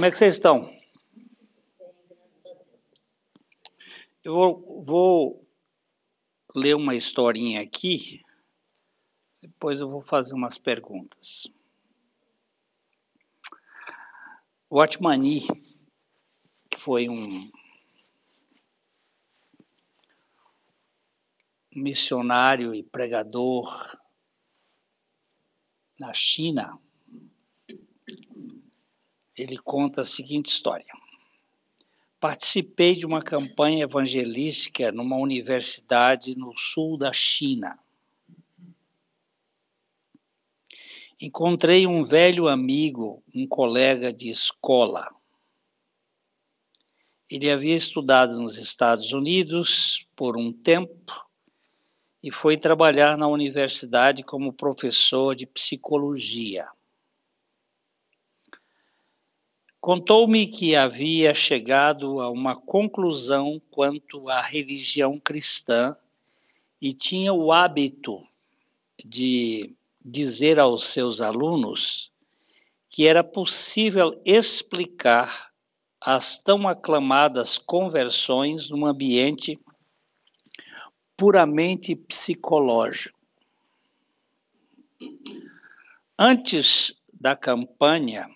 Como 0.00 0.06
é 0.06 0.10
que 0.10 0.16
vocês 0.16 0.36
estão? 0.36 0.74
Eu 4.24 4.82
vou, 4.82 5.46
ler 6.54 6.74
uma 6.74 6.94
historinha 6.94 7.60
aqui, 7.60 8.22
depois 9.42 9.78
eu 9.78 9.86
vou 9.86 10.00
fazer 10.00 10.32
umas 10.32 10.56
perguntas. 10.56 11.46
O 14.70 14.80
Atmani, 14.80 15.42
que 16.70 16.78
foi 16.78 17.06
um 17.10 17.52
missionário 21.76 22.74
e 22.74 22.82
pregador 22.82 24.00
na 25.98 26.14
China, 26.14 26.80
ele 29.40 29.56
conta 29.56 30.02
a 30.02 30.04
seguinte 30.04 30.50
história. 30.50 30.86
Participei 32.20 32.94
de 32.94 33.06
uma 33.06 33.22
campanha 33.22 33.84
evangelística 33.84 34.92
numa 34.92 35.16
universidade 35.16 36.36
no 36.36 36.54
sul 36.54 36.98
da 36.98 37.12
China. 37.12 37.78
Encontrei 41.18 41.86
um 41.86 42.04
velho 42.04 42.48
amigo, 42.48 43.22
um 43.34 43.46
colega 43.46 44.12
de 44.12 44.28
escola. 44.28 45.08
Ele 47.28 47.50
havia 47.50 47.76
estudado 47.76 48.38
nos 48.38 48.58
Estados 48.58 49.12
Unidos 49.12 50.06
por 50.14 50.36
um 50.36 50.52
tempo 50.52 51.26
e 52.22 52.30
foi 52.30 52.56
trabalhar 52.56 53.16
na 53.16 53.28
universidade 53.28 54.22
como 54.22 54.52
professor 54.52 55.34
de 55.34 55.46
psicologia. 55.46 56.68
Contou-me 59.80 60.46
que 60.46 60.76
havia 60.76 61.34
chegado 61.34 62.20
a 62.20 62.30
uma 62.30 62.54
conclusão 62.54 63.60
quanto 63.70 64.28
à 64.28 64.42
religião 64.42 65.18
cristã 65.18 65.96
e 66.80 66.92
tinha 66.92 67.32
o 67.32 67.50
hábito 67.50 68.22
de 69.02 69.74
dizer 70.04 70.58
aos 70.58 70.84
seus 70.84 71.22
alunos 71.22 72.12
que 72.90 73.06
era 73.06 73.24
possível 73.24 74.20
explicar 74.24 75.50
as 75.98 76.38
tão 76.38 76.68
aclamadas 76.68 77.56
conversões 77.56 78.68
num 78.68 78.84
ambiente 78.84 79.58
puramente 81.16 81.94
psicológico. 81.94 83.18
Antes 86.18 86.94
da 87.12 87.34
campanha, 87.34 88.28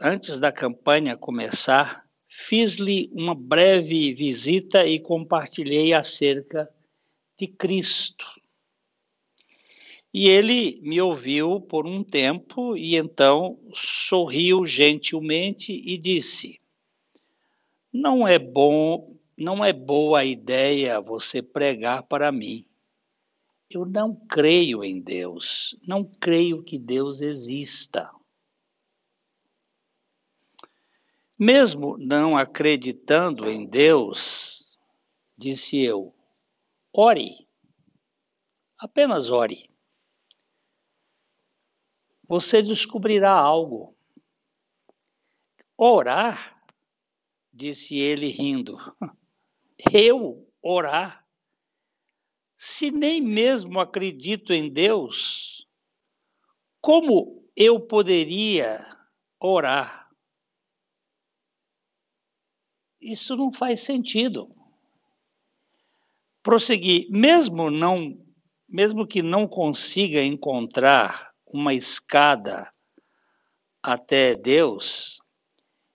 antes 0.00 0.38
da 0.38 0.52
campanha 0.52 1.16
começar, 1.16 2.04
fiz-lhe 2.28 3.10
uma 3.12 3.34
breve 3.34 4.14
visita 4.14 4.86
e 4.86 4.98
compartilhei 4.98 5.92
acerca 5.92 6.68
de 7.38 7.46
Cristo. 7.46 8.26
E 10.12 10.28
ele 10.28 10.80
me 10.82 11.00
ouviu 11.00 11.60
por 11.60 11.86
um 11.86 12.02
tempo 12.02 12.76
e 12.76 12.96
então 12.96 13.58
sorriu 13.72 14.64
gentilmente 14.64 15.72
e 15.72 15.98
disse: 15.98 16.60
Não 17.92 18.26
é 18.26 18.38
bom 18.38 19.18
não 19.38 19.64
é 19.64 19.72
boa 19.72 20.24
ideia 20.24 21.00
você 21.00 21.40
pregar 21.40 22.02
para 22.02 22.32
mim. 22.32 22.66
Eu 23.70 23.86
não 23.86 24.12
creio 24.12 24.82
em 24.82 25.00
Deus, 25.00 25.78
não 25.86 26.04
creio 26.04 26.62
que 26.62 26.76
Deus 26.76 27.20
exista. 27.20 28.10
Mesmo 31.38 31.96
não 31.96 32.36
acreditando 32.36 33.48
em 33.48 33.64
Deus, 33.64 34.76
disse 35.36 35.78
eu, 35.78 36.12
ore, 36.92 37.48
apenas 38.76 39.30
ore. 39.30 39.70
Você 42.26 42.60
descobrirá 42.60 43.30
algo. 43.30 43.96
Orar, 45.76 46.60
disse 47.52 47.96
ele 47.96 48.26
rindo 48.26 48.76
eu 49.92 50.44
orar? 50.60 51.24
Se 52.56 52.90
nem 52.90 53.20
mesmo 53.20 53.78
acredito 53.78 54.52
em 54.52 54.68
Deus, 54.68 55.68
como 56.80 57.48
eu 57.54 57.80
poderia 57.80 58.84
orar? 59.38 60.07
Isso 63.00 63.36
não 63.36 63.52
faz 63.52 63.80
sentido. 63.80 64.54
Prosseguir, 66.42 67.08
mesmo 67.10 67.70
não, 67.70 68.18
mesmo 68.68 69.06
que 69.06 69.22
não 69.22 69.46
consiga 69.46 70.22
encontrar 70.22 71.32
uma 71.46 71.74
escada 71.74 72.72
até 73.82 74.34
Deus, 74.34 75.20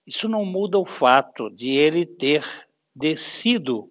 isso 0.06 0.28
não 0.28 0.46
muda 0.46 0.80
o 0.80 0.86
fato 0.86 1.50
de 1.50 1.70
ele 1.70 2.06
ter 2.06 2.44
descido 2.96 3.90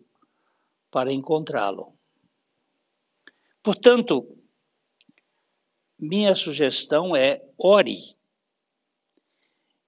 para 0.91 1.12
encontrá-lo. 1.12 1.97
Portanto, 3.62 4.37
minha 5.99 6.34
sugestão 6.34 7.15
é 7.15 7.43
ore. 7.56 8.17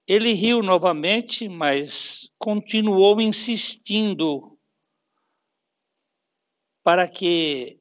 Ele 0.07 0.33
riu 0.33 0.61
novamente, 0.61 1.49
mas 1.49 2.29
continuou 2.37 3.19
insistindo 3.19 4.55
para 6.83 7.07
que 7.07 7.79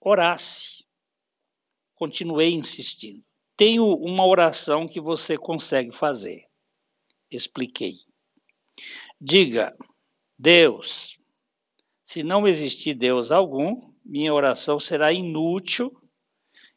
orasse. 0.00 0.84
Continuei 1.94 2.52
insistindo. 2.52 3.24
Tenho 3.56 3.86
uma 3.86 4.26
oração 4.26 4.88
que 4.88 5.00
você 5.00 5.38
consegue 5.38 5.92
fazer. 5.92 6.44
Expliquei. 7.30 7.94
Diga, 9.20 9.76
Deus. 10.38 11.16
Se 12.02 12.22
não 12.22 12.46
existir 12.46 12.94
Deus 12.94 13.30
algum, 13.30 13.92
minha 14.04 14.32
oração 14.34 14.78
será 14.78 15.12
inútil 15.12 15.90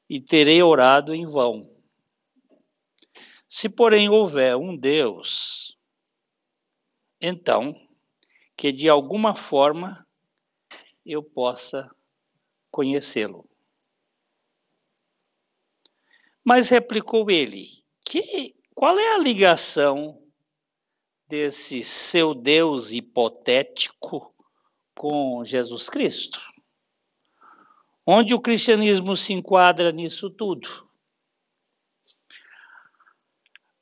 e 0.09 0.19
terei 0.19 0.61
orado 0.63 1.13
em 1.13 1.25
vão. 1.25 1.69
Se, 3.49 3.67
porém, 3.67 4.07
houver 4.07 4.55
um 4.55 4.77
Deus, 4.77 5.77
então, 7.19 7.73
que 8.55 8.71
de 8.71 8.87
alguma 8.87 9.35
forma 9.35 10.07
eu 11.05 11.21
possa 11.21 11.93
conhecê-lo. 12.71 13.49
Mas 16.43 16.69
replicou 16.69 17.29
ele: 17.29 17.67
que, 18.05 18.55
qual 18.73 18.97
é 18.97 19.15
a 19.15 19.17
ligação 19.17 20.21
desse 21.29 21.83
seu 21.83 22.33
Deus 22.33 22.91
hipotético 22.91 24.33
com 24.99 25.45
Jesus 25.45 25.87
Cristo. 25.87 26.41
Onde 28.05 28.33
o 28.33 28.41
cristianismo 28.41 29.15
se 29.15 29.31
enquadra 29.31 29.91
nisso 29.91 30.31
tudo? 30.31 30.88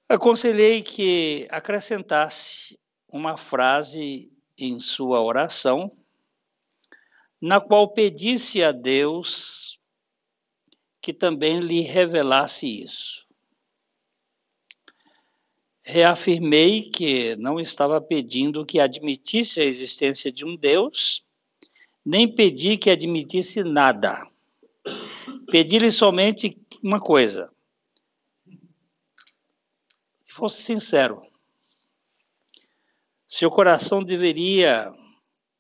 Aconselhei 0.10 0.82
que 0.82 1.48
acrescentasse 1.50 2.80
uma 3.08 3.38
frase 3.38 4.32
em 4.58 4.80
sua 4.80 5.22
oração, 5.22 5.92
na 7.42 7.60
qual 7.62 7.94
pedisse 7.94 8.64
a 8.64 8.72
Deus 8.72 9.80
que 11.02 11.14
também 11.14 11.60
lhe 11.60 11.82
revelasse 11.82 12.82
isso 12.82 13.28
reafirmei 15.88 16.82
que 16.82 17.38
não 17.38 17.62
estava 17.62 18.02
pedindo 18.02 18.66
que 18.66 18.78
admitisse 18.78 19.62
a 19.62 19.64
existência 19.64 20.30
de 20.30 20.44
um 20.44 20.54
Deus, 20.54 21.24
nem 22.06 22.28
pedi 22.28 22.76
que 22.76 22.90
admitisse 22.90 23.64
nada. 23.64 24.30
Pedi-lhe 25.50 25.90
somente 25.90 26.58
uma 26.84 27.00
coisa: 27.00 27.50
fosse 30.38 30.62
sincero. 30.62 31.22
Seu 33.28 33.50
coração 33.50 34.04
deveria 34.04 34.94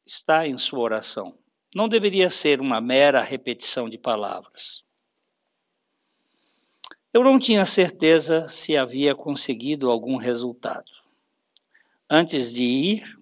estar 0.06 0.48
em 0.48 0.58
sua 0.58 0.80
oração. 0.80 1.36
Não 1.74 1.90
deveria 1.90 2.30
ser 2.30 2.62
uma 2.62 2.80
mera 2.80 3.22
repetição 3.22 3.90
de 3.90 3.98
palavras. 3.98 4.86
Eu 7.12 7.24
não 7.24 7.40
tinha 7.40 7.66
certeza 7.66 8.48
se 8.48 8.78
havia 8.78 9.16
conseguido 9.16 9.90
algum 9.90 10.16
resultado. 10.16 10.92
Antes 12.08 12.54
de 12.54 12.64
ir, 12.64 13.20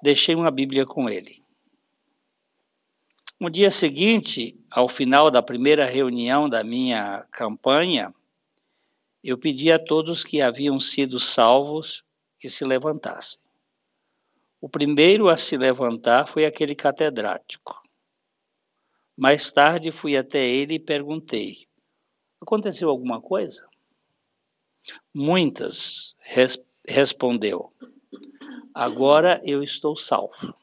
deixei 0.00 0.36
uma 0.36 0.50
Bíblia 0.50 0.86
com 0.86 1.10
ele. 1.10 1.42
No 3.40 3.50
dia 3.50 3.70
seguinte, 3.70 4.56
ao 4.70 4.88
final 4.88 5.30
da 5.30 5.42
primeira 5.42 5.84
reunião 5.84 6.48
da 6.48 6.62
minha 6.62 7.26
campanha, 7.32 8.14
Eu 9.28 9.36
pedi 9.36 9.70
a 9.70 9.78
todos 9.78 10.24
que 10.24 10.40
haviam 10.40 10.80
sido 10.80 11.20
salvos 11.20 12.02
que 12.40 12.48
se 12.48 12.64
levantassem. 12.64 13.38
O 14.58 14.70
primeiro 14.70 15.28
a 15.28 15.36
se 15.36 15.54
levantar 15.58 16.26
foi 16.26 16.46
aquele 16.46 16.74
catedrático. 16.74 17.78
Mais 19.14 19.52
tarde 19.52 19.92
fui 19.92 20.16
até 20.16 20.42
ele 20.42 20.76
e 20.76 20.80
perguntei: 20.80 21.68
Aconteceu 22.40 22.88
alguma 22.88 23.20
coisa? 23.20 23.68
Muitas, 25.12 26.16
res 26.20 26.58
respondeu. 26.88 27.70
Agora 28.72 29.42
eu 29.44 29.62
estou 29.62 29.94
salvo. 29.94 30.56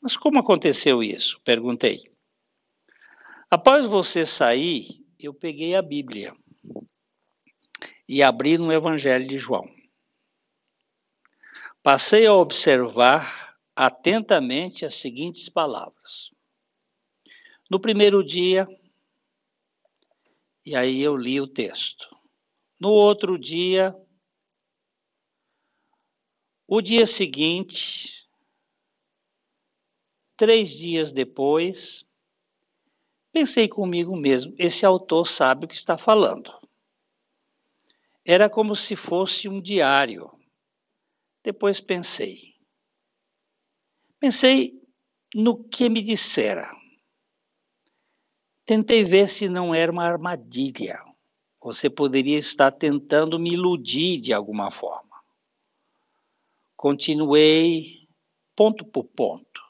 Mas 0.00 0.16
como 0.16 0.38
aconteceu 0.38 1.02
isso? 1.02 1.38
Perguntei. 1.44 2.10
Após 3.50 3.84
você 3.84 4.24
sair, 4.24 5.04
eu 5.18 5.34
peguei 5.34 5.74
a 5.74 5.82
Bíblia 5.82 6.34
e 8.08 8.22
abri 8.22 8.58
no 8.58 8.72
Evangelho 8.72 9.26
de 9.26 9.38
João. 9.38 9.68
Passei 11.82 12.26
a 12.26 12.34
observar 12.34 13.58
atentamente 13.74 14.84
as 14.84 14.94
seguintes 14.94 15.48
palavras. 15.48 16.30
No 17.70 17.80
primeiro 17.80 18.22
dia, 18.22 18.68
e 20.64 20.74
aí 20.76 21.00
eu 21.02 21.16
li 21.16 21.40
o 21.40 21.46
texto. 21.46 22.08
No 22.78 22.90
outro 22.90 23.38
dia, 23.38 23.94
o 26.66 26.80
dia 26.80 27.06
seguinte, 27.06 28.26
três 30.36 30.70
dias 30.70 31.12
depois, 31.12 32.06
pensei 33.32 33.68
comigo 33.68 34.18
mesmo: 34.18 34.54
esse 34.58 34.86
autor 34.86 35.26
sabe 35.26 35.66
o 35.66 35.68
que 35.68 35.74
está 35.74 35.98
falando. 35.98 36.63
Era 38.24 38.48
como 38.48 38.74
se 38.74 38.96
fosse 38.96 39.48
um 39.48 39.60
diário. 39.60 40.30
Depois 41.42 41.80
pensei. 41.80 42.54
Pensei 44.18 44.80
no 45.34 45.62
que 45.64 45.88
me 45.88 46.00
dissera. 46.00 46.70
Tentei 48.64 49.04
ver 49.04 49.28
se 49.28 49.48
não 49.48 49.74
era 49.74 49.92
uma 49.92 50.04
armadilha. 50.04 50.98
Você 51.60 51.90
poderia 51.90 52.38
estar 52.38 52.72
tentando 52.72 53.38
me 53.38 53.52
iludir 53.52 54.18
de 54.18 54.32
alguma 54.32 54.70
forma. 54.70 55.22
Continuei 56.76 58.04
ponto 58.54 58.84
por 58.84 59.04
ponto, 59.04 59.60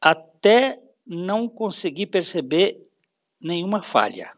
até 0.00 0.80
não 1.04 1.48
consegui 1.48 2.06
perceber 2.06 2.80
nenhuma 3.40 3.82
falha. 3.82 4.32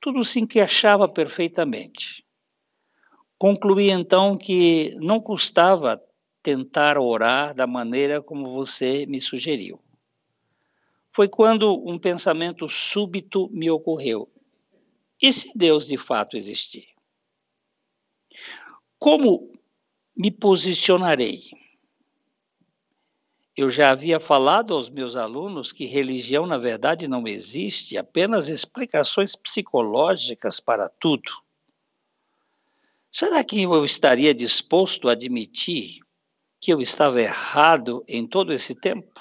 Tudo 0.00 0.22
se 0.24 0.40
encaixava 0.40 1.08
perfeitamente. 1.08 2.24
Concluí 3.38 3.90
então 3.90 4.36
que 4.36 4.96
não 5.00 5.20
custava 5.20 6.02
tentar 6.42 6.98
orar 6.98 7.54
da 7.54 7.66
maneira 7.66 8.22
como 8.22 8.48
você 8.48 9.06
me 9.06 9.20
sugeriu. 9.20 9.80
Foi 11.12 11.28
quando 11.28 11.72
um 11.88 11.98
pensamento 11.98 12.68
súbito 12.68 13.48
me 13.50 13.70
ocorreu. 13.70 14.28
E 15.20 15.32
se 15.32 15.50
Deus 15.54 15.86
de 15.86 15.98
fato 15.98 16.36
existir? 16.36 16.88
Como 18.98 19.52
me 20.16 20.30
posicionarei? 20.30 21.40
Eu 23.58 23.68
já 23.68 23.90
havia 23.90 24.20
falado 24.20 24.72
aos 24.72 24.88
meus 24.88 25.16
alunos 25.16 25.72
que 25.72 25.84
religião, 25.84 26.46
na 26.46 26.56
verdade, 26.56 27.08
não 27.08 27.26
existe, 27.26 27.98
apenas 27.98 28.46
explicações 28.46 29.34
psicológicas 29.34 30.60
para 30.60 30.88
tudo. 30.88 31.32
Será 33.10 33.42
que 33.42 33.60
eu 33.60 33.84
estaria 33.84 34.32
disposto 34.32 35.08
a 35.08 35.12
admitir 35.12 35.98
que 36.60 36.72
eu 36.72 36.80
estava 36.80 37.20
errado 37.20 38.04
em 38.06 38.24
todo 38.28 38.52
esse 38.52 38.76
tempo? 38.76 39.20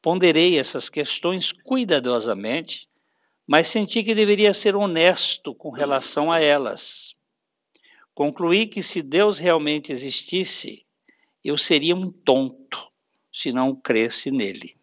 Ponderei 0.00 0.56
essas 0.56 0.88
questões 0.88 1.50
cuidadosamente, 1.50 2.88
mas 3.44 3.66
senti 3.66 4.04
que 4.04 4.14
deveria 4.14 4.54
ser 4.54 4.76
honesto 4.76 5.52
com 5.52 5.70
relação 5.70 6.30
a 6.30 6.38
elas. 6.38 7.16
Concluí 8.14 8.68
que 8.68 8.84
se 8.84 9.02
Deus 9.02 9.36
realmente 9.36 9.90
existisse, 9.90 10.86
eu 11.48 11.56
seria 11.56 11.96
um 11.96 12.12
tonto 12.12 12.92
se 13.32 13.50
não 13.52 13.74
cresce 13.74 14.30
nele. 14.30 14.78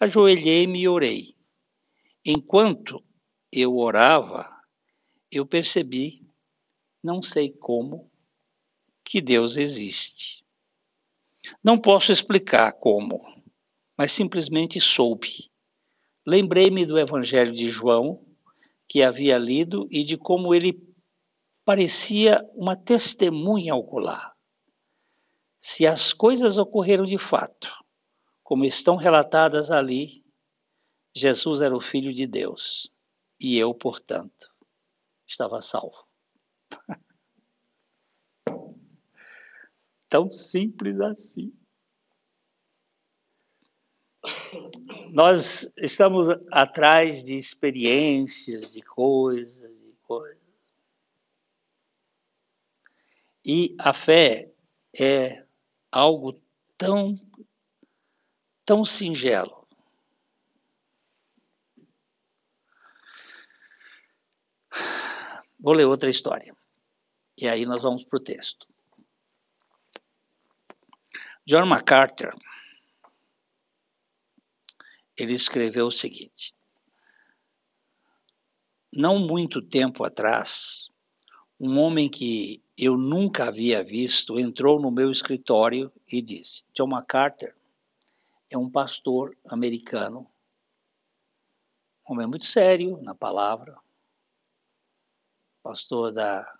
Ajoelhei-me 0.00 0.80
e 0.80 0.88
orei. 0.88 1.36
Enquanto 2.24 3.04
eu 3.52 3.76
orava, 3.76 4.50
eu 5.30 5.46
percebi, 5.46 6.28
não 7.00 7.22
sei 7.22 7.52
como, 7.52 8.10
que 9.04 9.20
Deus 9.20 9.56
existe. 9.56 10.44
Não 11.62 11.78
posso 11.78 12.10
explicar 12.10 12.72
como, 12.72 13.20
mas 13.96 14.10
simplesmente 14.10 14.80
soube. 14.80 15.52
Lembrei-me 16.26 16.84
do 16.84 16.98
Evangelho 16.98 17.52
de 17.52 17.68
João, 17.68 18.26
que 18.88 19.04
havia 19.04 19.38
lido, 19.38 19.86
e 19.88 20.02
de 20.02 20.16
como 20.16 20.52
ele 20.52 20.84
parecia 21.64 22.44
uma 22.56 22.74
testemunha 22.74 23.72
ocular. 23.76 24.35
Se 25.58 25.86
as 25.86 26.12
coisas 26.12 26.58
ocorreram 26.58 27.06
de 27.06 27.18
fato, 27.18 27.72
como 28.42 28.64
estão 28.64 28.96
relatadas 28.96 29.70
ali, 29.70 30.24
Jesus 31.14 31.60
era 31.60 31.74
o 31.74 31.80
Filho 31.80 32.12
de 32.12 32.26
Deus 32.26 32.92
e 33.40 33.58
eu, 33.58 33.74
portanto, 33.74 34.54
estava 35.26 35.60
salvo. 35.60 36.06
Tão 40.08 40.30
simples 40.30 41.00
assim. 41.00 41.52
Nós 45.10 45.72
estamos 45.76 46.28
atrás 46.50 47.24
de 47.24 47.38
experiências, 47.38 48.70
de 48.70 48.82
coisas, 48.82 49.84
de 49.84 49.92
coisas. 50.02 50.40
E 53.44 53.74
a 53.78 53.92
fé 53.92 54.52
é 54.98 55.45
algo 55.96 56.38
tão, 56.76 57.18
tão 58.66 58.84
singelo. 58.84 59.66
Vou 65.58 65.72
ler 65.72 65.86
outra 65.86 66.10
história. 66.10 66.54
E 67.38 67.48
aí 67.48 67.64
nós 67.64 67.82
vamos 67.82 68.04
para 68.04 68.18
o 68.18 68.22
texto. 68.22 68.68
John 71.46 71.64
MacArthur, 71.64 72.34
ele 75.16 75.32
escreveu 75.32 75.86
o 75.86 75.92
seguinte: 75.92 76.54
Não 78.92 79.18
muito 79.18 79.62
tempo 79.62 80.04
atrás, 80.04 80.90
um 81.58 81.78
homem 81.78 82.10
que 82.10 82.62
eu 82.76 82.96
nunca 82.96 83.48
havia 83.48 83.82
visto 83.82 84.38
entrou 84.38 84.78
no 84.78 84.90
meu 84.90 85.10
escritório 85.10 85.90
e 86.10 86.20
disse: 86.20 86.64
John 86.74 86.88
MacArthur 86.88 87.54
é 88.50 88.58
um 88.58 88.70
pastor 88.70 89.36
americano, 89.46 90.30
um 92.08 92.12
homem 92.12 92.26
muito 92.26 92.44
sério 92.44 93.00
na 93.02 93.14
palavra, 93.14 93.78
pastor 95.62 96.12
da 96.12 96.58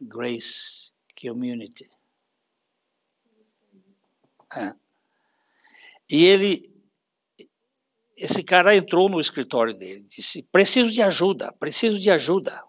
Grace 0.00 0.92
Community. 1.20 1.90
É. 4.56 4.74
E 6.08 6.24
ele 6.24 6.72
esse 8.16 8.44
cara 8.44 8.76
entrou 8.76 9.08
no 9.08 9.20
escritório 9.20 9.76
dele, 9.76 10.02
disse: 10.02 10.42
preciso 10.44 10.92
de 10.92 11.02
ajuda, 11.02 11.52
preciso 11.52 11.98
de 11.98 12.08
ajuda. 12.10 12.64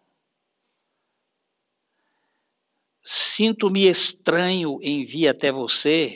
Sinto-me 3.07 3.85
estranho 3.85 4.79
em 4.81 5.05
vir 5.05 5.27
até 5.27 5.51
você, 5.51 6.15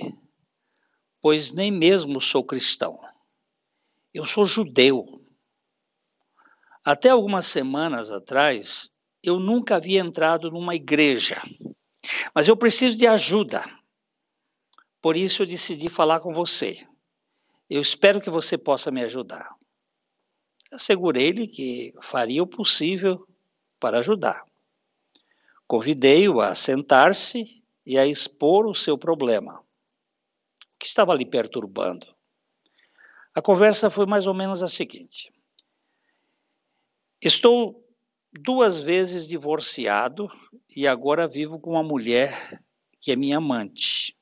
pois 1.22 1.52
nem 1.52 1.72
mesmo 1.72 2.20
sou 2.20 2.44
cristão. 2.44 3.00
Eu 4.12 4.26
sou 4.26 4.44
judeu. 4.44 5.06
Até 6.84 7.10
algumas 7.10 7.46
semanas 7.46 8.10
atrás, 8.10 8.90
eu 9.22 9.40
nunca 9.40 9.76
havia 9.76 10.00
entrado 10.00 10.50
numa 10.50 10.74
igreja, 10.74 11.40
mas 12.34 12.48
eu 12.48 12.58
preciso 12.58 12.98
de 12.98 13.06
ajuda. 13.06 13.64
Por 15.00 15.16
isso 15.16 15.44
eu 15.44 15.48
decidi 15.48 15.90
falar 15.90 16.22
com 16.22 16.34
você. 16.34 16.88
Eu 17.70 17.84
espero 17.84 18.20
que 18.20 18.32
você 18.32 18.58
possa 18.58 18.90
me 18.90 19.04
ajudar. 19.04 19.56
Assegurei-lhe 20.72 21.48
que 21.48 21.94
faria 22.02 22.42
o 22.42 22.48
possível 22.48 23.28
para 23.80 24.00
ajudar. 24.00 24.49
Convidei-o 25.70 26.42
a 26.42 26.56
sentar-se 26.56 27.64
e 27.86 27.96
a 27.96 28.04
expor 28.04 28.66
o 28.66 28.74
seu 28.74 28.98
problema. 28.98 29.60
O 29.60 30.80
que 30.80 30.88
estava 30.88 31.14
lhe 31.14 31.28
perturbando? 31.28 32.08
A 33.36 33.40
conversa 33.40 33.88
foi 33.92 34.08
mais 34.08 34.26
ou 34.26 34.34
menos 34.34 34.64
a 34.64 34.68
seguinte: 34.68 35.32
Estou 37.22 37.88
duas 38.34 38.80
vezes 38.80 39.28
divorciado 39.28 40.28
e 40.76 40.88
agora 40.88 41.28
vivo 41.28 41.60
com 41.60 41.70
uma 41.70 41.84
mulher 41.84 42.60
que 43.00 43.12
é 43.12 43.16
minha 43.16 43.38
amante. 43.38 44.18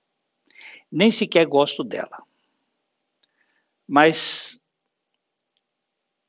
Nem 0.92 1.10
sequer 1.10 1.46
gosto 1.46 1.82
dela. 1.82 2.24
Mas 3.88 4.60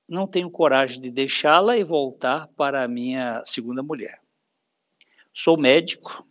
não 0.09 0.29
tenho 0.29 0.49
coragem 0.49 1.01
de 1.01 1.11
deixá-la 1.11 1.77
e 1.77 1.83
voltar 1.83 2.47
para 2.57 2.85
a 2.85 2.89
minha 2.89 3.43
segunda 3.45 3.83
mulher. 3.83 4.23
Sou 5.41 5.57
médico, 5.57 6.27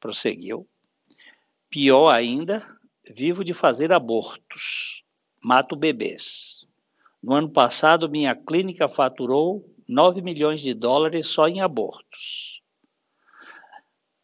prosseguiu. 0.00 0.68
Pior 1.70 2.08
ainda, 2.10 2.66
vivo 3.08 3.44
de 3.44 3.54
fazer 3.54 3.92
abortos. 3.92 5.04
Mato 5.40 5.76
bebês. 5.76 6.66
No 7.22 7.34
ano 7.34 7.52
passado, 7.52 8.10
minha 8.10 8.34
clínica 8.34 8.88
faturou 8.88 9.64
9 9.86 10.22
milhões 10.22 10.60
de 10.60 10.74
dólares 10.74 11.28
só 11.28 11.46
em 11.46 11.60
abortos. 11.60 12.60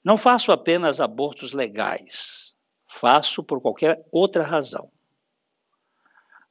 Não 0.02 0.18
faço 0.18 0.50
apenas 0.50 1.00
abortos 1.00 1.52
legais, 1.52 2.56
faço 2.88 3.40
por 3.40 3.60
qualquer 3.60 4.04
outra 4.10 4.42
razão. 4.42 4.90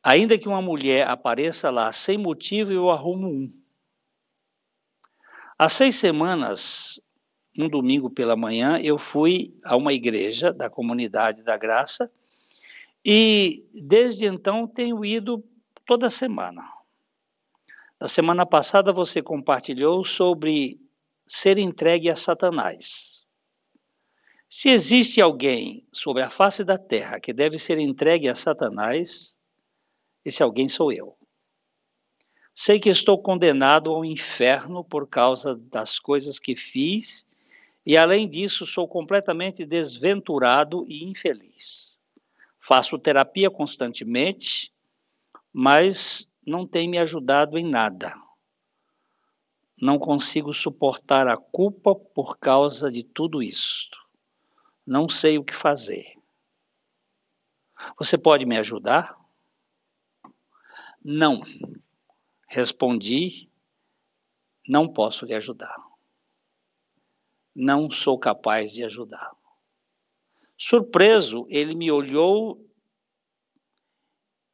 Ainda 0.02 0.40
que 0.40 0.48
uma 0.48 0.62
mulher 0.62 1.06
apareça 1.10 1.70
lá 1.70 1.92
sem 1.92 2.18
motivo, 2.18 2.72
eu 2.72 2.90
arrumo 2.90 3.28
um. 3.28 3.54
Há 5.60 5.68
seis 5.68 5.98
semanas, 5.98 6.98
um 7.58 7.70
domingo 7.70 8.10
pela 8.10 8.36
manhã, 8.36 8.80
eu 8.82 8.98
fui 8.98 9.54
a 9.64 9.76
uma 9.76 9.94
igreja 9.94 10.52
da 10.52 10.70
Comunidade 10.70 11.44
da 11.44 11.56
Graça 11.58 12.12
e 13.06 13.66
desde 13.84 14.26
então 14.26 14.68
tenho 14.68 15.04
ido 15.06 15.44
toda 15.86 16.10
semana. 16.10 16.64
Na 18.00 18.08
semana 18.08 18.46
passada 18.46 18.92
você 18.92 19.22
compartilhou 19.22 20.04
sobre 20.04 20.80
ser 21.26 21.58
entregue 21.58 22.10
a 22.10 22.16
Satanás. 22.16 23.26
Se 24.50 24.70
existe 24.70 25.22
alguém 25.22 25.88
sobre 25.92 26.22
a 26.22 26.30
face 26.30 26.64
da 26.64 26.78
terra 26.78 27.20
que 27.20 27.34
deve 27.34 27.58
ser 27.58 27.78
entregue 27.78 28.30
a 28.30 28.36
Satanás, 28.36 29.38
esse 30.24 30.44
alguém 30.44 30.68
sou 30.68 30.92
eu. 30.92 31.18
Sei 32.56 32.80
que 32.80 32.90
estou 32.90 33.22
condenado 33.22 33.92
ao 33.92 34.06
inferno 34.06 34.84
por 34.84 35.08
causa 35.08 35.56
das 35.56 36.00
coisas 36.00 36.40
que 36.40 36.56
fiz 36.56 37.26
e, 37.86 37.98
além 37.98 38.30
disso, 38.30 38.66
sou 38.66 38.88
completamente 38.88 39.66
desventurado 39.66 40.86
e 40.88 41.04
infeliz. 41.04 42.00
Faço 42.60 42.98
terapia 42.98 43.52
constantemente, 43.52 44.74
mas 45.52 46.28
não 46.46 46.66
tem 46.66 46.88
me 46.88 46.98
ajudado 46.98 47.58
em 47.58 47.70
nada. 47.70 48.16
Não 49.82 50.00
consigo 50.00 50.54
suportar 50.54 51.28
a 51.28 51.36
culpa 51.36 51.94
por 51.94 52.38
causa 52.38 52.90
de 52.90 53.04
tudo 53.04 53.44
isto. 53.44 53.98
Não 54.86 55.10
sei 55.10 55.38
o 55.38 55.44
que 55.44 55.56
fazer. 55.56 56.06
Você 57.98 58.18
pode 58.18 58.46
me 58.46 58.58
ajudar? 58.58 59.18
Não. 61.04 61.44
Respondi, 62.48 63.50
não 64.66 64.88
posso 64.88 65.26
lhe 65.26 65.34
ajudar 65.34 65.93
não 67.56 67.90
sou 67.92 68.18
capaz 68.18 68.72
de 68.72 68.84
ajudar. 68.84 69.32
Surpreso, 70.58 71.46
ele 71.50 71.76
me 71.76 71.92
olhou 71.92 72.64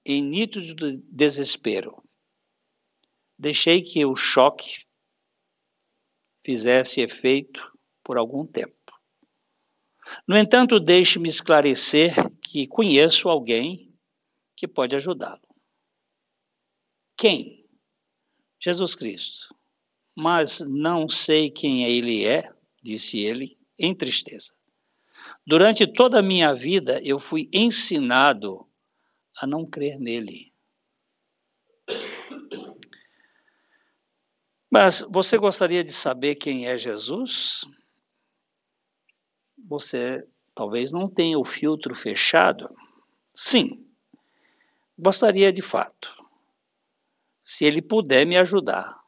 em 0.05 0.21
nítido 0.21 0.91
desespero. 1.11 2.03
Deixei 3.37 3.81
que 3.81 4.05
o 4.05 4.15
choque 4.15 4.85
fizesse 6.43 7.01
efeito 7.01 7.71
por 8.03 8.17
algum 8.17 8.45
tempo. 8.45 8.75
No 10.27 10.37
entanto, 10.37 10.79
deixe-me 10.79 11.29
esclarecer 11.29 12.13
que 12.41 12.67
conheço 12.67 13.29
alguém 13.29 13.95
que 14.55 14.67
pode 14.67 14.95
ajudá-lo. 14.95 15.47
Quem? 17.15 17.69
Jesus 18.59 18.95
Cristo. 18.95 19.55
Mas 20.15 20.59
não 20.59 21.07
sei 21.07 21.49
quem 21.49 21.83
ele 21.83 22.25
é 22.25 22.51
disse 22.81 23.19
ele, 23.19 23.57
em 23.77 23.95
tristeza. 23.95 24.51
Durante 25.45 25.87
toda 25.87 26.19
a 26.19 26.23
minha 26.23 26.53
vida, 26.53 27.01
eu 27.03 27.19
fui 27.19 27.49
ensinado 27.53 28.67
a 29.41 29.47
não 29.47 29.65
crer 29.65 29.99
nele. 29.99 30.53
Mas 34.69 35.01
você 35.09 35.37
gostaria 35.37 35.83
de 35.83 35.91
saber 35.91 36.35
quem 36.35 36.67
é 36.67 36.77
Jesus? 36.77 37.65
Você 39.57 40.27
talvez 40.53 40.91
não 40.91 41.09
tenha 41.09 41.39
o 41.39 41.45
filtro 41.45 41.95
fechado? 41.95 42.69
Sim, 43.33 43.85
gostaria 44.97 45.51
de 45.51 45.61
fato. 45.61 46.13
Se 47.43 47.65
ele 47.65 47.81
puder 47.81 48.25
me 48.27 48.37
ajudar 48.37 48.98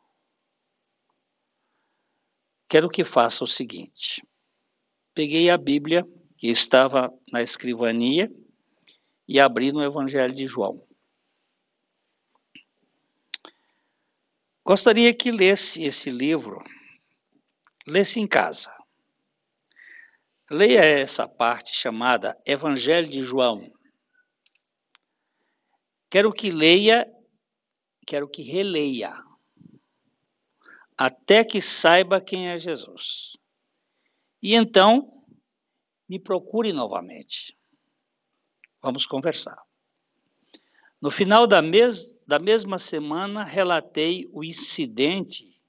quero 2.72 2.90
que 2.90 3.04
faça 3.04 3.44
o 3.44 3.48
seguinte: 3.48 4.26
peguei 5.14 5.50
a 5.50 5.58
Bíblia 5.58 6.08
que 6.38 6.48
estava 6.48 7.14
na 7.30 7.42
escrivania 7.42 8.32
e 9.28 9.42
abri 9.42 9.74
no 9.74 9.84
Evangelho 9.84 10.34
de 10.34 10.48
João. 10.48 10.82
Gostaria 14.64 15.14
que 15.14 15.32
lesse 15.32 15.84
esse 15.84 16.10
livro, 16.10 16.64
lesse 17.86 18.22
em 18.22 18.28
casa. 18.28 18.74
Leia 20.50 20.80
essa 20.80 21.28
parte 21.28 21.76
chamada 21.76 22.42
Evangelho 22.46 23.10
de 23.10 23.22
João. 23.22 23.70
Quero 26.10 26.32
que 26.32 26.52
leia, 26.52 27.06
quero 28.08 28.30
que 28.30 28.44
releia 28.44 29.14
até 31.04 31.44
que 31.44 31.60
saiba 31.60 32.22
quem 32.22 32.50
é 32.50 32.60
Jesus. 32.60 33.36
E 34.40 34.54
então, 34.54 35.26
me 36.08 36.20
procure 36.20 36.72
novamente. 36.72 37.58
Vamos 38.80 39.08
conversar. 39.08 39.60
No 41.02 41.10
final 41.10 41.48
da, 41.48 41.60
mes 41.60 42.14
da 42.28 42.38
mesma 42.38 42.78
semana, 42.78 43.44
relatei 43.44 44.30
o 44.32 44.44
incidente 44.44 45.60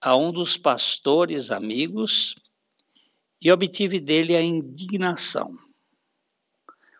a 0.00 0.16
um 0.16 0.32
dos 0.32 0.56
pastores 0.56 1.52
amigos 1.52 2.34
e 3.40 3.52
obtive 3.52 4.00
dele 4.00 4.34
a 4.34 4.42
indignação. 4.42 5.56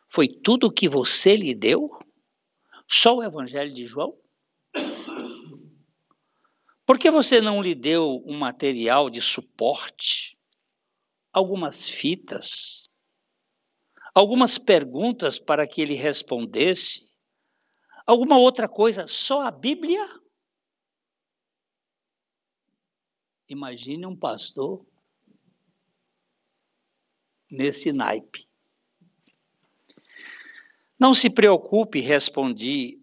Foi 0.08 0.28
tudo 0.28 0.68
o 0.68 0.72
que 0.72 0.88
você 0.88 1.36
lhe 1.36 1.56
deu? 1.56 1.82
Só 2.86 3.16
o 3.16 3.24
Evangelho 3.24 3.74
de 3.74 3.84
João? 3.84 4.16
Por 6.88 6.98
que 6.98 7.10
você 7.10 7.38
não 7.38 7.60
lhe 7.60 7.74
deu 7.74 8.24
um 8.24 8.38
material 8.38 9.10
de 9.10 9.20
suporte? 9.20 10.32
Algumas 11.30 11.84
fitas? 11.86 12.90
Algumas 14.14 14.56
perguntas 14.56 15.38
para 15.38 15.68
que 15.68 15.82
ele 15.82 15.92
respondesse? 15.92 17.12
Alguma 18.06 18.38
outra 18.38 18.66
coisa? 18.66 19.06
Só 19.06 19.42
a 19.42 19.50
Bíblia? 19.50 20.02
Imagine 23.50 24.06
um 24.06 24.16
pastor 24.16 24.82
nesse 27.50 27.92
naipe. 27.92 28.48
Não 30.98 31.12
se 31.12 31.28
preocupe, 31.28 32.00
respondi. 32.00 32.98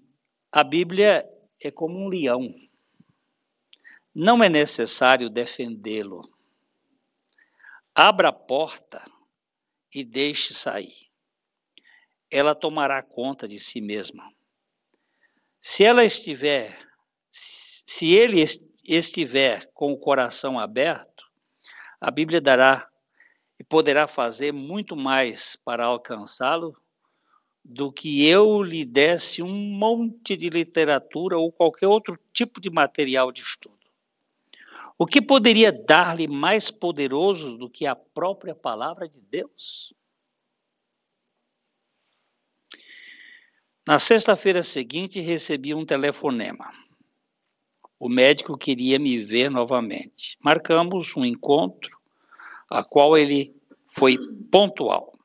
A 0.52 0.64
Bíblia 0.64 1.24
é 1.62 1.70
como 1.70 2.00
um 2.00 2.08
leão 2.08 2.65
não 4.16 4.42
é 4.42 4.48
necessário 4.48 5.30
defendê-lo. 5.30 6.24
Abra 7.94 8.30
a 8.30 8.34
porta 8.34 9.04
e 9.94 10.06
deixe 10.06 10.54
sair. 10.54 11.12
Ela 12.32 12.56
tomará 12.56 13.04
conta 13.04 13.46
de 13.46 13.60
si 13.60 13.82
mesma. 13.82 14.32
Se 15.60 15.84
ela 15.84 16.06
estiver, 16.06 16.80
se 17.30 18.14
ele 18.14 18.42
estiver 18.86 19.70
com 19.74 19.92
o 19.92 20.00
coração 20.00 20.58
aberto, 20.58 21.26
a 22.00 22.10
Bíblia 22.10 22.40
dará 22.40 22.90
e 23.60 23.64
poderá 23.66 24.08
fazer 24.08 24.54
muito 24.54 24.96
mais 24.96 25.58
para 25.58 25.86
alcançá-lo 25.86 26.74
do 27.64 27.92
que 27.92 28.26
eu 28.26 28.62
lhe 28.62 28.86
desse 28.86 29.42
um 29.42 29.50
monte 29.50 30.38
de 30.38 30.50
literatura 30.50 31.38
ou 31.38 31.52
qualquer 31.52 31.88
outro 31.88 32.18
tipo 32.32 32.62
de 32.62 32.70
material 32.70 33.32
de 33.32 33.42
estudo. 33.42 33.75
O 34.98 35.06
que 35.06 35.22
poderia 35.22 35.74
dar-lhe 35.74 36.28
mais 36.28 36.72
poderoso 36.72 37.58
do 37.58 37.70
que 37.70 37.86
a 37.86 37.96
própria 37.96 38.56
palavra 38.56 39.10
de 39.10 39.20
Deus? 39.20 39.94
Na 43.86 44.00
sexta-feira 44.00 44.64
seguinte, 44.64 45.20
recebi 45.20 45.74
um 45.74 45.86
telefonema. 45.86 46.74
O 48.00 48.08
médico 48.08 48.58
queria 48.58 48.98
me 48.98 49.24
ver 49.24 49.50
novamente. 49.52 50.38
Marcamos 50.42 51.16
um 51.16 51.26
encontro, 51.26 52.00
a 52.70 52.84
qual 52.84 53.18
ele 53.18 53.54
foi 53.92 54.18
pontual. 54.50 55.20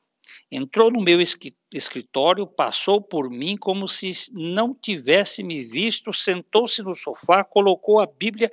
Entrou 0.51 0.91
no 0.91 1.01
meu 1.01 1.19
escritório, 1.21 2.45
passou 2.45 3.01
por 3.01 3.29
mim 3.29 3.55
como 3.55 3.87
se 3.87 4.11
não 4.33 4.73
tivesse 4.73 5.43
me 5.43 5.63
visto, 5.63 6.11
sentou-se 6.11 6.83
no 6.83 6.93
sofá, 6.93 7.43
colocou 7.43 8.01
a 8.01 8.05
Bíblia 8.05 8.51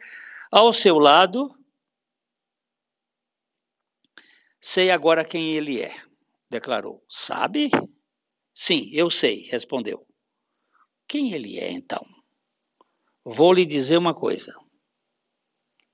ao 0.51 0.73
seu 0.73 0.99
lado. 0.99 1.55
Sei 4.61 4.91
agora 4.91 5.25
quem 5.25 5.55
ele 5.55 5.81
é, 5.81 5.95
declarou. 6.51 7.05
Sabe? 7.09 7.71
Sim, 8.55 8.91
eu 8.93 9.11
sei, 9.11 9.43
respondeu. 9.49 10.07
Quem 11.07 11.33
ele 11.33 11.59
é 11.59 11.71
então? 11.71 12.05
Vou 13.25 13.53
lhe 13.53 13.65
dizer 13.65 13.97
uma 13.97 14.15
coisa. 14.15 14.55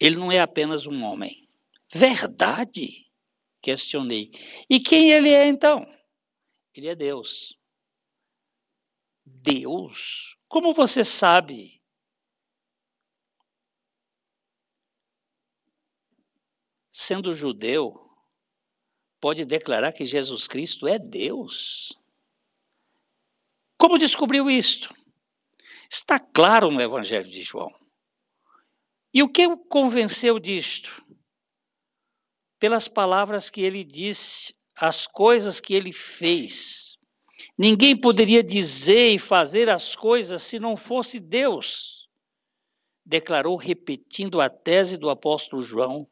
Ele 0.01 0.17
não 0.17 0.33
é 0.33 0.41
apenas 0.41 0.87
um 0.87 1.03
homem. 1.03 1.49
Verdade? 1.93 3.07
Questionei. 3.61 4.31
E 4.69 4.81
quem 4.81 5.13
ele 5.13 5.31
é 5.31 5.47
então? 5.47 5.87
Ele 6.75 6.89
é 6.89 6.95
Deus. 6.95 7.59
Deus? 9.25 10.37
Como 10.49 10.75
você 10.75 11.05
sabe? 11.05 11.83
Sendo 16.97 17.35
judeu, 17.35 18.09
pode 19.21 19.45
declarar 19.45 19.91
que 19.91 20.07
Jesus 20.07 20.47
Cristo 20.47 20.87
é 20.87 20.97
Deus. 20.97 21.93
Como 23.77 23.99
descobriu 23.99 24.49
isto? 24.49 24.95
Está 25.91 26.21
claro 26.21 26.71
no 26.71 26.81
Evangelho 26.81 27.29
de 27.29 27.43
João. 27.43 27.75
E 29.13 29.25
o 29.25 29.29
que 29.29 29.45
o 29.45 29.57
convenceu 29.57 30.39
disto? 30.39 31.05
Pelas 32.61 32.87
palavras 32.87 33.51
que 33.51 33.63
ele 33.63 33.83
disse, 33.83 34.55
as 34.77 35.05
coisas 35.05 35.61
que 35.61 35.75
ele 35.75 35.93
fez. 35.93 36.97
Ninguém 37.59 38.01
poderia 38.01 38.41
dizer 38.43 39.09
e 39.09 39.19
fazer 39.19 39.69
as 39.69 39.97
coisas 39.97 40.45
se 40.45 40.61
não 40.61 40.77
fosse 40.77 41.19
Deus. 41.19 42.09
Declarou, 43.05 43.57
repetindo 43.57 44.41
a 44.41 44.49
tese 44.49 44.97
do 44.97 45.11
apóstolo 45.11 45.61
João. 45.61 46.09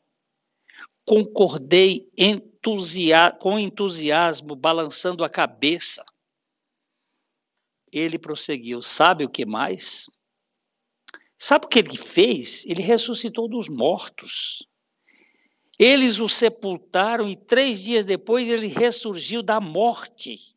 Concordei 1.04 2.08
entusia 2.16 3.30
com 3.40 3.58
entusiasmo, 3.58 4.54
balançando 4.54 5.24
a 5.24 5.28
cabeça 5.28 6.04
ele 7.92 8.18
prosseguiu: 8.18 8.82
Sabe 8.82 9.24
o 9.24 9.28
que 9.28 9.44
mais? 9.44 10.08
Sabe 11.36 11.66
o 11.66 11.68
que 11.68 11.80
ele 11.80 11.96
fez? 11.96 12.64
Ele 12.66 12.82
ressuscitou 12.82 13.48
dos 13.48 13.68
mortos. 13.68 14.66
Eles 15.78 16.20
o 16.20 16.28
sepultaram 16.28 17.28
e 17.28 17.36
três 17.36 17.82
dias 17.82 18.04
depois 18.04 18.48
ele 18.48 18.68
ressurgiu 18.68 19.42
da 19.42 19.60
morte. 19.60 20.56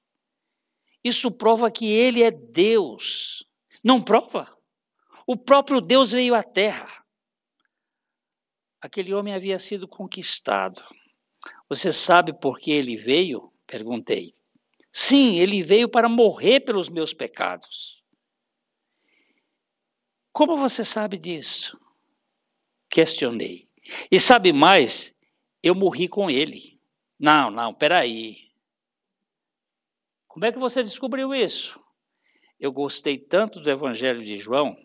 Isso 1.03 1.31
prova 1.31 1.69
que 1.71 1.87
ele 1.87 2.23
é 2.23 2.31
Deus. 2.31 3.43
Não 3.83 4.01
prova? 4.01 4.55
O 5.25 5.35
próprio 5.35 5.81
Deus 5.81 6.11
veio 6.11 6.35
à 6.35 6.43
terra. 6.43 7.03
Aquele 8.85 9.15
homem 9.15 9.33
havia 9.33 9.57
sido 9.57 9.87
conquistado. 9.87 10.83
Você 11.67 11.91
sabe 11.91 12.31
por 12.31 12.59
que 12.59 12.69
ele 12.69 12.95
veio? 12.95 13.51
Perguntei. 13.65 14.35
Sim, 14.91 15.39
ele 15.39 15.63
veio 15.63 15.89
para 15.89 16.07
morrer 16.07 16.59
pelos 16.59 16.87
meus 16.87 17.11
pecados. 17.11 18.03
Como 20.31 20.55
você 20.55 20.83
sabe 20.83 21.17
disso? 21.17 21.75
Questionei. 22.87 23.67
E 24.11 24.19
sabe 24.19 24.53
mais? 24.53 25.15
Eu 25.63 25.73
morri 25.73 26.07
com 26.07 26.29
ele. 26.29 26.79
Não, 27.17 27.49
não, 27.49 27.73
peraí. 27.73 28.51
Como 30.27 30.45
é 30.45 30.51
que 30.51 30.59
você 30.59 30.83
descobriu 30.83 31.33
isso? 31.33 31.79
Eu 32.59 32.71
gostei 32.71 33.17
tanto 33.17 33.59
do 33.59 33.67
Evangelho 33.67 34.23
de 34.23 34.37
João 34.37 34.77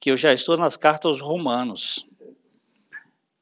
que 0.00 0.10
eu 0.10 0.16
já 0.16 0.32
estou 0.32 0.56
nas 0.56 0.76
cartas 0.76 1.06
aos 1.06 1.20
Romanos. 1.20 2.07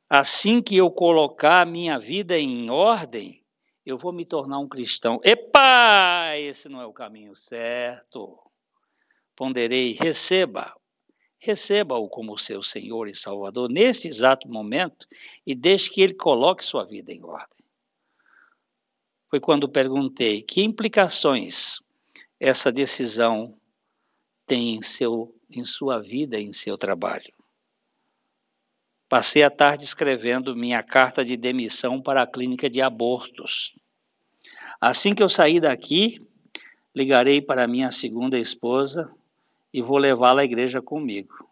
Assim 0.08 0.62
que 0.62 0.76
eu 0.76 0.90
colocar 0.90 1.62
a 1.62 1.66
minha 1.66 1.98
vida 1.98 2.38
em 2.38 2.70
ordem, 2.70 3.44
eu 3.84 3.98
vou 3.98 4.12
me 4.12 4.24
tornar 4.24 4.60
um 4.60 4.68
cristão. 4.68 5.20
Epa, 5.24 6.36
esse 6.36 6.68
não 6.68 6.80
é 6.80 6.86
o 6.86 6.92
caminho 6.92 7.34
certo. 7.34 8.38
Ponderei, 9.34 9.92
receba, 9.92 10.74
receba-o 11.38 12.08
como 12.08 12.38
seu 12.38 12.62
Senhor 12.62 13.08
e 13.08 13.14
Salvador 13.14 13.68
neste 13.68 14.08
exato 14.08 14.48
momento 14.48 15.06
e 15.46 15.54
deixe 15.54 15.90
que 15.90 16.00
ele 16.00 16.14
coloque 16.14 16.64
sua 16.64 16.84
vida 16.84 17.12
em 17.12 17.24
ordem. 17.24 17.64
Foi 19.28 19.40
quando 19.40 19.68
perguntei 19.68 20.40
que 20.40 20.62
implicações 20.62 21.80
essa 22.38 22.70
decisão 22.70 23.58
tem 24.46 24.76
em, 24.76 24.82
seu, 24.82 25.34
em 25.50 25.64
sua 25.64 25.98
vida, 26.00 26.38
em 26.38 26.52
seu 26.52 26.78
trabalho. 26.78 27.36
Passei 29.08 29.42
a 29.44 29.50
tarde 29.50 29.84
escrevendo 29.84 30.56
minha 30.56 30.82
carta 30.82 31.24
de 31.24 31.36
demissão 31.36 32.02
para 32.02 32.22
a 32.22 32.26
clínica 32.26 32.68
de 32.68 32.82
abortos. 32.82 33.74
Assim 34.80 35.14
que 35.14 35.22
eu 35.22 35.28
sair 35.28 35.60
daqui, 35.60 36.20
ligarei 36.94 37.40
para 37.40 37.68
minha 37.68 37.92
segunda 37.92 38.38
esposa 38.38 39.14
e 39.72 39.80
vou 39.80 39.96
levá-la 39.96 40.42
à 40.42 40.44
igreja 40.44 40.82
comigo. 40.82 41.48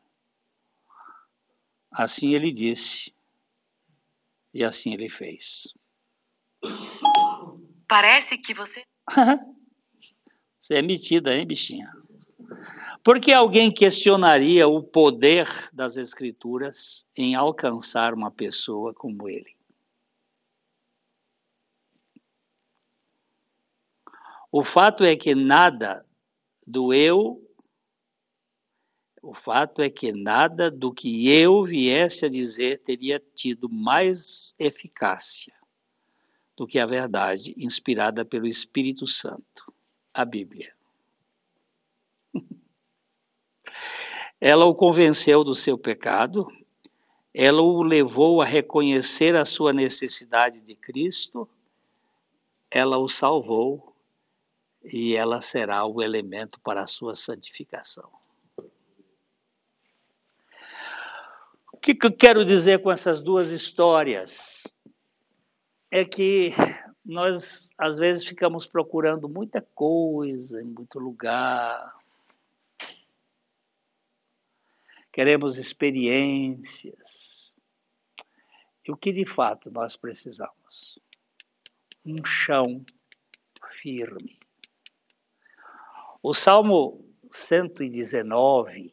Assim 1.92 2.34
ele 2.34 2.50
disse, 2.50 3.14
e 4.52 4.64
assim 4.64 4.92
ele 4.92 5.08
fez. 5.08 5.68
Parece 7.86 8.36
que 8.36 8.52
você. 8.52 8.82
você 10.58 10.74
é 10.74 10.82
metida, 10.82 11.36
hein, 11.36 11.46
bichinha? 11.46 11.86
Por 13.04 13.20
que 13.20 13.34
alguém 13.34 13.70
questionaria 13.70 14.66
o 14.66 14.82
poder 14.82 15.46
das 15.74 15.98
Escrituras 15.98 17.06
em 17.14 17.34
alcançar 17.34 18.14
uma 18.14 18.30
pessoa 18.30 18.94
como 18.94 19.28
ele? 19.28 19.54
O 24.50 24.64
fato 24.64 25.04
é 25.04 25.14
que 25.14 25.34
nada 25.34 26.06
do 26.66 26.94
eu, 26.94 27.46
o 29.20 29.34
fato 29.34 29.82
é 29.82 29.90
que 29.90 30.10
nada 30.10 30.70
do 30.70 30.90
que 30.90 31.28
eu 31.28 31.62
viesse 31.62 32.24
a 32.24 32.30
dizer 32.30 32.80
teria 32.80 33.22
tido 33.34 33.68
mais 33.68 34.54
eficácia 34.58 35.54
do 36.56 36.66
que 36.66 36.78
a 36.78 36.86
verdade 36.86 37.52
inspirada 37.58 38.24
pelo 38.24 38.46
Espírito 38.46 39.06
Santo, 39.06 39.74
a 40.14 40.24
Bíblia. 40.24 40.73
Ela 44.46 44.66
o 44.66 44.74
convenceu 44.74 45.42
do 45.42 45.54
seu 45.54 45.78
pecado, 45.78 46.46
ela 47.32 47.62
o 47.62 47.82
levou 47.82 48.42
a 48.42 48.44
reconhecer 48.44 49.34
a 49.34 49.46
sua 49.46 49.72
necessidade 49.72 50.60
de 50.60 50.74
Cristo, 50.74 51.48
ela 52.70 52.98
o 52.98 53.08
salvou 53.08 53.96
e 54.84 55.16
ela 55.16 55.40
será 55.40 55.86
o 55.86 56.02
elemento 56.02 56.60
para 56.60 56.82
a 56.82 56.86
sua 56.86 57.14
santificação. 57.14 58.10
O 61.72 61.78
que, 61.80 61.96
eu 62.02 62.14
quero 62.14 62.44
dizer 62.44 62.82
com 62.82 62.92
essas 62.92 63.22
duas 63.22 63.48
histórias? 63.48 64.70
É 65.90 66.04
que 66.04 66.52
nós, 67.02 67.70
às 67.78 67.96
vezes, 67.96 68.26
ficamos 68.26 68.66
procurando 68.66 69.26
muita 69.26 69.62
coisa 69.74 70.60
em 70.60 70.66
muito 70.66 70.98
lugar, 70.98 72.03
queremos 75.14 75.56
experiências. 75.58 77.54
E 78.84 78.90
o 78.90 78.96
que 78.96 79.12
de 79.12 79.24
fato 79.24 79.70
nós 79.70 79.94
precisamos? 79.96 80.98
Um 82.04 82.24
chão 82.24 82.84
firme. 83.70 84.36
O 86.20 86.34
Salmo 86.34 87.08
119, 87.30 88.90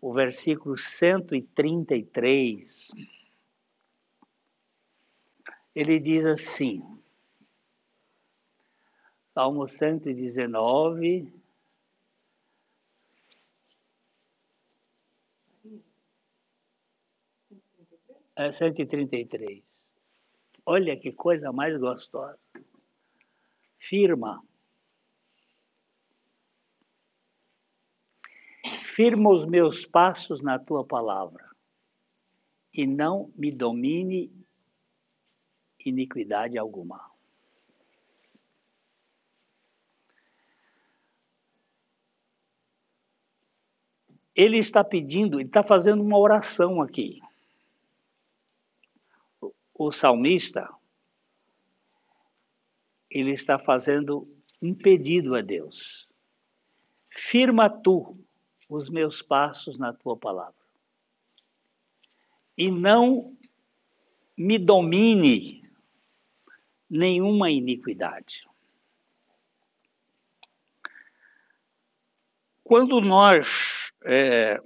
o 0.00 0.14
versículo 0.14 0.78
133, 0.78 2.92
ele 5.74 6.00
diz 6.00 6.24
assim: 6.24 6.82
Salmo 9.34 9.68
119, 9.68 11.39
É 18.40 18.50
133. 18.50 19.62
Olha 20.64 20.96
que 20.96 21.12
coisa 21.12 21.52
mais 21.52 21.76
gostosa. 21.76 22.50
Firma. 23.78 24.42
Firma 28.86 29.28
os 29.28 29.44
meus 29.44 29.84
passos 29.84 30.42
na 30.42 30.58
tua 30.58 30.82
palavra 30.82 31.50
e 32.72 32.86
não 32.86 33.30
me 33.36 33.52
domine 33.52 34.32
iniquidade 35.84 36.56
alguma. 36.56 37.10
Ele 44.34 44.56
está 44.56 44.82
pedindo, 44.82 45.38
ele 45.38 45.50
está 45.50 45.62
fazendo 45.62 46.02
uma 46.02 46.18
oração 46.18 46.80
aqui. 46.80 47.20
O 49.82 49.90
salmista, 49.90 50.68
ele 53.10 53.30
está 53.30 53.58
fazendo 53.58 54.28
um 54.60 54.74
pedido 54.74 55.34
a 55.34 55.40
Deus. 55.40 56.06
Firma 57.08 57.70
tu 57.70 58.22
os 58.68 58.90
meus 58.90 59.22
passos 59.22 59.78
na 59.78 59.94
tua 59.94 60.18
palavra. 60.18 60.66
E 62.58 62.70
não 62.70 63.34
me 64.36 64.58
domine 64.58 65.66
nenhuma 66.86 67.50
iniquidade. 67.50 68.46
Quando 72.62 73.00
nós 73.00 73.94
é, 74.04 74.62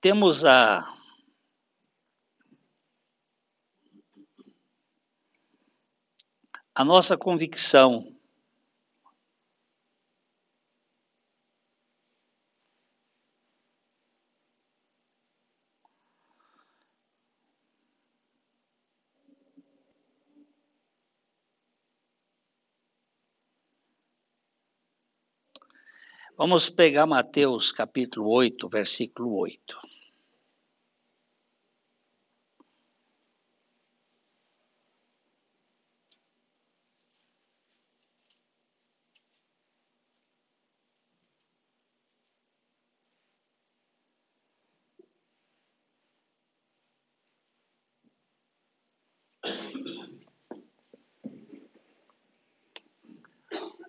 temos 0.00 0.44
a 0.44 0.96
a 6.74 6.84
nossa 6.84 7.16
convicção 7.16 8.19
Vamos 26.42 26.70
pegar 26.70 27.04
Mateus 27.04 27.70
capítulo 27.70 28.30
8, 28.30 28.66
versículo 28.66 29.36
8. 29.36 29.76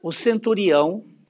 O 0.04 0.12
centurião 0.12 1.21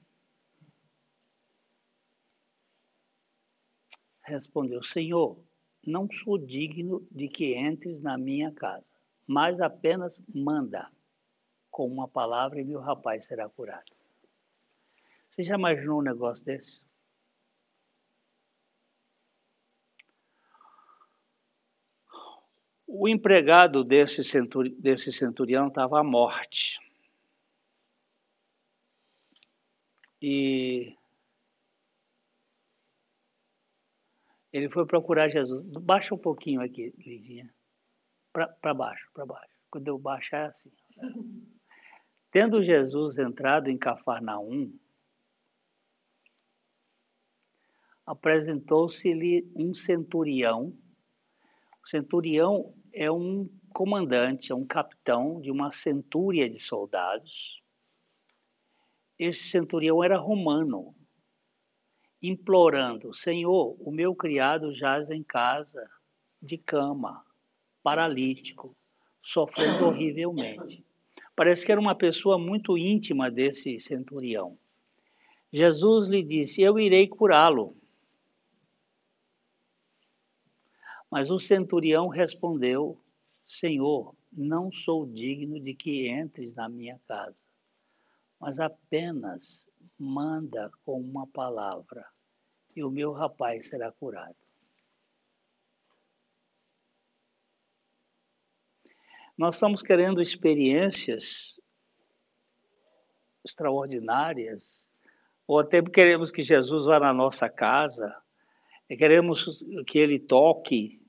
respondeu: 4.32 4.82
Senhor, 4.82 5.38
não 5.86 6.08
sou 6.10 6.38
digno 6.38 7.06
de 7.10 7.28
que 7.28 7.56
entres 7.56 8.02
na 8.02 8.16
minha 8.16 8.50
casa, 8.52 8.96
mas 9.26 9.60
apenas 9.60 10.22
manda 10.32 10.90
com 11.70 11.86
uma 11.86 12.08
palavra 12.08 12.60
e 12.60 12.64
meu 12.64 12.80
rapaz 12.80 13.26
será 13.26 13.48
curado. 13.48 13.92
Você 15.28 15.42
já 15.42 15.54
imaginou 15.54 16.00
um 16.00 16.02
negócio 16.02 16.44
desse? 16.44 16.84
O 22.86 23.08
empregado 23.08 23.82
desse, 23.82 24.20
desse 24.78 25.10
centurião 25.10 25.68
estava 25.68 26.00
à 26.00 26.04
morte. 26.04 26.78
E 30.20 30.94
Ele 34.52 34.68
foi 34.68 34.86
procurar 34.86 35.28
Jesus. 35.28 35.64
Baixa 35.80 36.14
um 36.14 36.18
pouquinho 36.18 36.60
aqui, 36.60 36.92
Lidinha. 36.98 37.52
Para 38.32 38.74
baixo, 38.74 39.08
para 39.14 39.24
baixo. 39.24 39.54
Quando 39.70 39.88
eu 39.88 39.98
baixar 39.98 40.44
é 40.44 40.46
assim. 40.46 40.72
Tendo 42.30 42.62
Jesus 42.62 43.18
entrado 43.18 43.68
em 43.68 43.78
Cafarnaum, 43.78 44.72
apresentou-se-lhe 48.06 49.50
um 49.54 49.72
centurião. 49.72 50.76
O 51.82 51.88
centurião 51.88 52.74
é 52.92 53.10
um 53.10 53.48
comandante, 53.72 54.52
é 54.52 54.54
um 54.54 54.66
capitão 54.66 55.40
de 55.40 55.50
uma 55.50 55.70
centúria 55.70 56.48
de 56.48 56.58
soldados. 56.58 57.62
Esse 59.18 59.48
centurião 59.48 60.02
era 60.02 60.18
romano, 60.18 60.94
implorando: 62.22 63.12
Senhor, 63.12 63.76
o 63.80 63.90
meu 63.90 64.14
criado 64.14 64.74
jaz 64.74 65.10
em 65.10 65.22
casa, 65.22 65.90
de 66.40 66.56
cama, 66.56 67.24
paralítico, 67.82 68.76
sofrendo 69.22 69.86
horrivelmente. 69.86 70.84
Parece 71.34 71.64
que 71.64 71.72
era 71.72 71.80
uma 71.80 71.94
pessoa 71.94 72.38
muito 72.38 72.78
íntima 72.78 73.30
desse 73.30 73.78
centurião. 73.78 74.56
Jesus 75.52 76.08
lhe 76.08 76.22
disse: 76.22 76.62
Eu 76.62 76.78
irei 76.78 77.08
curá-lo. 77.08 77.76
Mas 81.10 81.30
o 81.30 81.38
centurião 81.38 82.08
respondeu: 82.08 82.98
Senhor, 83.44 84.14
não 84.32 84.70
sou 84.72 85.06
digno 85.06 85.60
de 85.60 85.74
que 85.74 86.08
entres 86.08 86.54
na 86.54 86.68
minha 86.68 86.98
casa 87.06 87.44
mas 88.42 88.58
apenas 88.58 89.70
manda 89.96 90.68
com 90.84 91.00
uma 91.00 91.28
palavra 91.28 92.04
e 92.74 92.82
o 92.82 92.90
meu 92.90 93.12
rapaz 93.12 93.68
será 93.68 93.90
curado. 93.92 94.36
Nós 99.36 99.54
estamos 99.54 99.82
querendo 99.82 100.20
experiências 100.20 101.60
extraordinárias, 103.44 104.92
ou 105.46 105.58
até 105.58 105.82
queremos 105.82 106.30
que 106.30 106.42
Jesus 106.42 106.86
vá 106.86 107.00
na 107.00 107.12
nossa 107.12 107.48
casa, 107.48 108.16
queremos 108.88 109.64
que 109.86 109.98
ele 109.98 110.18
toque 110.18 111.02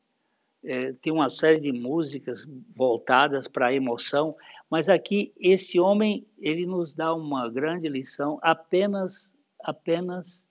é, 0.63 0.93
tem 0.93 1.11
uma 1.11 1.29
série 1.29 1.59
de 1.59 1.71
músicas 1.73 2.47
voltadas 2.73 3.47
para 3.47 3.67
a 3.67 3.73
emoção, 3.73 4.35
mas 4.69 4.87
aqui 4.87 5.33
esse 5.37 5.77
homem 5.79 6.25
ele 6.39 6.65
nos 6.65 6.95
dá 6.95 7.13
uma 7.13 7.49
grande 7.49 7.89
lição. 7.89 8.39
Apenas, 8.41 9.35
apenas 9.61 10.47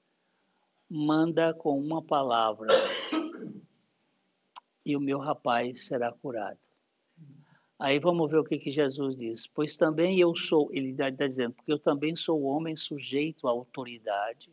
manda 0.94 1.54
com 1.54 1.80
uma 1.80 2.02
palavra 2.02 2.68
e 4.84 4.94
o 4.94 5.00
meu 5.00 5.18
rapaz 5.18 5.86
será 5.86 6.12
curado. 6.12 6.58
Aí 7.78 7.98
vamos 7.98 8.30
ver 8.30 8.36
o 8.36 8.44
que, 8.44 8.58
que 8.58 8.70
Jesus 8.70 9.16
diz. 9.16 9.46
Pois 9.46 9.78
também 9.78 10.20
eu 10.20 10.36
sou, 10.36 10.68
ele 10.70 10.90
está 10.90 11.08
dizendo, 11.08 11.54
porque 11.54 11.72
eu 11.72 11.78
também 11.78 12.14
sou 12.14 12.42
homem 12.42 12.76
sujeito 12.76 13.48
à 13.48 13.50
autoridade. 13.50 14.50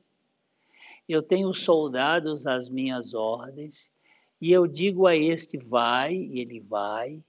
Eu 1.10 1.22
tenho 1.22 1.54
soldados 1.54 2.48
às 2.48 2.70
minhas 2.70 3.14
ordens 3.14 3.92
e 4.40 4.54
eu 4.54 4.66
digo 4.66 5.08
a 5.08 5.18
este 5.18 5.58
vai, 5.58 6.16
e 6.16 6.40
ele 6.40 6.62
vai, 6.62 7.22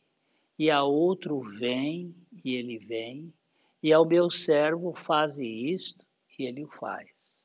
e 0.57 0.71
a 0.71 0.85
outro 0.85 1.41
vem, 1.41 2.15
e 2.45 2.55
ele 2.55 2.79
vem, 2.79 3.35
e 3.83 3.93
ao 3.93 4.07
meu 4.07 4.31
servo 4.31 4.95
faze 4.95 5.45
isto, 5.45 6.07
e 6.39 6.45
ele 6.45 6.63
o 6.63 6.69
faz. 6.69 7.40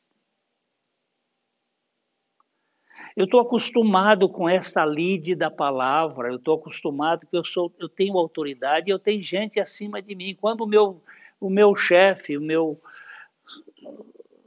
Eu 3.16 3.24
estou 3.24 3.40
acostumado 3.40 4.28
com 4.28 4.50
essa 4.50 4.86
lide 4.86 5.36
da 5.36 5.50
palavra, 5.50 6.28
eu 6.28 6.36
estou 6.36 6.56
acostumado 6.56 7.26
que 7.26 7.38
eu, 7.38 7.46
sou, 7.46 7.74
eu 7.80 7.88
tenho 7.88 8.18
autoridade 8.18 8.92
eu 8.92 9.00
tenho 9.00 9.22
gente 9.22 9.58
acima 9.58 10.02
de 10.02 10.14
mim. 10.14 10.36
Quando 10.36 10.62
o 10.62 10.68
meu, 10.68 11.02
o 11.40 11.50
meu 11.50 11.76
chefe, 11.78 12.38
o 12.38 12.42
meu 12.42 12.82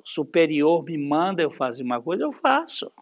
superior 0.04 0.84
me 0.84 0.98
manda 0.98 1.42
eu 1.42 1.50
fazer 1.50 1.82
uma 1.82 2.00
coisa, 2.00 2.24
eu 2.24 2.32
faço. 2.32 2.92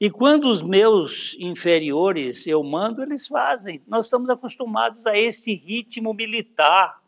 E 0.00 0.10
quando 0.10 0.48
os 0.48 0.62
meus 0.62 1.36
inferiores 1.38 2.46
eu 2.46 2.62
mando, 2.62 3.02
eles 3.02 3.26
fazem. 3.26 3.82
Nós 3.86 4.06
estamos 4.06 4.30
acostumados 4.30 5.06
a 5.06 5.16
esse 5.18 5.54
ritmo 5.54 6.14
militar. 6.14 7.02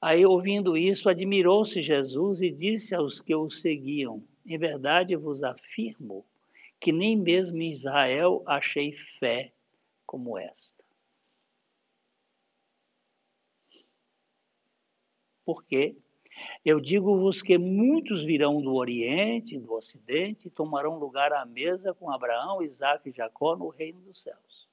Aí, 0.00 0.24
ouvindo 0.24 0.76
isso, 0.76 1.08
admirou-se 1.08 1.80
Jesus 1.82 2.40
e 2.40 2.50
disse 2.50 2.94
aos 2.94 3.20
que 3.20 3.34
o 3.34 3.50
seguiam: 3.50 4.22
Em 4.44 4.58
verdade 4.58 5.16
vos 5.16 5.42
afirmo 5.42 6.24
que 6.80 6.90
nem 6.90 7.16
mesmo 7.16 7.62
em 7.62 7.70
Israel 7.70 8.42
achei 8.44 8.92
fé 9.20 9.52
como 10.04 10.36
esta. 10.36 10.82
Por 15.44 15.64
quê? 15.64 15.96
Eu 16.64 16.80
digo-vos 16.80 17.42
que 17.42 17.58
muitos 17.58 18.22
virão 18.24 18.60
do 18.60 18.74
Oriente, 18.74 19.58
do 19.58 19.74
Ocidente, 19.74 20.48
e 20.48 20.50
tomarão 20.50 20.98
lugar 20.98 21.32
à 21.32 21.44
mesa 21.44 21.94
com 21.94 22.10
Abraão, 22.10 22.62
Isaac 22.62 23.08
e 23.08 23.12
Jacó 23.12 23.54
no 23.54 23.68
reino 23.68 24.00
dos 24.00 24.22
céus. 24.22 24.68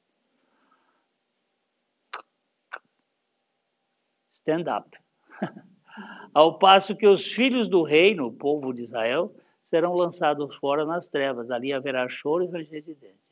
Stand 4.31 4.65
up. 4.67 4.97
Ao 6.33 6.57
passo 6.57 6.95
que 6.95 7.07
os 7.07 7.25
filhos 7.25 7.67
do 7.67 7.83
reino, 7.83 8.27
o 8.27 8.33
povo 8.33 8.73
de 8.73 8.83
Israel, 8.83 9.35
serão 9.69 9.93
lançados 9.93 10.55
fora 10.55 10.83
nas 10.83 11.07
trevas. 11.07 11.51
Ali 11.51 11.71
haverá 11.71 12.09
choro 12.09 12.43
e 12.43 12.47
ranger 12.47 12.81
de 12.81 12.95
dentes. 12.95 13.31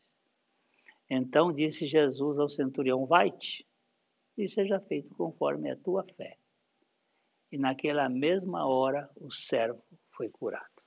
Então 1.10 1.52
disse 1.52 1.88
Jesus 1.88 2.38
ao 2.38 2.48
centurião: 2.48 3.08
Vai-te, 3.08 3.66
e 4.38 4.48
seja 4.48 4.80
feito 4.80 5.16
conforme 5.16 5.72
a 5.72 5.76
tua 5.76 6.04
fé. 6.16 6.38
E 7.52 7.58
naquela 7.58 8.08
mesma 8.08 8.68
hora 8.68 9.10
o 9.16 9.32
servo 9.32 9.82
foi 10.12 10.30
curado. 10.30 10.78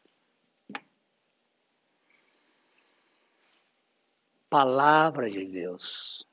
Palavra 4.49 5.29
de 5.29 5.45
Deus 5.47 6.25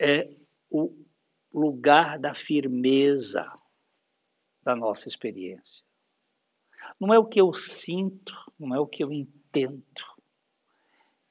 é 0.00 0.30
o 0.70 0.94
lugar 1.52 2.18
da 2.18 2.34
firmeza 2.34 3.52
da 4.62 4.76
nossa 4.76 5.08
experiência. 5.08 5.84
Não 6.98 7.12
é 7.12 7.18
o 7.18 7.26
que 7.26 7.40
eu 7.40 7.52
sinto, 7.52 8.32
não 8.58 8.74
é 8.74 8.80
o 8.80 8.86
que 8.86 9.02
eu 9.02 9.12
entendo. 9.12 9.82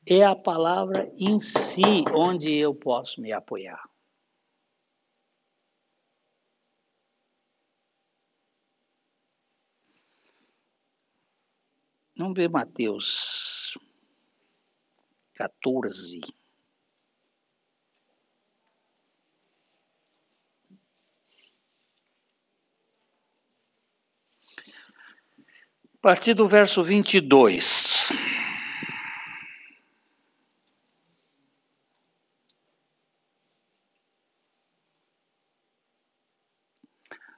É 0.06 0.24
a 0.24 0.36
palavra 0.36 1.12
em 1.17 1.39
si 1.39 2.04
onde 2.13 2.54
eu 2.54 2.74
posso 2.74 3.22
me 3.22 3.32
apoiar. 3.32 3.82
Vamos 12.17 12.36
ver 12.36 12.50
Mateus 12.50 13.78
14. 15.36 16.22
A 26.02 26.08
partir 26.08 26.34
do 26.34 26.48
verso 26.48 26.84
22. 26.84 28.10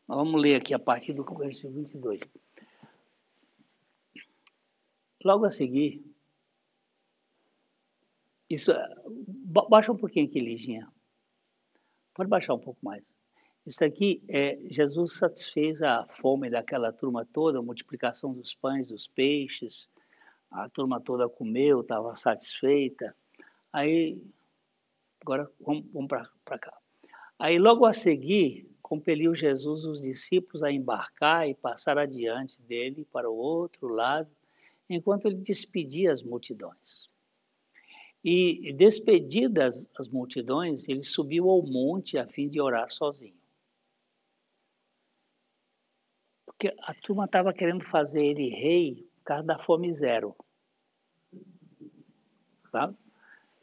Vamos 0.08 0.42
ler 0.42 0.56
aqui 0.56 0.74
a 0.74 0.80
partir 0.80 1.12
do 1.12 1.26
verso 1.26 1.70
22. 1.70 2.22
Logo 5.26 5.44
a 5.44 5.52
seguir, 5.52 6.02
isso, 8.50 8.72
baixa 9.70 9.92
um 9.92 9.98
pouquinho 9.98 10.26
aqui, 10.26 10.40
Liginha. 10.40 10.90
Pode 12.14 12.30
baixar 12.30 12.54
um 12.54 12.60
pouco 12.60 12.80
mais. 12.82 13.14
Isso 13.66 13.86
aqui, 13.86 14.22
é, 14.28 14.60
Jesus 14.70 15.14
satisfez 15.14 15.82
a 15.82 16.06
fome 16.10 16.50
daquela 16.50 16.92
turma 16.92 17.26
toda, 17.26 17.60
a 17.60 17.62
multiplicação 17.62 18.34
dos 18.34 18.54
pães, 18.54 18.90
dos 18.90 19.08
peixes, 19.08 19.88
a 20.52 20.68
turma 20.68 21.00
toda 21.00 21.30
comeu, 21.30 21.80
estava 21.80 22.14
satisfeita. 22.14 23.16
Aí, 23.72 24.22
agora 25.22 25.50
vamos, 25.62 25.86
vamos 25.94 26.10
para 26.44 26.60
cá. 26.60 26.78
Aí, 27.40 27.58
logo 27.58 27.86
a 27.86 27.94
seguir, 27.94 28.70
compeliu 28.82 29.34
Jesus 29.34 29.86
os 29.86 30.02
discípulos 30.02 30.62
a 30.62 30.70
embarcar 30.70 31.48
e 31.48 31.56
passar 31.56 31.98
adiante 31.98 32.62
dele 32.64 33.08
para 33.14 33.30
o 33.30 33.36
outro 33.36 33.88
lado, 33.88 34.30
enquanto 34.90 35.26
ele 35.26 35.38
despedia 35.38 36.12
as 36.12 36.22
multidões. 36.22 37.10
E, 38.22 38.74
despedidas 38.74 39.90
as 39.98 40.10
multidões, 40.10 40.90
ele 40.90 41.00
subiu 41.00 41.50
ao 41.50 41.62
monte 41.62 42.18
a 42.18 42.28
fim 42.28 42.50
de 42.50 42.60
orar 42.60 42.90
sozinho. 42.92 43.43
Porque 46.64 46.76
a 46.82 46.94
turma 46.94 47.26
estava 47.26 47.52
querendo 47.52 47.84
fazer 47.84 48.26
ele 48.26 48.48
rei 48.48 49.06
por 49.18 49.24
causa 49.26 49.44
da 49.44 49.60
fome 49.60 49.92
zero. 49.92 50.34
Sabe? 52.72 52.96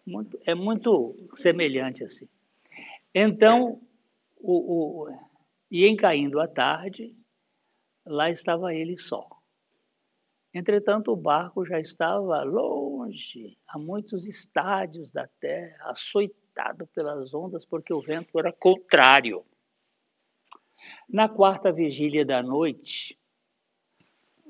Muito, 0.07 0.39
é 0.47 0.55
muito 0.55 1.17
semelhante 1.33 2.05
assim. 2.05 2.29
Então, 3.15 3.81
o, 4.37 5.07
o, 5.07 5.19
e 5.71 5.87
em 5.87 5.97
caindo 5.97 6.39
a 6.41 6.47
tarde, 6.47 7.17
lá 8.05 8.29
estava 8.29 8.75
ele 8.75 8.99
só. 8.99 9.27
Entretanto, 10.53 11.11
o 11.11 11.17
barco 11.17 11.65
já 11.65 11.81
estava 11.81 12.43
longe, 12.43 13.57
a 13.67 13.79
muitos 13.79 14.27
estádios 14.27 15.11
da 15.11 15.27
terra, 15.27 15.89
açoitado 15.89 16.87
pelas 16.89 17.33
ondas, 17.33 17.65
porque 17.65 17.95
o 17.95 18.03
vento 18.03 18.39
era 18.39 18.53
contrário. 18.53 19.43
Na 21.09 21.29
quarta 21.29 21.73
vigília 21.73 22.25
da 22.25 22.43
noite, 22.43 23.19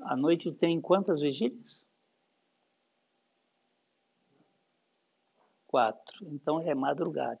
a 0.01 0.15
noite 0.15 0.51
tem 0.51 0.79
quantas 0.81 1.21
vigílias? 1.21 1.83
Quatro. 5.67 6.27
Então 6.27 6.59
é 6.61 6.75
madrugada. 6.75 7.39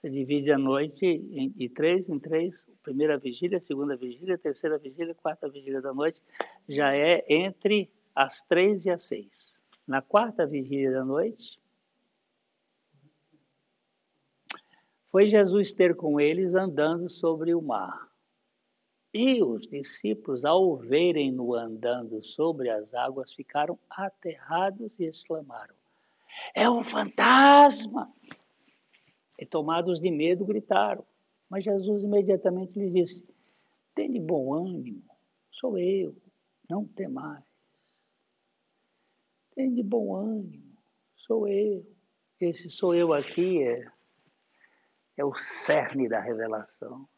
Você 0.00 0.10
divide 0.10 0.52
a 0.52 0.58
noite 0.58 1.04
em, 1.04 1.50
de 1.50 1.68
três 1.68 2.08
em 2.08 2.18
três, 2.20 2.64
primeira 2.82 3.18
vigília, 3.18 3.60
segunda 3.60 3.96
vigília, 3.96 4.38
terceira 4.38 4.78
vigília, 4.78 5.14
quarta 5.14 5.48
vigília 5.48 5.82
da 5.82 5.92
noite, 5.92 6.22
já 6.68 6.94
é 6.94 7.24
entre 7.28 7.90
as 8.14 8.44
três 8.44 8.86
e 8.86 8.90
as 8.90 9.02
seis. 9.02 9.60
Na 9.86 10.00
quarta 10.00 10.46
vigília 10.46 10.92
da 10.92 11.04
noite, 11.04 11.58
foi 15.10 15.26
Jesus 15.26 15.72
ter 15.72 15.94
com 15.96 16.20
eles 16.20 16.54
andando 16.54 17.08
sobre 17.08 17.54
o 17.54 17.62
mar. 17.62 18.08
E 19.12 19.42
os 19.42 19.66
discípulos, 19.66 20.44
ao 20.44 20.76
verem-no 20.76 21.54
andando 21.54 22.22
sobre 22.22 22.68
as 22.68 22.92
águas, 22.92 23.32
ficaram 23.32 23.78
aterrados 23.88 25.00
e 25.00 25.04
exclamaram: 25.04 25.74
É 26.54 26.68
um 26.68 26.84
fantasma! 26.84 28.12
E 29.38 29.46
tomados 29.46 30.00
de 30.00 30.10
medo, 30.10 30.44
gritaram. 30.44 31.04
Mas 31.48 31.64
Jesus 31.64 32.02
imediatamente 32.02 32.78
lhes 32.78 32.92
disse: 32.92 33.26
Tem 33.94 34.10
de 34.10 34.20
bom 34.20 34.52
ânimo, 34.52 35.08
sou 35.52 35.78
eu, 35.78 36.14
não 36.68 36.84
temais. 36.84 37.44
Tem 39.54 39.72
de 39.72 39.82
bom 39.82 40.14
ânimo, 40.14 40.76
sou 41.16 41.48
eu. 41.48 41.84
Esse 42.40 42.68
sou 42.68 42.94
eu 42.94 43.14
aqui 43.14 43.62
é 43.62 43.90
é 45.18 45.24
o 45.24 45.34
cerne 45.34 46.08
da 46.08 46.20
revelação. 46.20 47.08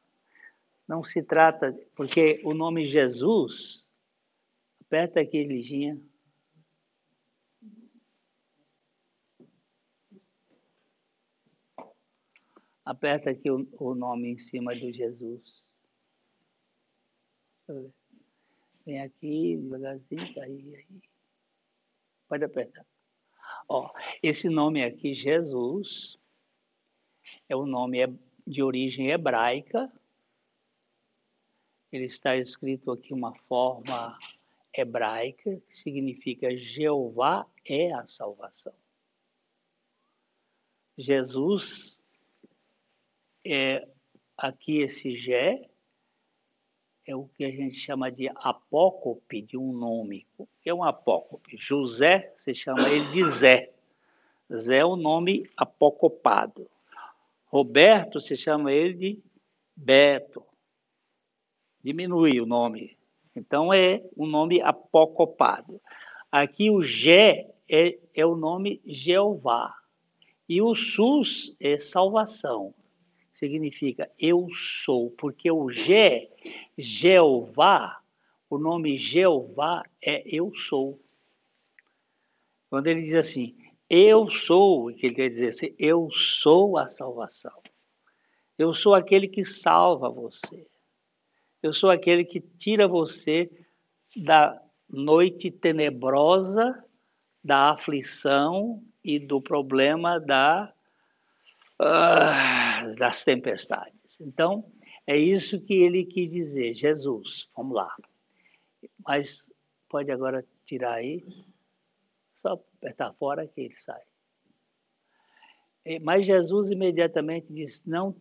Não 0.89 1.05
se 1.05 1.23
trata, 1.23 1.73
porque 1.95 2.41
o 2.43 2.55
nome 2.55 2.85
Jesus, 2.85 3.87
aperta 4.81 5.21
aqui, 5.21 5.45
Liginha. 5.45 6.01
Aperta 12.85 13.31
aqui 13.31 13.51
o, 13.51 13.69
o 13.79 13.95
nome 13.95 14.31
em 14.33 14.39
cima 14.39 14.75
do 14.75 14.91
Jesus. 14.91 15.63
Vem 18.85 19.01
aqui, 19.01 19.59
devagarzinho, 19.59 20.35
tá 20.35 20.43
aí, 20.43 20.75
aí. 20.75 21.03
Pode 22.27 22.45
apertar. 22.45 22.85
Ó, 23.69 23.93
esse 24.23 24.49
nome 24.49 24.83
aqui, 24.83 25.15
Jesus, 25.15 26.20
é 27.49 27.57
o 27.57 27.66
nome 27.66 27.99
de 28.47 28.62
origem 28.62 29.11
hebraica. 29.11 29.90
Ele 31.93 32.05
está 32.05 32.37
escrito 32.37 32.90
aqui 32.93 33.12
uma 33.12 33.35
forma 33.35 34.19
hebraica 34.73 35.61
que 35.69 35.77
significa 35.77 36.57
Jeová 36.57 37.47
é 37.66 37.93
a 37.93 38.07
salvação. 38.07 38.75
Jesus 40.97 42.01
é 43.45 43.88
aqui 44.37 44.79
esse 44.79 45.16
Jé 45.16 45.71
é 47.07 47.16
o 47.16 47.27
que 47.27 47.45
a 47.45 47.51
gente 47.51 47.75
chama 47.75 48.11
de 48.11 48.29
apócope 48.29 49.43
de 49.43 49.57
um 49.57 49.73
nome. 49.73 50.27
O 50.38 50.47
que 50.61 50.71
é 50.71 50.75
um 50.75 50.85
apócope? 50.85 51.57
José, 51.57 52.33
se 52.37 52.55
chama 52.55 52.88
ele 52.88 53.11
de 53.11 53.25
Zé. 53.29 53.73
Zé 54.55 54.79
é 54.79 54.85
o 54.85 54.97
nome 54.97 55.49
apocopado. 55.57 56.71
Roberto 57.51 58.21
se 58.21 58.37
chama 58.37 58.73
ele 58.73 58.95
de 58.95 59.19
Beto. 59.75 60.45
Diminui 61.83 62.41
o 62.41 62.47
nome. 62.47 62.97
Então 63.35 63.73
é 63.73 64.05
um 64.17 64.27
nome 64.27 64.63
apocopado. 64.63 65.81
Aqui 66.31 66.71
o 66.71 66.81
Gé 66.81 67.53
é, 67.69 67.99
é 68.15 68.25
o 68.25 68.37
nome 68.37 68.81
Jeová. 68.87 69.75
E 70.49 70.63
o 70.63 70.75
SUS 70.77 71.55
é 71.61 71.77
salvação. 71.79 72.73
significa 73.33 74.11
eu 74.19 74.49
sou, 74.53 75.11
porque 75.11 75.51
o 75.51 75.71
G, 75.71 76.29
Jeová, 76.77 78.01
o 78.49 78.59
nome 78.59 78.97
Jeová 78.97 79.83
é 80.03 80.23
eu 80.27 80.55
sou. 80.55 81.01
Quando 82.69 82.87
ele 82.87 83.01
diz 83.01 83.15
assim, 83.15 83.57
eu 83.90 84.31
sou, 84.31 84.88
o 84.88 84.94
que 84.94 85.07
ele 85.07 85.16
quer 85.16 85.29
dizer 85.29 85.48
assim, 85.48 85.74
eu 85.76 86.09
sou 86.12 86.79
a 86.79 86.88
salvação. 86.88 87.50
Eu 88.57 88.72
sou 88.72 88.94
aquele 88.94 89.26
que 89.26 89.44
salva 89.44 90.09
você. 90.09 90.64
Eu 91.61 91.74
sou 91.74 91.90
aquele 91.90 92.24
que 92.24 92.40
tira 92.40 92.87
você 92.87 93.50
da 94.16 94.62
noite 94.88 95.50
tenebrosa, 95.50 96.85
da 97.42 97.72
aflição 97.72 98.83
e 99.03 99.18
do 99.18 99.40
problema 99.40 100.20
da, 100.20 100.72
uh, 101.81 102.94
das 102.96 103.24
tempestades. 103.24 104.20
Então, 104.20 104.70
é 105.07 105.16
isso 105.16 105.61
que 105.61 105.74
ele 105.74 106.05
quis 106.05 106.31
dizer, 106.31 106.74
Jesus. 106.74 107.48
Vamos 107.57 107.74
lá. 107.74 107.92
Mas 109.05 109.53
pode 109.88 110.12
agora 110.12 110.44
tirar 110.64 110.94
aí. 110.94 111.24
Só 112.40 112.55
apertar 112.55 113.12
fora 113.12 113.46
que 113.46 113.61
ele 113.61 113.74
sai. 113.74 114.00
Mas 116.00 116.24
Jesus 116.24 116.70
imediatamente 116.70 117.53
diz: 117.53 117.85
Não, 117.85 118.16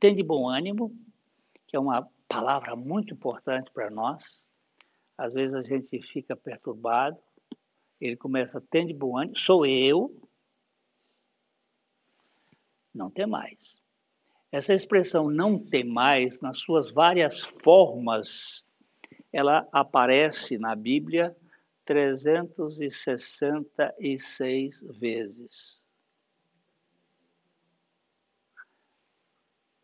tem 0.00 0.14
de 0.14 0.22
bom 0.22 0.48
ânimo, 0.48 0.96
que 1.66 1.76
é 1.76 1.78
uma 1.78 2.10
palavra 2.26 2.74
muito 2.74 3.12
importante 3.12 3.70
para 3.72 3.90
nós. 3.90 4.42
Às 5.18 5.34
vezes 5.34 5.52
a 5.52 5.62
gente 5.62 6.00
fica 6.00 6.34
perturbado. 6.34 7.18
Ele 8.00 8.16
começa: 8.16 8.58
Tem 8.70 8.86
de 8.86 8.94
bom 8.94 9.18
ânimo, 9.18 9.36
sou 9.36 9.66
eu. 9.66 10.18
Não 12.94 13.10
tem 13.10 13.26
mais. 13.26 13.82
Essa 14.50 14.72
expressão 14.72 15.28
não 15.28 15.58
tem 15.58 15.84
mais, 15.84 16.40
nas 16.40 16.56
suas 16.56 16.90
várias 16.90 17.42
formas, 17.42 18.64
ela 19.30 19.68
aparece 19.72 20.56
na 20.56 20.74
Bíblia 20.74 21.36
366 21.86 24.82
vezes. 24.98 25.80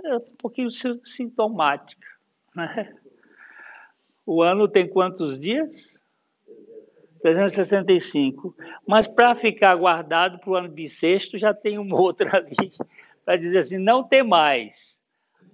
É 0.05 0.17
um 0.17 0.37
pouquinho 0.37 0.69
sintomática. 1.05 2.07
Né? 2.55 2.95
O 4.27 4.43
ano 4.43 4.69
tem 4.69 4.87
quantos 4.89 5.39
dias? 5.39 5.99
365. 7.23 8.55
Mas 8.87 9.07
para 9.07 9.35
ficar 9.37 9.77
guardado 9.77 10.41
para 10.41 10.51
o 10.51 10.57
ano 10.57 10.69
bissexto, 10.69 11.39
já 11.39 11.55
tem 11.55 11.79
uma 11.79 11.99
outra 11.99 12.29
ali, 12.37 12.73
para 13.25 13.37
dizer 13.37 13.59
assim: 13.59 13.79
não 13.79 14.03
tem 14.03 14.25
mais. 14.25 15.05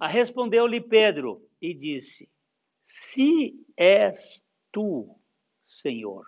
Respondeu-lhe 0.01 0.81
Pedro 0.81 1.47
e 1.61 1.75
disse: 1.75 2.27
Se 2.81 3.53
és 3.77 4.43
tu, 4.71 5.15
Senhor, 5.63 6.25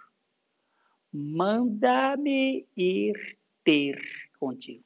manda-me 1.12 2.68
ir 2.76 3.38
ter 3.64 4.02
contigo. 4.40 4.84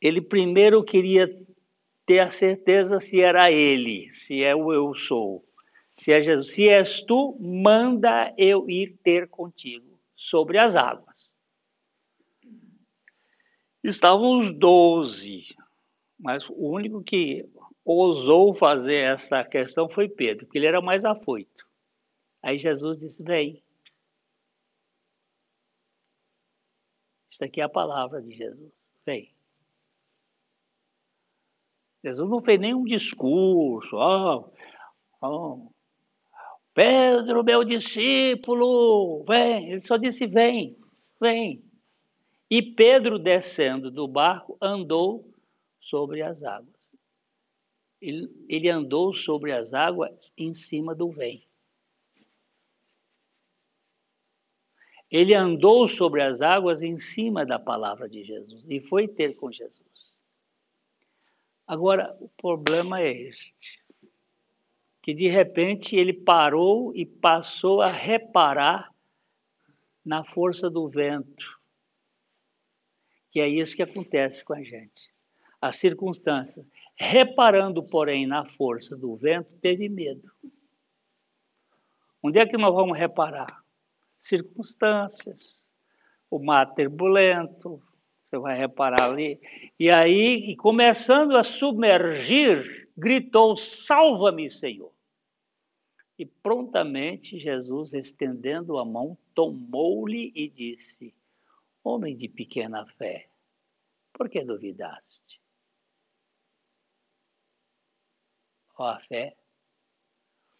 Ele 0.00 0.20
primeiro 0.20 0.82
queria 0.82 1.28
ter 2.06 2.20
a 2.20 2.30
certeza 2.30 2.98
se 2.98 3.20
era 3.20 3.52
ele, 3.52 4.10
se 4.12 4.42
é 4.42 4.54
o 4.54 4.72
eu 4.72 4.94
sou. 4.94 5.44
Se 5.94 6.12
é 6.12 6.22
Jesus, 6.22 6.52
se 6.54 6.68
és 6.68 7.02
tu, 7.02 7.36
manda 7.38 8.34
eu 8.38 8.68
ir 8.70 8.98
ter 9.02 9.28
contigo 9.28 10.00
sobre 10.16 10.56
as 10.58 10.74
águas. 10.74 11.30
Estavam 13.84 14.38
os 14.38 14.52
doze, 14.52 15.54
mas 16.18 16.42
o 16.48 16.70
único 16.70 17.02
que 17.02 17.46
ousou 17.84 18.54
fazer 18.54 19.12
essa 19.12 19.44
questão 19.44 19.88
foi 19.88 20.08
Pedro, 20.08 20.46
porque 20.46 20.58
ele 20.58 20.66
era 20.66 20.80
mais 20.80 21.04
afoito. 21.04 21.68
Aí 22.42 22.58
Jesus 22.58 22.98
disse: 22.98 23.22
Vem. 23.22 23.62
Isso 27.30 27.44
aqui 27.44 27.60
é 27.60 27.64
a 27.64 27.68
palavra 27.68 28.20
de 28.20 28.34
Jesus. 28.34 28.90
Vem. 29.04 29.32
Jesus 32.02 32.28
não 32.28 32.42
fez 32.42 32.58
nenhum 32.58 32.84
discurso. 32.84 33.96
Oh, 33.96 34.50
oh, 35.20 35.72
Pedro, 36.74 37.44
meu 37.44 37.62
discípulo, 37.62 39.24
vem. 39.24 39.70
Ele 39.70 39.80
só 39.80 39.96
disse: 39.96 40.26
Vem, 40.26 40.76
vem. 41.20 41.64
E 42.50 42.62
Pedro, 42.62 43.18
descendo 43.18 43.90
do 43.90 44.08
barco, 44.08 44.58
andou 44.60 45.32
sobre 45.80 46.22
as 46.22 46.42
águas 46.42 46.79
ele, 48.00 48.28
ele 48.48 48.68
andou 48.68 49.12
sobre 49.12 49.52
as 49.52 49.74
águas 49.74 50.32
em 50.36 50.54
cima 50.54 50.94
do 50.94 51.10
vento. 51.10 51.48
Ele 55.10 55.34
andou 55.34 55.88
sobre 55.88 56.22
as 56.22 56.40
águas 56.40 56.82
em 56.82 56.96
cima 56.96 57.44
da 57.44 57.58
palavra 57.58 58.08
de 58.08 58.22
Jesus 58.22 58.66
e 58.68 58.80
foi 58.80 59.08
ter 59.08 59.34
com 59.34 59.50
Jesus. 59.50 60.16
Agora, 61.66 62.16
o 62.20 62.28
problema 62.28 63.00
é 63.00 63.10
este: 63.10 63.82
que 65.02 65.12
de 65.12 65.28
repente 65.28 65.96
ele 65.96 66.12
parou 66.12 66.94
e 66.94 67.04
passou 67.04 67.82
a 67.82 67.88
reparar 67.88 68.94
na 70.04 70.24
força 70.24 70.70
do 70.70 70.88
vento. 70.88 71.60
Que 73.30 73.40
é 73.40 73.48
isso 73.48 73.76
que 73.76 73.82
acontece 73.82 74.44
com 74.44 74.54
a 74.54 74.62
gente. 74.62 75.12
As 75.60 75.76
circunstâncias. 75.76 76.66
Reparando, 77.02 77.82
porém, 77.82 78.26
na 78.26 78.44
força 78.44 78.94
do 78.94 79.16
vento, 79.16 79.50
teve 79.62 79.88
medo. 79.88 80.30
Onde 82.22 82.38
é 82.38 82.46
que 82.46 82.58
nós 82.58 82.74
vamos 82.74 82.96
reparar? 82.96 83.64
Circunstâncias, 84.20 85.64
o 86.30 86.38
mar 86.38 86.74
turbulento, 86.74 87.82
você 88.28 88.38
vai 88.38 88.58
reparar 88.58 89.10
ali. 89.10 89.40
E 89.78 89.90
aí, 89.90 90.54
começando 90.56 91.38
a 91.38 91.42
submergir, 91.42 92.90
gritou: 92.94 93.56
Salva-me, 93.56 94.50
Senhor. 94.50 94.92
E 96.18 96.26
prontamente 96.26 97.38
Jesus, 97.38 97.94
estendendo 97.94 98.76
a 98.76 98.84
mão, 98.84 99.16
tomou-lhe 99.34 100.30
e 100.36 100.46
disse: 100.50 101.14
Homem 101.82 102.14
de 102.14 102.28
pequena 102.28 102.84
fé, 102.98 103.26
por 104.12 104.28
que 104.28 104.44
duvidaste? 104.44 105.39
A 108.82 108.98
fé. 109.00 109.36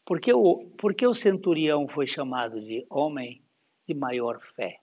Por 0.05 0.21
que, 0.21 0.33
o, 0.33 0.71
por 0.79 0.95
que 0.95 1.07
o 1.07 1.15
centurião 1.15 1.87
foi 1.89 2.07
chamado 2.07 2.61
de 2.61 2.87
homem 2.91 3.45
de 3.87 3.95
maior 3.95 4.41
fé? 4.57 4.81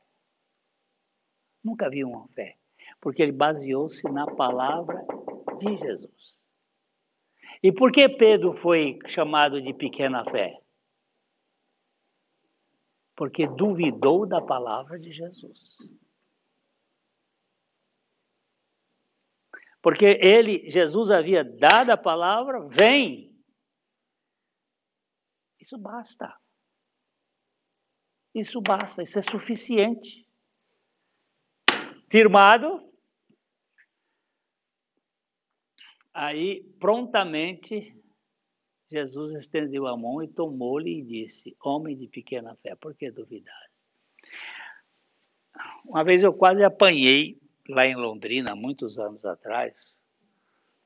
Nunca 1.63 1.89
vi 1.89 2.03
uma 2.03 2.27
fé. 2.29 2.57
Porque 3.01 3.21
ele 3.21 3.31
baseou-se 3.31 4.09
na 4.09 4.25
palavra 4.25 5.05
de 5.57 5.77
Jesus. 5.77 6.39
E 7.61 7.71
por 7.71 7.91
que 7.91 8.07
Pedro 8.07 8.53
foi 8.53 8.99
chamado 9.07 9.61
de 9.61 9.73
pequena 9.73 10.23
fé? 10.25 10.61
Porque 13.15 13.47
duvidou 13.47 14.25
da 14.25 14.39
palavra 14.39 14.99
de 14.99 15.11
Jesus. 15.11 15.75
Porque 19.81 20.19
ele, 20.21 20.69
Jesus 20.69 21.09
havia 21.11 21.43
dado 21.43 21.91
a 21.91 21.97
palavra, 21.97 22.61
vem. 22.67 23.26
Isso 25.59 25.77
basta. 25.77 26.35
Isso 28.33 28.61
basta, 28.61 29.01
isso 29.01 29.17
é 29.17 29.21
suficiente. 29.21 30.27
Firmado. 32.09 32.87
Aí, 36.13 36.63
prontamente, 36.79 37.95
Jesus 38.89 39.33
estendeu 39.33 39.85
a 39.87 39.97
mão 39.97 40.23
e 40.23 40.27
tomou-lhe 40.27 40.99
e 40.99 41.03
disse: 41.03 41.55
Homem 41.63 41.95
de 41.95 42.07
pequena 42.07 42.55
fé, 42.57 42.75
por 42.75 42.95
que 42.95 43.11
duvidaste? 43.11 43.83
Uma 45.85 46.03
vez 46.03 46.23
eu 46.23 46.33
quase 46.33 46.63
apanhei 46.63 47.39
lá 47.67 47.85
em 47.85 47.95
Londrina, 47.95 48.55
muitos 48.55 48.97
anos 48.97 49.25
atrás, 49.25 49.73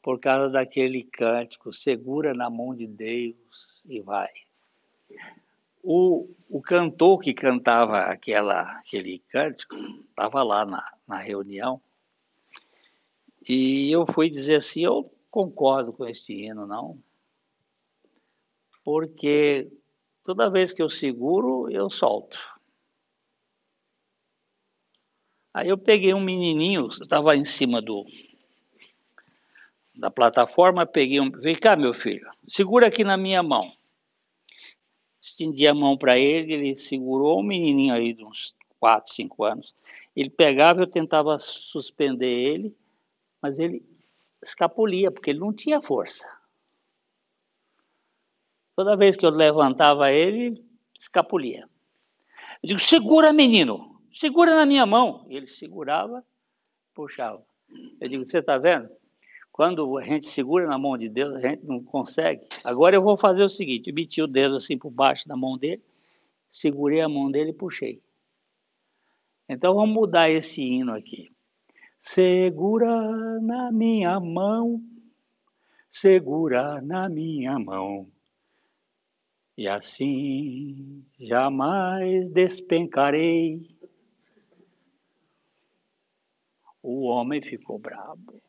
por 0.02 0.20
causa 0.20 0.50
daquele 0.50 1.04
cântico, 1.04 1.72
segura 1.72 2.34
na 2.34 2.50
mão 2.50 2.74
de 2.74 2.88
Deus 2.88 3.84
e 3.86 4.02
vai. 4.02 4.32
O, 5.84 6.30
o 6.48 6.62
cantor 6.62 7.20
que 7.20 7.34
cantava 7.34 8.02
aquela, 8.02 8.62
aquele 8.80 9.20
cântico 9.30 9.76
estava 10.10 10.44
lá 10.44 10.66
na, 10.66 10.84
na 11.08 11.18
reunião 11.18 11.82
e 13.48 13.92
eu 13.92 14.06
fui 14.06 14.30
dizer 14.30 14.56
assim, 14.56 14.84
eu 14.84 15.12
concordo 15.32 15.92
com 15.92 16.06
esse 16.06 16.34
hino, 16.34 16.68
não, 16.68 17.02
porque 18.84 19.72
toda 20.24 20.50
vez 20.50 20.74
que 20.74 20.82
eu 20.82 20.90
seguro, 20.90 21.70
eu 21.70 21.90
solto. 21.90 22.40
Aí 25.54 25.70
eu 25.70 25.78
peguei 25.78 26.14
um 26.14 26.22
menininho, 26.22 26.88
estava 26.88 27.36
em 27.36 27.46
cima 27.46 27.82
do 27.82 28.06
da 29.94 30.10
plataforma, 30.10 30.86
peguei 30.86 31.20
um, 31.20 31.30
vem 31.30 31.54
cá 31.54 31.76
meu 31.76 31.94
filho, 31.94 32.30
segura 32.48 32.88
aqui 32.88 33.04
na 33.04 33.18
minha 33.18 33.44
mão. 33.44 33.72
Estendi 35.22 35.68
a 35.68 35.74
mão 35.74 35.96
para 35.96 36.18
ele, 36.18 36.54
ele 36.54 36.76
segurou 36.76 37.40
um 37.40 37.44
menininho 37.44 37.94
aí 37.94 38.12
de 38.12 38.26
uns 38.26 38.56
4, 38.80 39.14
5 39.14 39.44
anos. 39.44 39.76
Ele 40.16 40.30
pegava, 40.30 40.82
eu 40.82 40.88
tentava 40.88 41.38
suspender 41.38 42.28
ele, 42.28 42.76
mas 43.40 43.60
ele 43.60 43.86
escapulia, 44.42 45.12
porque 45.12 45.30
ele 45.30 45.40
não 45.40 45.54
tinha 45.54 45.82
força. 45.82 46.28
Toda 48.76 48.98
vez 48.98 49.16
que 49.16 49.26
eu 49.26 49.30
levantava 49.30 50.12
ele, 50.12 50.56
escapulia. 50.98 51.70
Eu 52.64 52.70
digo, 52.70 52.80
segura, 52.80 53.32
menino, 53.32 54.02
segura 54.12 54.56
na 54.56 54.66
minha 54.66 54.86
mão. 54.88 55.26
Ele 55.30 55.46
segurava, 55.46 56.26
puxava. 56.96 57.46
Eu 58.00 58.10
digo, 58.10 58.26
você 58.26 58.40
está 58.40 58.58
vendo? 58.58 58.90
Quando 59.52 59.98
a 59.98 60.04
gente 60.04 60.26
segura 60.28 60.66
na 60.66 60.78
mão 60.78 60.98
de 60.98 61.10
Deus, 61.10 61.36
a 61.36 61.40
gente 61.40 61.66
não 61.66 61.84
consegue. 61.84 62.48
Agora 62.64 62.96
eu 62.96 63.02
vou 63.02 63.18
fazer 63.18 63.44
o 63.44 63.50
seguinte: 63.50 63.90
eu 63.90 63.94
meti 63.94 64.22
o 64.22 64.28
dedo 64.28 64.56
assim 64.56 64.78
por 64.78 64.90
baixo 64.90 65.28
da 65.28 65.36
mão 65.36 65.58
dele, 65.58 65.84
segurei 66.50 67.02
a 67.02 67.10
mão 67.10 67.30
dele 67.30 67.52
e 67.52 67.54
puxei. 67.54 68.02
Então 69.48 69.76
vamos 69.76 69.94
mudar 69.94 70.30
esse 70.30 70.62
hino 70.62 70.94
aqui. 70.94 71.30
Segura 72.00 73.40
na 73.42 73.72
minha 73.72 74.20
mão, 74.20 74.82
segura 75.90 76.82
na 76.82 77.10
minha 77.10 77.60
mão, 77.60 78.10
e 79.58 79.68
assim 79.68 81.06
jamais 81.20 82.32
despencarei. 82.32 83.70
O 86.82 87.04
homem 87.04 87.42
ficou 87.42 87.78
bravo. 87.78 88.42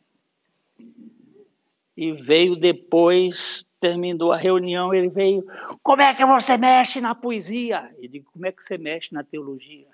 E 1.97 2.13
veio 2.13 2.57
depois, 2.57 3.65
terminou 3.79 4.33
a 4.33 4.37
reunião, 4.37 4.95
ele 4.95 5.09
veio, 5.09 5.45
como 5.83 6.03
é 6.03 6.15
que 6.15 6.25
você 6.25 6.57
mexe 6.57 7.01
na 7.01 7.15
poesia? 7.15 7.95
Eu 7.99 8.09
digo, 8.09 8.31
como 8.33 8.47
é 8.47 8.53
que 8.53 8.63
você 8.63 8.79
mexe 8.79 9.13
na 9.13 9.23
teologia? 9.23 9.89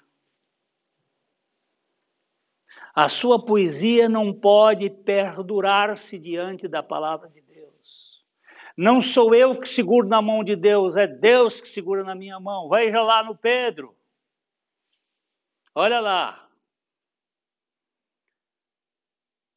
A 2.95 3.09
sua 3.09 3.45
poesia 3.45 4.09
não 4.09 4.32
pode 4.32 4.91
perdurar-se 4.91 6.18
diante 6.18 6.66
da 6.66 6.82
palavra 6.82 7.28
de 7.28 7.41
Deus. 7.41 8.24
Não 8.76 9.01
sou 9.01 9.34
eu 9.34 9.59
que 9.59 9.68
seguro 9.68 10.07
na 10.07 10.22
mão 10.22 10.45
de 10.45 10.55
Deus, 10.55 10.97
é 10.97 11.07
Deus 11.07 11.61
que 11.61 11.68
segura 11.68 12.05
na 12.05 12.14
minha 12.14 12.39
mão. 12.39 12.68
Veja 12.68 13.01
lá 13.03 13.22
no 13.24 13.36
Pedro. 13.36 13.97
Olha 15.74 16.01
lá. 16.01 16.47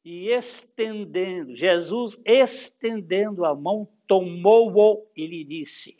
E 0.04 0.30
estendendo, 0.30 1.54
Jesus 1.54 2.20
estendendo 2.24 3.44
a 3.44 3.54
mão, 3.54 3.88
tomou-o 4.06 5.06
e 5.16 5.26
lhe 5.26 5.44
disse: 5.44 5.96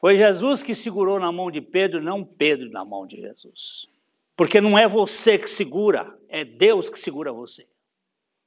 Foi 0.00 0.18
Jesus 0.18 0.62
que 0.62 0.74
segurou 0.74 1.20
na 1.20 1.30
mão 1.30 1.50
de 1.50 1.60
Pedro, 1.60 2.02
não 2.02 2.24
Pedro 2.24 2.70
na 2.70 2.84
mão 2.84 3.06
de 3.06 3.20
Jesus. 3.20 3.86
Porque 4.36 4.60
não 4.60 4.76
é 4.76 4.88
você 4.88 5.38
que 5.38 5.48
segura, 5.48 6.18
é 6.28 6.44
Deus 6.44 6.90
que 6.90 6.98
segura 6.98 7.32
você. 7.32 7.68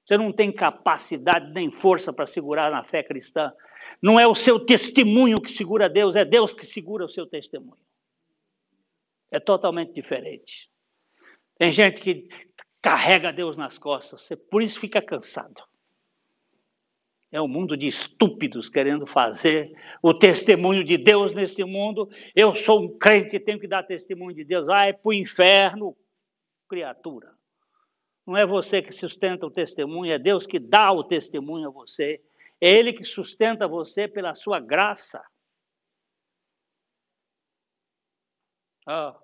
Você 0.05 0.17
não 0.17 0.31
tem 0.33 0.51
capacidade 0.51 1.51
nem 1.53 1.71
força 1.71 2.11
para 2.11 2.25
segurar 2.25 2.71
na 2.71 2.83
fé 2.83 3.03
cristã. 3.03 3.53
Não 4.01 4.19
é 4.19 4.27
o 4.27 4.35
seu 4.35 4.59
testemunho 4.59 5.41
que 5.41 5.51
segura 5.51 5.89
Deus, 5.89 6.15
é 6.15 6.25
Deus 6.25 6.53
que 6.53 6.65
segura 6.65 7.05
o 7.05 7.09
seu 7.09 7.25
testemunho. 7.25 7.79
É 9.31 9.39
totalmente 9.39 9.93
diferente. 9.93 10.69
Tem 11.57 11.71
gente 11.71 11.99
que 12.01 12.27
carrega 12.82 13.34
Deus 13.34 13.57
nas 13.57 13.78
costas, 13.78 14.30
por 14.49 14.61
isso 14.61 14.80
fica 14.80 15.01
cansado. 15.01 15.63
É 17.30 17.41
um 17.41 17.47
mundo 17.47 17.75
de 17.75 17.88
estúpidos 17.88 18.69
querendo 18.69 19.05
fazer 19.05 19.73
o 20.01 20.13
testemunho 20.13 20.84
de 20.84 20.97
Deus 20.97 21.34
nesse 21.34 21.63
mundo. 21.63 22.09
Eu 22.34 22.55
sou 22.55 22.82
um 22.82 22.97
crente, 22.97 23.39
tenho 23.39 23.59
que 23.59 23.67
dar 23.67 23.84
testemunho 23.84 24.34
de 24.34 24.45
Deus. 24.45 24.65
Vai 24.65 24.93
para 24.93 25.09
o 25.09 25.13
inferno, 25.13 25.97
criatura. 26.69 27.36
Não 28.25 28.38
é 28.38 28.45
você 28.45 28.82
que 28.82 28.93
sustenta 28.93 29.45
o 29.45 29.51
testemunho, 29.51 30.11
é 30.11 30.17
Deus 30.17 30.47
que 30.47 30.59
dá 30.59 30.91
o 30.91 31.03
testemunho 31.03 31.67
a 31.67 31.71
você. 31.71 32.21
É 32.61 32.69
Ele 32.69 32.93
que 32.93 33.03
sustenta 33.03 33.67
você 33.67 34.07
pela 34.07 34.34
sua 34.34 34.59
graça. 34.59 35.21
Ah. 38.86 39.19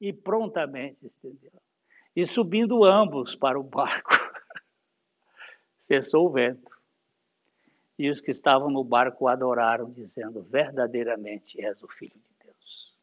E 0.00 0.12
prontamente 0.12 1.06
estendeu. 1.06 1.52
E 2.20 2.26
subindo 2.26 2.84
ambos 2.84 3.34
para 3.34 3.58
o 3.58 3.62
barco 3.62 4.10
cessou 5.80 6.26
o 6.26 6.30
vento. 6.30 6.70
E 7.98 8.10
os 8.10 8.20
que 8.20 8.30
estavam 8.30 8.68
no 8.68 8.84
barco 8.84 9.26
adoraram, 9.26 9.90
dizendo: 9.90 10.42
Verdadeiramente 10.42 11.58
és 11.64 11.82
o 11.82 11.88
Filho 11.88 12.20
de 12.22 12.30
Deus. 12.44 12.94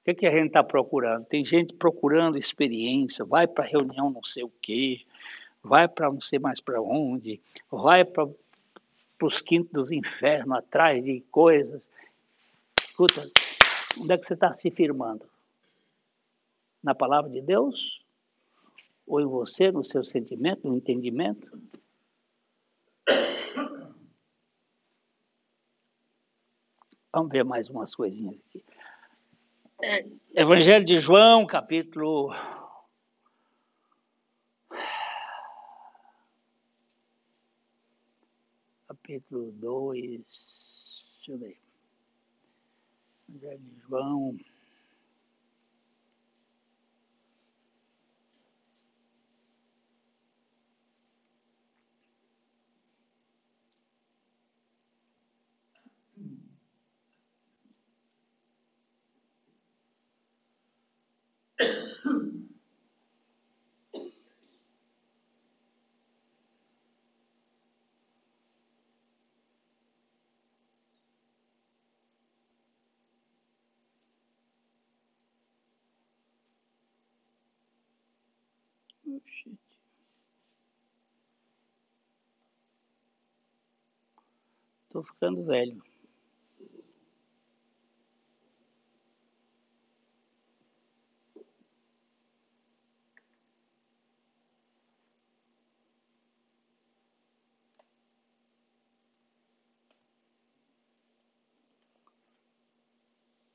O 0.00 0.04
que, 0.04 0.10
é 0.12 0.14
que 0.14 0.26
a 0.26 0.30
gente 0.30 0.46
está 0.46 0.64
procurando? 0.64 1.26
Tem 1.26 1.44
gente 1.44 1.74
procurando 1.74 2.38
experiência, 2.38 3.26
vai 3.26 3.46
para 3.46 3.66
reunião 3.66 4.08
não 4.08 4.24
sei 4.24 4.44
o 4.44 4.52
quê, 4.62 5.04
vai 5.62 5.86
para 5.86 6.10
não 6.10 6.22
sei 6.22 6.38
mais 6.38 6.62
para 6.62 6.80
onde, 6.80 7.42
vai 7.70 8.06
para 8.06 8.26
os 9.22 9.42
quintos 9.42 9.70
dos 9.70 9.92
infernos, 9.92 10.56
atrás 10.56 11.04
de 11.04 11.20
coisas. 11.30 11.86
Escuta, 12.82 13.30
onde 13.96 14.12
é 14.12 14.18
que 14.18 14.26
você 14.26 14.34
está 14.34 14.52
se 14.52 14.70
firmando? 14.70 15.26
Na 16.82 16.94
palavra 16.94 17.30
de 17.30 17.40
Deus 17.40 18.04
ou 19.06 19.20
em 19.20 19.26
você, 19.26 19.70
no 19.72 19.84
seu 19.84 20.04
sentimento, 20.04 20.68
no 20.68 20.76
entendimento? 20.76 21.50
Vamos 27.12 27.32
ver 27.32 27.44
mais 27.44 27.68
umas 27.68 27.94
coisinhas 27.94 28.36
aqui. 28.36 28.64
É, 29.80 30.04
Evangelho 30.34 30.84
de 30.84 30.98
João, 30.98 31.46
capítulo. 31.46 32.34
Capítulo 38.88 39.52
2. 39.52 41.04
Deixa 41.16 41.32
eu 41.32 41.38
ver. 41.38 41.67
Evangelho 43.28 43.60
de 43.60 43.80
João. 43.88 44.36
Estou 84.98 85.04
ficando 85.04 85.44
velho. 85.44 85.80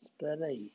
Espera 0.01 0.45
aí. 0.45 0.71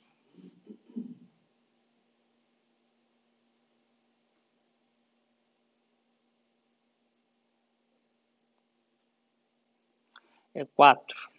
É 10.59 10.65
quatro. 10.65 11.31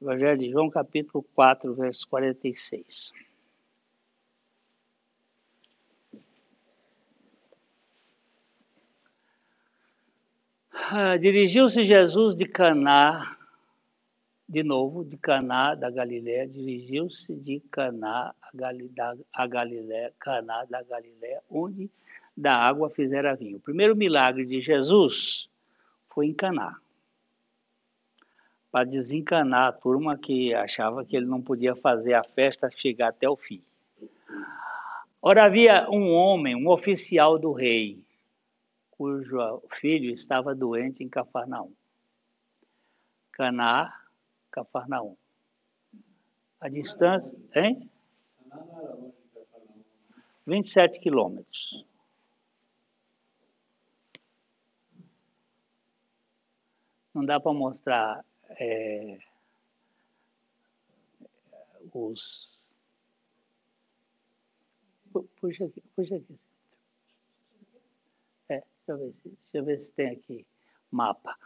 Evangelho 0.00 0.38
de 0.38 0.50
João, 0.50 0.70
capítulo 0.70 1.22
4, 1.34 1.74
verso 1.74 2.08
46. 2.08 3.12
Ah, 10.72 11.18
Dirigiu-se 11.18 11.84
Jesus 11.84 12.34
de 12.34 12.46
Caná 12.46 13.36
de 14.48 14.62
novo, 14.62 15.04
de 15.04 15.18
Caná 15.18 15.74
da 15.74 15.90
Galiléia, 15.90 16.48
dirigiu-se 16.48 17.36
de 17.36 17.60
Caná 17.70 18.34
a 18.40 19.46
Galiléia, 19.46 20.10
Caná 20.18 20.64
da 20.64 20.82
Galiléia, 20.82 21.42
onde 21.50 21.90
da 22.34 22.56
água 22.56 22.88
fizera 22.88 23.36
vinho. 23.36 23.58
O 23.58 23.60
primeiro 23.60 23.94
milagre 23.94 24.46
de 24.46 24.58
Jesus 24.62 25.50
foi 26.08 26.28
em 26.28 26.34
Caná. 26.34 26.80
Para 28.70 28.84
desencanar 28.84 29.68
a 29.68 29.72
turma 29.72 30.16
que 30.16 30.54
achava 30.54 31.04
que 31.04 31.16
ele 31.16 31.26
não 31.26 31.42
podia 31.42 31.74
fazer 31.74 32.14
a 32.14 32.22
festa 32.22 32.70
chegar 32.70 33.08
até 33.08 33.28
o 33.28 33.36
fim. 33.36 33.62
Ora, 35.22 35.44
havia 35.44 35.88
um 35.90 36.12
homem, 36.12 36.54
um 36.54 36.68
oficial 36.68 37.38
do 37.38 37.52
rei, 37.52 38.02
cujo 38.90 39.62
filho 39.72 40.12
estava 40.12 40.54
doente 40.54 41.02
em 41.02 41.08
Cafarnaum. 41.08 41.72
Caná 43.32 43.92
Cafarnaum. 44.50 45.16
A 46.60 46.68
distância, 46.68 47.36
hein? 47.54 47.90
27 50.46 51.00
quilômetros. 51.00 51.84
Não 57.14 57.24
dá 57.24 57.40
para 57.40 57.52
mostrar 57.52 58.24
é, 58.58 59.18
os. 61.92 62.58
Puxa 65.40 65.64
aqui, 65.64 65.80
puxa 65.94 66.16
aqui. 66.16 66.36
É, 68.48 68.62
deixa 68.86 68.88
eu 68.88 68.98
ver 68.98 69.14
se, 69.14 69.28
deixa 69.28 69.58
eu 69.58 69.64
ver 69.64 69.80
se 69.80 69.94
tem 69.94 70.10
aqui 70.10 70.46
mapa 70.90 71.36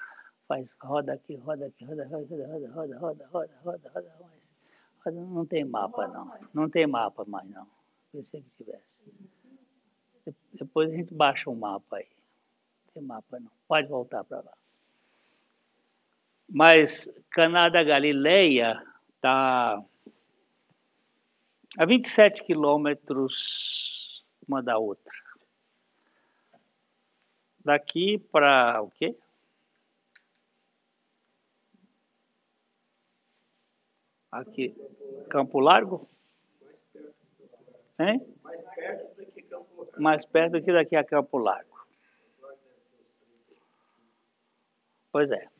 faz 0.47 0.75
roda 0.81 1.13
aqui, 1.13 1.37
roda 1.37 1.67
aqui, 1.67 1.85
roda, 1.85 2.07
roda, 2.07 2.47
roda, 2.47 2.69
roda, 2.69 2.99
roda, 2.99 2.99
roda, 2.99 3.59
roda, 3.65 3.91
roda, 3.91 4.15
roda. 4.19 5.21
Não 5.21 5.45
tem 5.45 5.65
mapa, 5.65 6.07
não. 6.09 6.33
Não 6.55 6.71
tem 6.71 6.87
mapa 6.87 7.25
mais, 7.27 7.49
não. 7.51 7.67
Pensei 8.11 8.43
que 8.43 8.51
tivesse. 8.51 9.05
Depois 10.53 10.91
a 10.91 10.97
gente 10.97 11.13
baixa 11.13 11.51
um 11.51 11.55
mapa 11.55 11.97
aí. 11.97 12.09
Não 12.87 12.93
tem 12.95 13.03
mapa, 13.03 13.39
não. 13.39 13.51
Pode 13.69 13.89
voltar 13.89 14.25
para 14.25 14.41
lá. 14.41 14.53
Mas 16.55 17.11
Caná 17.31 17.69
da 17.69 17.83
Galileia 17.83 18.81
está 19.17 19.83
a 21.77 21.85
27 21.85 22.45
quilômetros 22.45 24.25
uma 24.47 24.63
da 24.63 24.79
outra. 24.79 25.13
Daqui 27.59 28.21
para 28.31 28.81
o 28.83 28.89
quê? 28.89 29.17
Aqui, 34.31 34.77
Campo 35.31 35.59
Largo? 35.59 36.09
Hein? 37.99 38.25
Mais 38.45 38.65
perto 38.65 39.17
do 39.17 39.33
que 39.33 39.43
Campo 39.43 39.83
Largo. 39.83 40.01
Mais 40.01 40.25
perto 40.25 40.53
do 40.53 40.63
que 40.63 40.73
daqui 40.73 40.95
a 40.95 41.03
Campo 41.03 41.37
Largo. 41.37 41.85
Pois 45.11 45.33
é. 45.33 45.54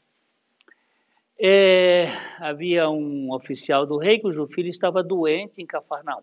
É. 1.39 2.07
Havia 2.39 2.89
um 2.91 3.33
oficial 3.33 3.87
do 3.87 3.97
rei 3.97 4.19
cujo 4.19 4.47
filho 4.49 4.69
estava 4.69 5.03
doente 5.03 5.63
em 5.63 5.67
Cafarnaum. 5.67 6.23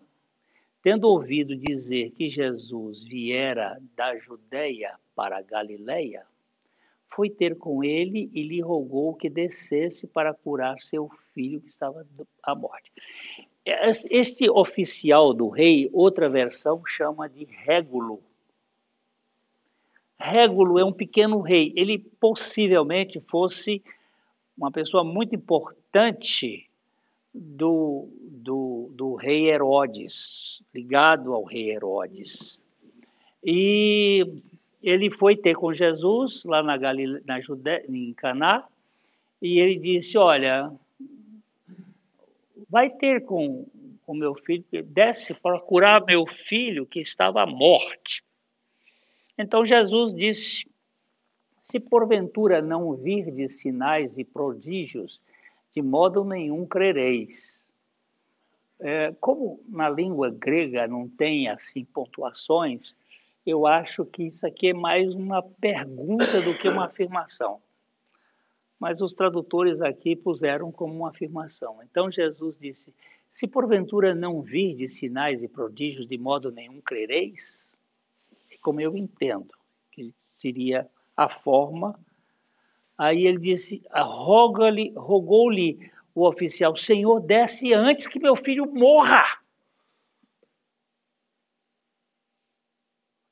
Tendo 0.82 1.08
ouvido 1.08 1.56
dizer 1.56 2.10
que 2.10 2.28
Jesus 2.28 3.04
viera 3.04 3.80
da 3.96 4.16
Judéia 4.18 4.94
para 5.14 5.40
Galiléia, 5.40 6.24
foi 7.14 7.30
ter 7.30 7.56
com 7.56 7.84
ele 7.84 8.30
e 8.32 8.42
lhe 8.42 8.60
rogou 8.60 9.14
que 9.14 9.28
descesse 9.28 10.06
para 10.06 10.34
curar 10.34 10.80
seu 10.80 11.10
filho 11.34 11.60
que 11.60 11.68
estava 11.68 12.06
à 12.42 12.54
morte. 12.54 12.90
Este 13.64 14.50
oficial 14.50 15.32
do 15.32 15.48
rei, 15.48 15.88
outra 15.92 16.28
versão 16.28 16.82
chama 16.84 17.28
de 17.28 17.44
Régulo. 17.44 18.20
Régulo 20.18 20.78
é 20.78 20.84
um 20.84 20.92
pequeno 20.92 21.40
rei. 21.40 21.72
Ele 21.76 21.98
possivelmente 21.98 23.20
fosse 23.20 23.82
uma 24.62 24.70
pessoa 24.70 25.02
muito 25.02 25.34
importante 25.34 26.70
do, 27.34 28.08
do, 28.30 28.92
do 28.94 29.16
rei 29.16 29.50
Herodes, 29.50 30.62
ligado 30.72 31.34
ao 31.34 31.42
rei 31.42 31.72
Herodes. 31.72 32.62
E 33.42 34.24
ele 34.80 35.10
foi 35.10 35.36
ter 35.36 35.56
com 35.56 35.74
Jesus 35.74 36.44
lá 36.44 36.62
na, 36.62 36.76
Galile... 36.76 37.20
na 37.26 37.40
Judé... 37.40 37.84
em 37.88 38.12
Caná, 38.14 38.64
e 39.40 39.58
ele 39.58 39.80
disse, 39.80 40.16
olha, 40.16 40.72
vai 42.70 42.88
ter 42.88 43.24
com 43.24 43.66
o 44.06 44.14
meu 44.14 44.36
filho, 44.36 44.64
desce 44.84 45.34
para 45.34 45.58
curar 45.58 46.04
meu 46.04 46.24
filho 46.24 46.86
que 46.86 47.00
estava 47.00 47.42
à 47.42 47.46
morte. 47.46 48.22
Então 49.36 49.66
Jesus 49.66 50.14
disse, 50.14 50.64
se 51.62 51.78
porventura 51.78 52.60
não 52.60 52.92
vir 52.96 53.30
de 53.30 53.48
sinais 53.48 54.18
e 54.18 54.24
prodígios, 54.24 55.22
de 55.70 55.80
modo 55.80 56.24
nenhum 56.24 56.66
crereis. 56.66 57.68
É, 58.80 59.14
como 59.20 59.62
na 59.68 59.88
língua 59.88 60.28
grega 60.28 60.88
não 60.88 61.08
tem 61.08 61.46
assim 61.46 61.84
pontuações, 61.84 62.96
eu 63.46 63.64
acho 63.64 64.04
que 64.04 64.24
isso 64.24 64.44
aqui 64.44 64.70
é 64.70 64.74
mais 64.74 65.14
uma 65.14 65.40
pergunta 65.40 66.42
do 66.42 66.58
que 66.58 66.68
uma 66.68 66.86
afirmação. 66.86 67.62
Mas 68.76 69.00
os 69.00 69.14
tradutores 69.14 69.80
aqui 69.80 70.16
puseram 70.16 70.72
como 70.72 70.92
uma 70.92 71.10
afirmação. 71.10 71.80
Então 71.84 72.10
Jesus 72.10 72.56
disse: 72.58 72.92
Se 73.30 73.46
porventura 73.46 74.16
não 74.16 74.42
de 74.42 74.88
sinais 74.88 75.44
e 75.44 75.48
prodígios, 75.48 76.08
de 76.08 76.18
modo 76.18 76.50
nenhum 76.50 76.80
crereis, 76.80 77.78
como 78.60 78.80
eu 78.80 78.96
entendo, 78.96 79.54
que 79.92 80.12
seria 80.34 80.90
a 81.16 81.28
forma. 81.28 81.98
Aí 82.96 83.26
ele 83.26 83.38
disse: 83.38 83.82
rogou-lhe 83.94 85.90
o 86.14 86.26
oficial, 86.26 86.76
Senhor, 86.76 87.20
desce 87.20 87.72
antes 87.72 88.06
que 88.06 88.18
meu 88.20 88.36
filho 88.36 88.66
morra. 88.72 89.40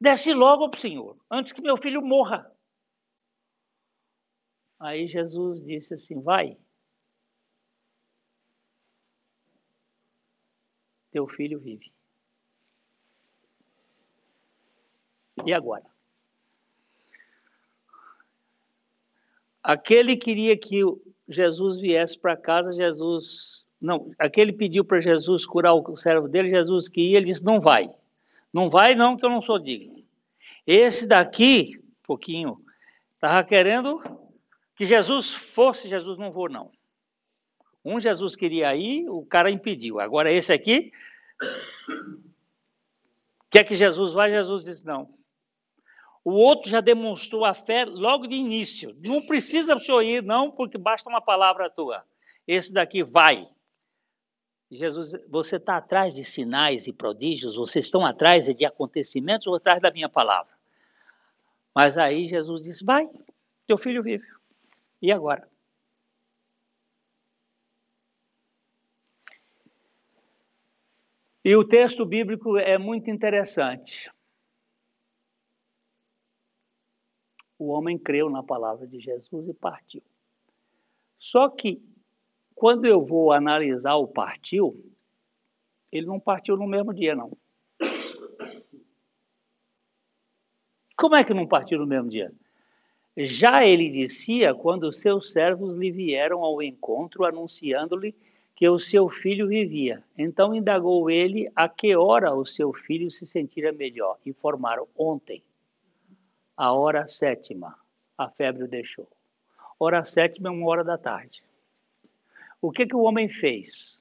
Desce 0.00 0.32
logo 0.32 0.76
Senhor, 0.78 1.16
antes 1.30 1.52
que 1.52 1.60
meu 1.60 1.76
filho 1.76 2.00
morra. 2.00 2.50
Aí 4.78 5.06
Jesus 5.06 5.62
disse 5.62 5.94
assim: 5.94 6.22
Vai. 6.22 6.56
Teu 11.10 11.26
filho 11.26 11.60
vive. 11.60 11.92
E 15.44 15.52
agora? 15.52 15.84
Aquele 19.62 20.16
queria 20.16 20.56
que 20.56 20.82
Jesus 21.28 21.80
viesse 21.80 22.18
para 22.18 22.36
casa, 22.36 22.72
Jesus. 22.72 23.66
Não, 23.80 24.10
aquele 24.18 24.52
pediu 24.52 24.84
para 24.84 25.00
Jesus 25.00 25.46
curar 25.46 25.74
o 25.74 25.96
servo 25.96 26.28
dele, 26.28 26.50
Jesus 26.50 26.88
que 26.88 27.00
ia, 27.00 27.16
ele 27.16 27.26
disse: 27.26 27.44
Não 27.44 27.60
vai. 27.60 27.90
Não 28.52 28.68
vai 28.68 28.94
não, 28.94 29.16
que 29.16 29.24
eu 29.24 29.30
não 29.30 29.40
sou 29.40 29.58
digno. 29.58 30.02
Esse 30.66 31.06
daqui, 31.06 31.80
pouquinho, 32.02 32.60
estava 33.14 33.44
querendo 33.44 34.02
que 34.74 34.84
Jesus 34.84 35.30
fosse, 35.30 35.88
Jesus 35.88 36.18
não 36.18 36.32
vou 36.32 36.48
não. 36.48 36.70
Um 37.84 38.00
Jesus 38.00 38.36
queria 38.36 38.74
ir, 38.74 39.08
o 39.08 39.24
cara 39.24 39.50
impediu. 39.50 40.00
Agora 40.00 40.30
esse 40.30 40.52
aqui, 40.52 40.92
quer 43.48 43.64
que 43.64 43.74
Jesus 43.74 44.12
vá, 44.12 44.28
Jesus 44.28 44.64
disse 44.64 44.86
não. 44.86 45.08
O 46.24 46.32
outro 46.32 46.70
já 46.70 46.80
demonstrou 46.80 47.44
a 47.44 47.54
fé 47.54 47.84
logo 47.84 48.26
de 48.26 48.34
início. 48.34 48.94
Não 49.02 49.24
precisa 49.24 49.74
o 49.74 49.80
senhor 49.80 50.02
ir, 50.02 50.22
não, 50.22 50.50
porque 50.50 50.76
basta 50.76 51.08
uma 51.08 51.20
palavra 51.20 51.70
tua. 51.70 52.04
Esse 52.46 52.72
daqui 52.72 53.02
vai. 53.02 53.46
Jesus, 54.70 55.12
você 55.28 55.56
está 55.56 55.78
atrás 55.78 56.14
de 56.14 56.22
sinais 56.22 56.86
e 56.86 56.92
prodígios, 56.92 57.56
vocês 57.56 57.86
estão 57.86 58.04
atrás 58.04 58.46
de 58.54 58.64
acontecimentos 58.64 59.46
ou 59.46 59.56
atrás 59.56 59.80
da 59.80 59.90
minha 59.90 60.08
palavra? 60.08 60.52
Mas 61.74 61.98
aí 61.98 62.26
Jesus 62.26 62.64
disse: 62.64 62.84
Vai, 62.84 63.08
teu 63.66 63.78
filho 63.78 64.02
vive. 64.02 64.26
E 65.02 65.10
agora? 65.10 65.48
E 71.42 71.56
o 71.56 71.64
texto 71.64 72.04
bíblico 72.04 72.58
é 72.58 72.76
muito 72.76 73.10
interessante. 73.10 74.10
O 77.60 77.66
homem 77.66 77.98
creu 77.98 78.30
na 78.30 78.42
palavra 78.42 78.86
de 78.86 78.98
Jesus 78.98 79.46
e 79.46 79.52
partiu. 79.52 80.02
Só 81.18 81.46
que 81.46 81.78
quando 82.54 82.86
eu 82.86 83.04
vou 83.04 83.32
analisar 83.32 83.96
o 83.96 84.08
partiu, 84.08 84.82
ele 85.92 86.06
não 86.06 86.18
partiu 86.18 86.56
no 86.56 86.66
mesmo 86.66 86.94
dia, 86.94 87.14
não. 87.14 87.36
Como 90.96 91.14
é 91.14 91.22
que 91.22 91.34
não 91.34 91.46
partiu 91.46 91.78
no 91.78 91.86
mesmo 91.86 92.08
dia? 92.08 92.32
Já 93.14 93.62
ele 93.62 93.90
dizia 93.90 94.54
quando 94.54 94.90
seus 94.90 95.30
servos 95.30 95.76
lhe 95.76 95.90
vieram 95.90 96.42
ao 96.42 96.62
encontro, 96.62 97.26
anunciando-lhe 97.26 98.14
que 98.56 98.66
o 98.70 98.78
seu 98.78 99.10
filho 99.10 99.48
vivia. 99.48 100.02
Então 100.16 100.54
indagou 100.54 101.10
ele 101.10 101.52
a 101.54 101.68
que 101.68 101.94
hora 101.94 102.34
o 102.34 102.46
seu 102.46 102.72
filho 102.72 103.10
se 103.10 103.26
sentira 103.26 103.70
melhor. 103.70 104.18
Informaram 104.24 104.88
ontem, 104.96 105.42
a 106.56 106.72
hora 106.72 107.06
sétima, 107.06 107.74
a 108.16 108.28
febre 108.28 108.64
o 108.64 108.68
deixou. 108.68 109.08
Hora 109.78 110.04
sétima 110.04 110.48
é 110.48 110.52
uma 110.52 110.66
hora 110.68 110.84
da 110.84 110.98
tarde. 110.98 111.42
O 112.60 112.70
que, 112.70 112.86
que 112.86 112.94
o 112.94 113.00
homem 113.00 113.28
fez? 113.28 113.98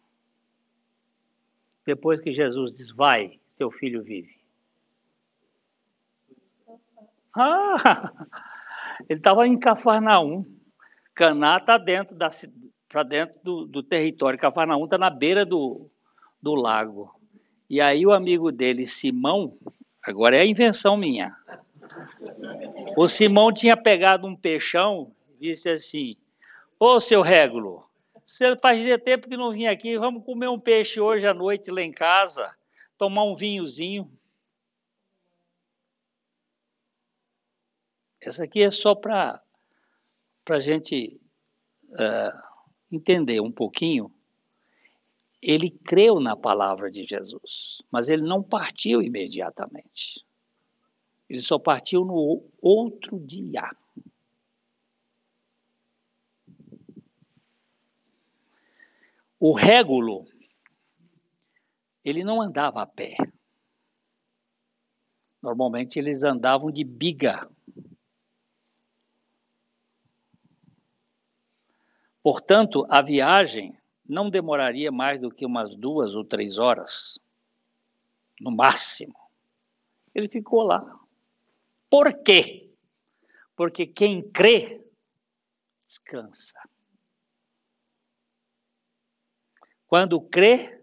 Depois 1.85 2.19
que 2.19 2.33
Jesus 2.33 2.77
diz, 2.77 2.91
vai, 2.91 3.39
seu 3.47 3.71
filho 3.71 4.03
vive. 4.03 4.37
Ah, 7.35 8.11
ele 9.07 9.19
estava 9.19 9.47
em 9.47 9.57
Cafarnaum. 9.57 10.45
Caná 11.15 11.57
está 11.57 11.77
dentro, 11.77 12.15
da, 12.15 12.27
para 12.87 13.03
dentro 13.03 13.39
do, 13.43 13.65
do 13.65 13.83
território. 13.83 14.37
Cafarnaum 14.37 14.83
está 14.83 14.97
na 14.97 15.09
beira 15.09 15.45
do, 15.45 15.89
do 16.41 16.55
lago. 16.55 17.19
E 17.69 17.79
aí 17.79 18.05
o 18.05 18.11
amigo 18.11 18.51
dele, 18.51 18.85
Simão, 18.85 19.57
agora 20.03 20.35
é 20.35 20.41
a 20.41 20.45
invenção 20.45 20.97
minha. 20.97 21.35
O 22.97 23.07
Simão 23.07 23.51
tinha 23.53 23.75
pegado 23.75 24.27
um 24.27 24.35
peixão 24.35 25.15
e 25.29 25.37
disse 25.37 25.69
assim: 25.69 26.17
Ô 26.79 26.99
seu 26.99 27.21
Régulo, 27.21 27.89
você 28.23 28.55
fazia 28.57 28.99
tempo 28.99 29.27
que 29.27 29.35
não 29.35 29.51
vinha 29.51 29.71
aqui, 29.71 29.97
vamos 29.97 30.23
comer 30.23 30.47
um 30.49 30.59
peixe 30.59 30.99
hoje 30.99 31.25
à 31.25 31.33
noite 31.33 31.71
lá 31.71 31.81
em 31.81 31.91
casa, 31.91 32.55
tomar 32.97 33.23
um 33.23 33.35
vinhozinho. 33.35 34.11
Essa 38.21 38.43
aqui 38.43 38.61
é 38.61 38.69
só 38.69 38.93
para 38.93 39.41
a 40.49 40.59
gente 40.59 41.19
uh, 41.89 42.41
entender 42.91 43.41
um 43.41 43.51
pouquinho. 43.51 44.13
Ele 45.41 45.71
creu 45.71 46.19
na 46.19 46.35
palavra 46.35 46.91
de 46.91 47.05
Jesus, 47.05 47.81
mas 47.89 48.09
ele 48.09 48.23
não 48.23 48.43
partiu 48.43 49.01
imediatamente. 49.01 50.25
Ele 51.29 51.41
só 51.41 51.59
partiu 51.59 52.03
no 52.03 52.43
outro 52.59 53.19
dia. 53.19 53.71
O 59.39 59.53
régulo, 59.53 60.25
ele 62.03 62.23
não 62.23 62.41
andava 62.41 62.81
a 62.81 62.85
pé. 62.85 63.15
Normalmente 65.41 65.97
eles 65.97 66.23
andavam 66.23 66.71
de 66.71 66.83
biga. 66.83 67.49
Portanto, 72.21 72.85
a 72.89 73.01
viagem 73.01 73.77
não 74.05 74.29
demoraria 74.29 74.91
mais 74.91 75.21
do 75.21 75.31
que 75.31 75.45
umas 75.45 75.75
duas 75.75 76.15
ou 76.15 76.25
três 76.25 76.57
horas, 76.57 77.17
no 78.41 78.51
máximo. 78.51 79.15
Ele 80.13 80.27
ficou 80.27 80.63
lá. 80.63 80.99
Por 81.89 82.21
quê? 82.23 82.69
Porque 83.55 83.85
quem 83.85 84.21
crê, 84.21 84.81
descansa. 85.85 86.59
Quando 89.87 90.21
crê, 90.21 90.79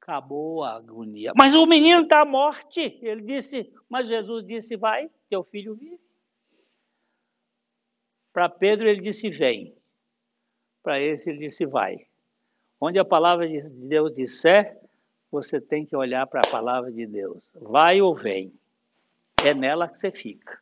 acabou 0.00 0.62
a 0.62 0.74
agonia. 0.74 1.32
Mas 1.34 1.54
o 1.54 1.66
menino 1.66 2.02
está 2.02 2.20
à 2.22 2.24
morte. 2.24 2.98
Ele 3.00 3.22
disse, 3.22 3.72
mas 3.88 4.08
Jesus 4.08 4.44
disse: 4.44 4.76
vai, 4.76 5.10
teu 5.28 5.42
filho 5.42 5.74
vive. 5.74 6.00
Para 8.32 8.48
Pedro 8.48 8.88
ele 8.88 9.00
disse: 9.00 9.30
vem. 9.30 9.74
Para 10.82 11.00
esse 11.00 11.30
ele 11.30 11.38
disse: 11.38 11.64
vai. 11.64 12.06
Onde 12.80 12.98
a 12.98 13.04
palavra 13.04 13.48
de 13.48 13.58
Deus 13.86 14.12
disser, 14.12 14.78
você 15.30 15.60
tem 15.60 15.86
que 15.86 15.96
olhar 15.96 16.26
para 16.26 16.40
a 16.40 16.50
palavra 16.50 16.90
de 16.90 17.06
Deus. 17.06 17.42
Vai 17.54 18.00
ou 18.00 18.14
vem. 18.14 18.52
É 19.44 19.54
nela 19.54 19.88
que 19.88 19.96
você 19.96 20.10
fica. 20.10 20.58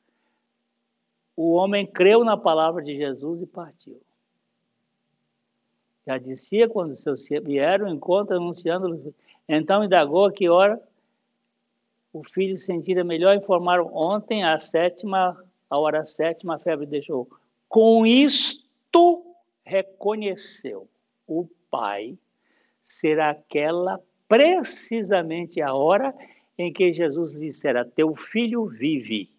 O 1.36 1.52
homem 1.52 1.86
creu 1.86 2.24
na 2.24 2.36
palavra 2.36 2.82
de 2.82 2.96
Jesus 2.96 3.40
e 3.40 3.46
partiu. 3.46 4.00
Já 6.06 6.18
dizia 6.18 6.68
quando 6.68 6.96
seus 6.96 7.28
vieram 7.28 7.86
encontro 7.88 8.36
anunciando, 8.36 9.14
então 9.48 9.84
indagou 9.84 10.30
que 10.30 10.48
hora 10.48 10.80
o 12.12 12.24
filho 12.24 12.56
sentira 12.56 13.04
melhor, 13.04 13.36
informaram 13.36 13.90
ontem, 13.94 14.42
a 14.42 14.58
sétima, 14.58 15.36
a 15.68 15.78
hora 15.78 16.04
sétima, 16.04 16.56
a 16.56 16.58
febre 16.58 16.86
deixou. 16.86 17.28
Com 17.68 18.06
isto 18.06 19.24
reconheceu 19.62 20.88
o 21.26 21.46
pai 21.70 22.16
ser 22.80 23.20
aquela 23.20 24.00
precisamente 24.26 25.60
a 25.60 25.74
hora 25.74 26.14
em 26.58 26.72
que 26.72 26.92
Jesus 26.92 27.34
dissera: 27.34 27.84
Teu 27.84 28.16
filho 28.16 28.66
vive. 28.66 29.30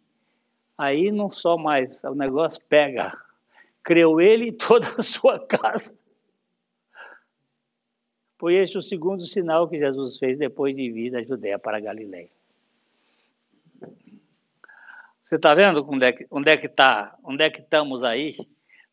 Aí 0.77 1.11
não 1.11 1.29
só 1.29 1.57
mais, 1.57 2.01
o 2.05 2.15
negócio 2.15 2.61
pega. 2.69 3.15
Creu 3.83 4.21
ele 4.21 4.47
e 4.47 4.51
toda 4.53 4.87
a 4.97 5.03
sua 5.03 5.37
casa. 5.37 5.93
Foi 8.37 8.55
este 8.55 8.77
o 8.77 8.81
segundo 8.81 9.25
sinal 9.25 9.67
que 9.67 9.77
Jesus 9.77 10.17
fez 10.17 10.37
depois 10.37 10.73
de 10.73 10.89
vir 10.89 11.11
da 11.11 11.21
Judéia 11.21 11.59
para 11.59 11.75
a 11.75 11.81
Galiléia. 11.81 12.29
Você 15.21 15.35
está 15.35 15.53
vendo 15.53 15.85
onde 15.87 16.05
é 16.05 16.13
que 16.13 16.25
onde 16.31 16.49
é 16.49 16.57
que 16.57 16.69
tá, 16.69 17.17
onde 17.23 17.43
é 17.43 17.49
que 17.49 17.59
estamos 17.59 18.01
aí? 18.01 18.37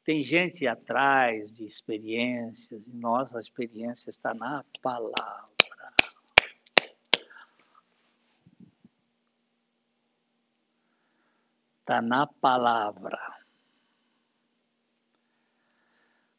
Tem 0.05 0.23
gente 0.23 0.67
atrás 0.67 1.53
de 1.53 1.65
experiências, 1.65 2.83
e 2.87 2.97
nossa 2.97 3.39
experiência 3.39 4.11
está 4.11 4.35
na 4.35 4.65
palavra. 4.83 5.56
Está 11.87 12.03
na 12.03 12.27
palavra. 12.27 13.17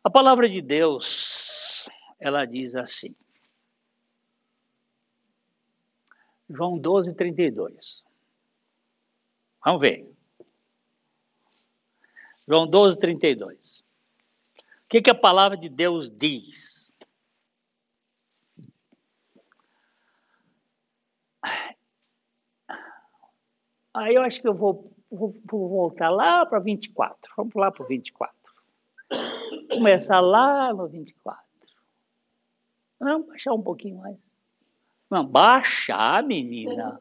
A 0.04 0.10
palavra 0.10 0.50
de 0.50 0.62
Deus 0.62 1.88
ela 2.20 2.44
diz 2.44 2.76
assim. 2.76 3.16
João 6.50 6.78
12, 6.78 7.16
32. 7.16 8.04
Vamos 9.64 9.80
ver. 9.80 10.14
João 12.46 12.68
12, 12.68 13.00
32. 13.00 13.80
O 13.80 13.84
que, 14.90 15.02
que 15.02 15.10
a 15.10 15.16
palavra 15.16 15.56
de 15.56 15.70
Deus 15.70 16.12
diz? 16.12 16.94
Aí 23.94 24.14
eu 24.14 24.24
acho 24.24 24.42
que 24.42 24.48
eu 24.50 24.54
vou, 24.54 24.97
vou, 25.12 25.36
vou 25.46 25.70
voltar 25.70 26.10
lá 26.10 26.46
para 26.46 26.60
24. 26.60 27.34
Vamos 27.36 27.54
lá 27.56 27.72
para 27.72 27.84
o 27.84 27.88
24. 27.88 28.36
Começar 29.72 30.20
lá 30.20 30.74
no 30.74 30.88
24. 30.88 31.44
Não, 33.00 33.24
baixar 33.24 33.54
um 33.54 33.62
pouquinho 33.62 33.98
mais. 33.98 34.20
Não, 35.10 35.26
baixar, 35.26 36.24
menina. 36.24 37.00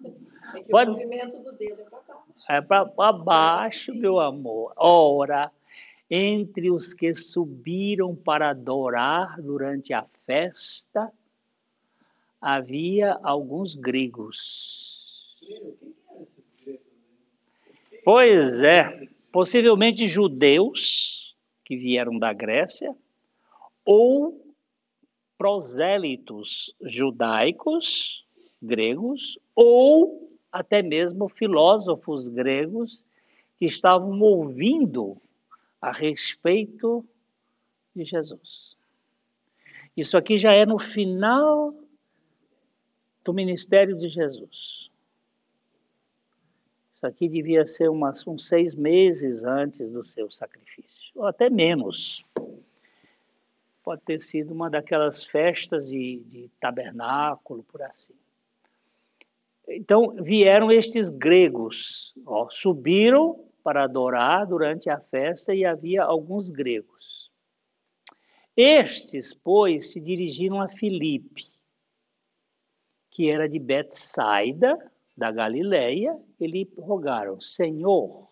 É 0.55 0.61
que 0.61 0.71
Pode... 0.71 0.91
o 0.91 0.95
movimento 0.95 1.39
do 1.39 1.53
dedo 1.53 1.83
é 1.83 1.85
para 1.85 2.01
baixo. 2.01 2.45
É 2.49 2.61
para 2.61 3.13
baixo, 3.13 3.95
meu 3.95 4.21
amor. 4.21 4.73
Ora, 4.77 5.51
entre 6.09 6.71
os 6.71 6.95
que 6.95 7.13
subiram 7.13 8.15
para 8.15 8.51
adorar 8.51 9.41
durante 9.43 9.93
a 9.93 10.07
festa, 10.25 11.13
havia 12.41 13.19
alguns 13.23 13.75
gregos. 13.75 15.37
Pois 18.07 18.63
é, 18.63 19.09
possivelmente 19.33 20.07
judeus 20.07 21.35
que 21.65 21.77
vieram 21.77 22.21
da 22.21 22.33
Grécia, 22.33 22.95
ou 23.85 24.55
prosélitos 25.37 26.73
judaicos, 26.83 28.25
gregos, 28.63 29.41
ou 29.57 30.39
até 30.53 30.83
mesmo 30.83 31.29
filósofos 31.29 32.29
gregos 32.29 33.05
que 33.57 33.65
estavam 33.65 34.21
ouvindo 34.21 35.21
a 35.81 35.91
respeito 35.91 37.05
de 37.93 38.05
Jesus. 38.05 38.77
Isso 39.97 40.17
aqui 40.17 40.39
já 40.39 40.53
é 40.53 40.65
no 40.65 40.79
final 40.79 41.75
do 43.25 43.35
ministério 43.35 43.99
de 43.99 44.09
Jesus. 44.09 44.76
Isso 46.97 47.07
aqui 47.07 47.29
devia 47.29 47.67
ser 47.67 47.91
umas, 47.91 48.27
uns 48.27 48.49
seis 48.49 48.75
meses 48.75 49.45
antes 49.45 49.93
do 49.93 50.03
seu 50.03 50.31
sacrifício, 50.31 51.13
ou 51.15 51.27
até 51.27 51.51
menos 51.51 52.25
pode 53.83 54.01
ter 54.01 54.19
sido 54.19 54.55
uma 54.55 54.71
daquelas 54.71 55.23
festas 55.23 55.91
de, 55.91 56.25
de 56.25 56.51
tabernáculo, 56.59 57.63
por 57.65 57.83
assim. 57.83 58.15
Então 59.69 60.17
vieram 60.23 60.73
estes 60.73 61.11
gregos, 61.11 62.15
ó, 62.25 62.49
subiram 62.49 63.45
para 63.63 63.85
adorar 63.85 64.47
durante 64.47 64.89
a 64.89 64.99
festa 64.99 65.55
e 65.55 65.67
havia 65.67 66.03
alguns 66.03 66.51
gregos. 66.51 67.31
Estes, 68.57 69.35
pois, 69.35 69.93
se 69.93 70.01
dirigiram 70.01 70.63
a 70.63 70.69
Filipe, 70.71 71.45
que 73.11 73.31
era 73.31 73.47
de 73.47 73.59
Betsaida, 73.59 74.79
da 75.17 75.31
Galileia, 75.33 76.17
e 76.39 76.47
lhe 76.47 76.69
rogaram: 76.79 77.41
Senhor, 77.41 78.29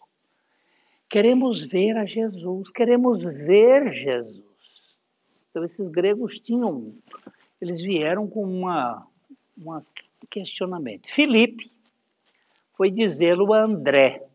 queremos 1.09 1.62
ver 1.62 1.97
a 1.97 2.05
Jesus, 2.05 2.70
queremos 2.70 3.22
ver 3.22 3.93
Jesus. 3.93 4.45
Então, 5.51 5.64
esses 5.64 5.89
gregos 5.89 6.41
tinham, 6.41 6.93
eles 7.61 7.80
vieram 7.80 8.28
com 8.28 8.43
uma, 8.43 9.07
uma 9.57 9.85
questionamento. 10.30 11.09
Filipe 11.14 11.70
foi 12.76 12.91
dizê-lo 12.91 13.53
a 13.53 13.62
André. 13.62 14.26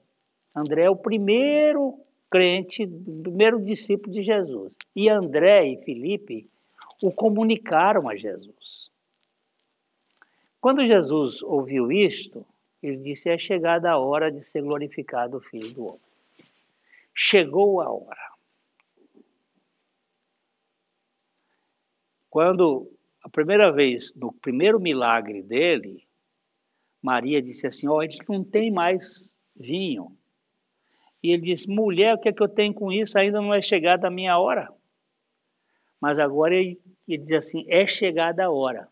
André 0.56 0.84
é 0.84 0.90
o 0.90 0.96
primeiro 0.96 2.00
crente, 2.30 2.84
o 2.86 3.22
primeiro 3.22 3.64
discípulo 3.64 4.14
de 4.14 4.24
Jesus. 4.24 4.74
E 4.96 5.10
André 5.10 5.68
e 5.68 5.84
Filipe 5.84 6.48
o 7.02 7.12
comunicaram 7.12 8.08
a 8.08 8.16
Jesus. 8.16 8.69
Quando 10.62 10.86
Jesus 10.86 11.42
ouviu 11.44 11.92
isto, 11.92 12.46
ele 12.84 12.98
disse: 12.98 13.30
É 13.30 13.38
chegada 13.38 13.92
a 13.92 13.98
hora 13.98 14.32
de 14.32 14.44
ser 14.44 14.62
glorificado 14.62 15.38
o 15.38 15.42
Filho 15.42 15.74
do 15.74 15.86
Homem. 15.86 16.02
Chegou 17.16 17.82
a 17.82 17.90
hora. 17.90 18.30
Quando 22.30 22.92
a 23.24 23.30
primeira 23.30 23.72
vez, 23.72 24.14
no 24.16 24.32
primeiro 24.32 24.80
milagre 24.80 25.42
dele, 25.42 26.08
Maria 27.02 27.42
disse 27.42 27.66
assim: 27.66 27.88
Ó, 27.88 27.98
oh, 27.98 28.04
ele 28.04 28.18
não 28.28 28.44
tem 28.44 28.70
mais 28.70 29.34
vinho. 29.56 30.16
E 31.24 31.32
ele 31.32 31.44
disse: 31.44 31.70
Mulher, 31.70 32.16
o 32.16 32.20
que 32.20 32.30
é 32.30 32.34
que 32.34 32.44
eu 32.44 32.50
tenho 32.50 32.74
com 32.74 32.92
isso? 32.92 33.18
Ainda 33.18 33.42
não 33.42 33.54
é 33.54 33.62
chegada 33.62 34.08
a 34.08 34.12
minha 34.12 34.38
hora. 34.38 34.70
Mas 36.00 36.20
agora 36.20 36.56
ele, 36.56 36.80
ele 37.08 37.18
diz 37.18 37.32
assim: 37.32 37.66
É 37.68 37.88
chegada 37.88 38.46
a 38.46 38.52
hora. 38.52 38.90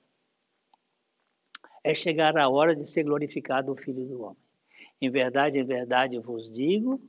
É 1.87 1.95
chegar 1.95 2.37
a 2.37 2.49
hora 2.49 2.75
de 2.75 2.85
ser 2.85 3.03
glorificado 3.03 3.71
o 3.71 3.75
Filho 3.77 4.05
do 4.05 4.21
Homem. 4.21 4.43
Em 4.99 5.09
verdade, 5.09 5.57
em 5.57 5.63
verdade 5.63 6.19
vos 6.19 6.51
digo 6.51 7.01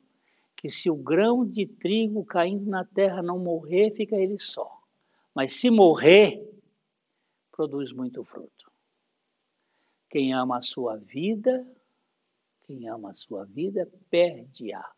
que 0.54 0.70
se 0.70 0.88
o 0.88 0.94
grão 0.94 1.44
de 1.44 1.66
trigo 1.66 2.24
caindo 2.24 2.70
na 2.70 2.84
terra 2.84 3.20
não 3.20 3.40
morrer, 3.40 3.90
fica 3.90 4.14
ele 4.14 4.38
só. 4.38 4.70
Mas 5.34 5.54
se 5.54 5.68
morrer, 5.68 6.48
produz 7.50 7.90
muito 7.90 8.22
fruto. 8.22 8.70
Quem 10.08 10.32
ama 10.32 10.58
a 10.58 10.60
sua 10.60 10.96
vida, 10.96 11.66
quem 12.64 12.88
ama 12.88 13.10
a 13.10 13.14
sua 13.14 13.44
vida, 13.46 13.90
perde-a. 14.08 14.88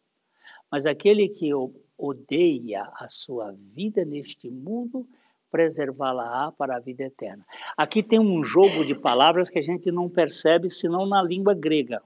Mas 0.71 0.85
aquele 0.85 1.27
que 1.27 1.53
odeia 1.97 2.83
a 2.97 3.09
sua 3.09 3.53
vida 3.53 4.05
neste 4.05 4.51
mundo, 4.51 5.09
preservá-la-á 5.51 6.53
para 6.53 6.77
a 6.77 6.81
vida 6.81 7.05
eterna. 7.05 7.45
Aqui 7.77 8.03
tem 8.03 8.19
um 8.19 8.43
jogo 8.43 8.85
de 8.85 8.95
palavras 8.95 9.51
que 9.51 9.59
a 9.59 9.63
gente 9.63 9.91
não 9.91 10.09
percebe 10.09 10.71
senão 10.71 11.07
na 11.07 11.23
língua 11.23 11.55
grega. 11.55 12.03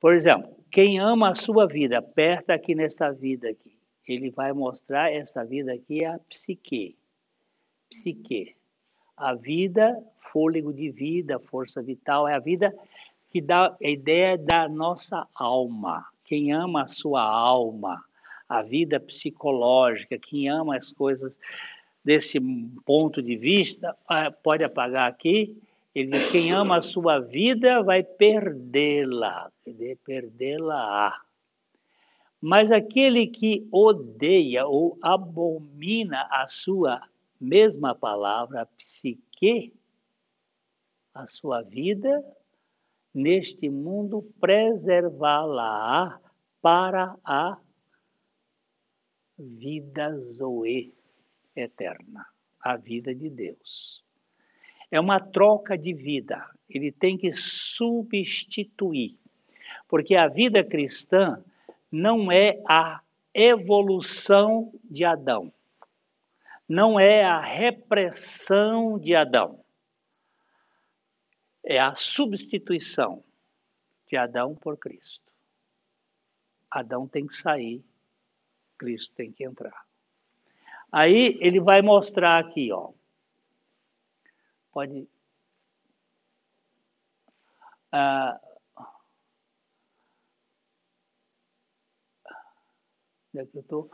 Por 0.00 0.14
exemplo, 0.14 0.50
quem 0.70 0.98
ama 0.98 1.30
a 1.30 1.34
sua 1.34 1.66
vida, 1.66 1.98
aperta 1.98 2.54
aqui 2.54 2.74
nessa 2.74 3.10
vida 3.12 3.48
aqui. 3.48 3.78
Ele 4.06 4.30
vai 4.30 4.52
mostrar 4.52 5.12
essa 5.12 5.44
vida 5.44 5.72
aqui 5.72 6.04
é 6.04 6.08
a 6.08 6.18
psique. 6.18 6.96
Psique 7.88 8.56
a 9.20 9.34
vida, 9.34 10.02
fôlego 10.18 10.72
de 10.72 10.90
vida, 10.90 11.38
força 11.38 11.82
vital, 11.82 12.26
é 12.26 12.34
a 12.34 12.38
vida 12.38 12.74
que 13.28 13.40
dá 13.40 13.66
a 13.66 13.88
ideia 13.88 14.38
da 14.38 14.66
nossa 14.66 15.28
alma. 15.34 16.06
Quem 16.24 16.52
ama 16.52 16.84
a 16.84 16.88
sua 16.88 17.22
alma, 17.22 18.02
a 18.50 18.62
vida 18.62 18.98
psicológica, 18.98 20.18
quem 20.18 20.48
ama 20.48 20.76
as 20.76 20.90
coisas 20.90 21.36
desse 22.04 22.40
ponto 22.84 23.22
de 23.22 23.36
vista, 23.36 23.96
ah, 24.08 24.28
pode 24.28 24.64
apagar 24.64 25.08
aqui. 25.08 25.56
Ele 25.94 26.10
diz: 26.10 26.28
quem 26.28 26.50
ama 26.50 26.78
a 26.78 26.82
sua 26.82 27.20
vida 27.20 27.80
vai 27.80 28.02
perdê-la, 28.02 29.52
perdê-la. 30.04 31.16
Mas 32.40 32.72
aquele 32.72 33.28
que 33.28 33.68
odeia 33.70 34.66
ou 34.66 34.98
abomina 35.00 36.26
a 36.30 36.48
sua 36.48 37.00
mesma 37.40 37.94
palavra, 37.94 38.66
psique, 38.76 39.72
a 41.14 41.24
sua 41.26 41.62
vida 41.62 42.24
neste 43.14 43.68
mundo, 43.68 44.22
preservá-la 44.40 46.20
para 46.60 47.16
a 47.24 47.56
vida 49.40 50.16
zoe 50.18 50.94
eterna, 51.56 52.26
a 52.60 52.76
vida 52.76 53.14
de 53.14 53.28
Deus. 53.28 54.04
É 54.90 55.00
uma 55.00 55.20
troca 55.20 55.76
de 55.78 55.92
vida, 55.92 56.44
ele 56.68 56.92
tem 56.92 57.16
que 57.16 57.32
substituir, 57.32 59.16
porque 59.88 60.16
a 60.16 60.28
vida 60.28 60.64
cristã 60.64 61.42
não 61.90 62.30
é 62.30 62.60
a 62.68 63.00
evolução 63.34 64.72
de 64.84 65.04
Adão 65.04 65.52
não 66.70 67.00
é 67.00 67.24
a 67.24 67.40
repressão 67.40 68.96
de 68.96 69.12
Adão, 69.12 69.58
é 71.64 71.80
a 71.80 71.96
substituição 71.96 73.24
de 74.06 74.16
Adão 74.16 74.54
por 74.54 74.78
Cristo. 74.78 75.32
Adão 76.70 77.08
tem 77.08 77.26
que 77.26 77.34
sair, 77.34 77.84
Cristo 78.80 79.12
tem 79.14 79.30
que 79.30 79.44
entrar. 79.44 79.84
Aí 80.90 81.36
ele 81.38 81.60
vai 81.60 81.82
mostrar 81.82 82.38
aqui, 82.38 82.72
ó. 82.72 82.92
Pode. 84.72 85.06
Ah, 87.92 88.40
onde 93.34 93.42
é 93.42 93.46
que 93.46 93.58
eu 93.58 93.60
estou? 93.60 93.90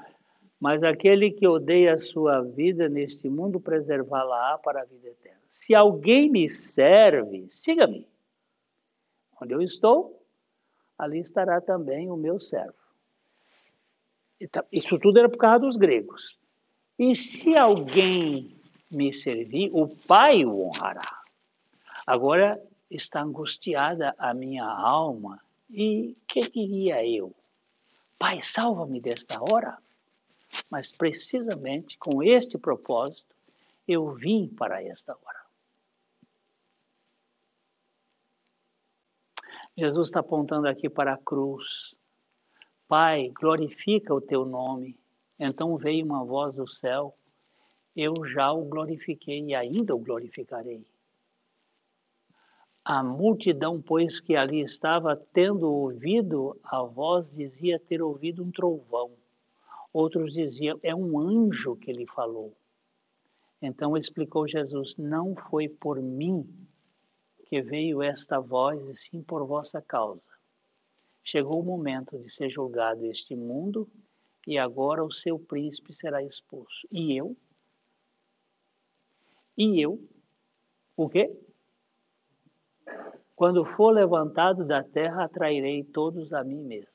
Mas 0.61 0.85
aquele 0.85 1.33
que 1.33 1.49
odeia 1.49 1.95
a 1.95 1.99
sua 1.99 2.41
vida 2.43 2.89
neste 2.89 3.29
mundo, 3.29 3.59
preservá-la 3.59 4.57
para 4.59 4.83
a 4.83 4.85
vida 4.85 5.09
eterna. 5.09 5.43
Se 5.49 5.75
alguém 5.75 6.31
me 6.31 6.49
serve, 6.49 7.49
siga-me. 7.49 8.09
Onde 9.43 9.53
eu 9.53 9.61
estou, 9.61 10.25
ali 10.97 11.19
estará 11.19 11.61
também 11.61 12.09
o 12.09 12.17
meu 12.17 12.39
servo. 12.39 12.86
Isso 14.71 14.99
tudo 14.99 15.19
era 15.19 15.29
por 15.29 15.39
causa 15.39 15.61
dos 15.61 15.77
gregos. 15.77 16.39
E 16.99 17.15
se 17.15 17.57
alguém 17.57 18.57
me 18.91 19.13
servir, 19.13 19.71
o 19.73 19.89
Pai 19.89 20.45
o 20.45 20.67
honrará. 20.67 21.23
Agora 22.07 22.63
está 22.91 23.23
angustiada 23.23 24.15
a 24.19 24.33
minha 24.33 24.65
alma. 24.65 25.41
E 25.69 26.17
que 26.29 26.41
diria 26.51 27.07
eu? 27.07 27.35
Pai, 28.19 28.41
salva-me 28.41 29.01
desta 29.01 29.41
hora. 29.41 29.79
Mas 30.71 30.91
precisamente 30.91 31.99
com 31.99 32.23
este 32.23 32.57
propósito 32.57 33.35
eu 33.87 34.13
vim 34.15 34.49
para 34.49 34.83
esta 34.83 35.13
hora. 35.13 35.47
Jesus 39.77 40.09
está 40.09 40.21
apontando 40.21 40.67
aqui 40.67 40.89
para 40.89 41.15
a 41.15 41.19
cruz. 41.19 41.95
Pai, 42.89 43.33
glorifica 43.35 44.15
o 44.15 44.21
teu 44.21 44.45
nome. 44.45 44.97
Então 45.39 45.77
veio 45.77 46.05
uma 46.05 46.25
voz 46.25 46.55
do 46.55 46.69
céu. 46.69 47.17
Eu 47.97 48.25
já 48.27 48.53
o 48.53 48.65
glorifiquei 48.65 49.41
e 49.41 49.55
ainda 49.57 49.95
o 49.95 49.99
glorificarei. 49.99 50.87
A 52.85 53.03
multidão, 53.03 53.83
pois, 53.83 54.21
que 54.21 54.37
ali 54.37 54.61
estava, 54.61 55.17
tendo 55.17 55.69
ouvido 55.69 56.57
a 56.63 56.81
voz, 56.85 57.27
dizia 57.33 57.81
ter 57.81 58.01
ouvido 58.01 58.45
um 58.45 58.53
trovão. 58.53 59.11
Outros 59.93 60.33
diziam, 60.33 60.79
é 60.81 60.95
um 60.95 61.19
anjo 61.19 61.75
que 61.75 61.93
lhe 61.93 62.07
falou. 62.07 62.57
Então 63.61 63.97
explicou 63.97 64.47
Jesus: 64.47 64.97
Não 64.97 65.35
foi 65.35 65.69
por 65.69 66.01
mim 66.01 66.49
que 67.47 67.61
veio 67.61 68.01
esta 68.01 68.39
voz, 68.39 68.81
e 68.89 68.95
sim 68.95 69.23
por 69.23 69.45
vossa 69.45 69.83
causa. 69.83 70.36
Chegou 71.27 71.61
o 71.61 71.65
momento 71.65 72.17
de 72.17 72.33
ser 72.33 72.49
julgado 72.49 73.05
este 73.05 73.35
mundo, 73.35 73.89
e 74.47 74.57
agora 74.57 75.05
o 75.05 75.13
seu 75.13 75.41
príncipe 75.41 75.93
será 75.93 76.23
expulso. 76.23 76.87
E 76.91 77.17
eu? 77.17 77.37
E 79.59 79.81
eu? 79.81 80.01
O 80.97 81.09
quê? 81.09 81.37
Quando 83.35 83.65
for 83.65 83.91
levantado 83.91 84.65
da 84.65 84.85
terra, 84.85 85.25
atrairei 85.25 85.83
todos 85.83 86.33
a 86.33 86.45
mim 86.45 86.63
mesmo. 86.63 86.95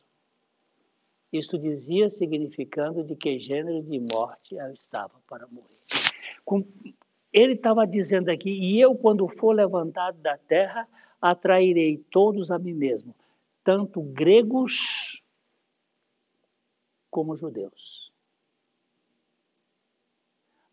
Isto 1.34 1.60
dizia 1.60 2.10
significando 2.10 3.04
de 3.04 3.18
que 3.18 3.38
gênero 3.38 3.84
de 3.84 4.00
morte 4.00 4.56
eu 4.56 4.72
estava 4.72 5.22
para 5.28 5.46
morrer. 5.48 5.78
Ele 7.34 7.54
estava 7.54 7.86
dizendo 7.86 8.30
aqui, 8.30 8.50
e 8.50 8.80
eu, 8.80 8.96
quando 8.96 9.28
for 9.28 9.54
levantado 9.54 10.18
da 10.20 10.38
terra, 10.38 10.88
atrairei 11.22 11.98
todos 12.10 12.50
a 12.50 12.58
mim 12.58 12.74
mesmo, 12.74 13.14
tanto 13.64 14.02
gregos 14.02 15.24
como 17.10 17.36
judeus. 17.36 18.12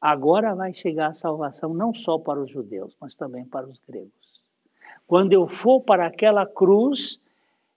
Agora 0.01 0.55
vai 0.55 0.73
chegar 0.73 1.09
a 1.09 1.15
salvação 1.15 1.75
não 1.75 1.93
só 1.93 2.19
para 2.19 2.41
os 2.41 2.51
judeus, 2.51 2.97
mas 3.01 3.17
também 3.17 3.45
para 3.45 3.67
os 3.67 3.81
gregos. 3.81 4.43
Quando 5.07 5.33
eu 5.33 5.47
for 5.47 5.81
para 5.81 6.07
aquela 6.07 6.47
cruz, 6.47 7.21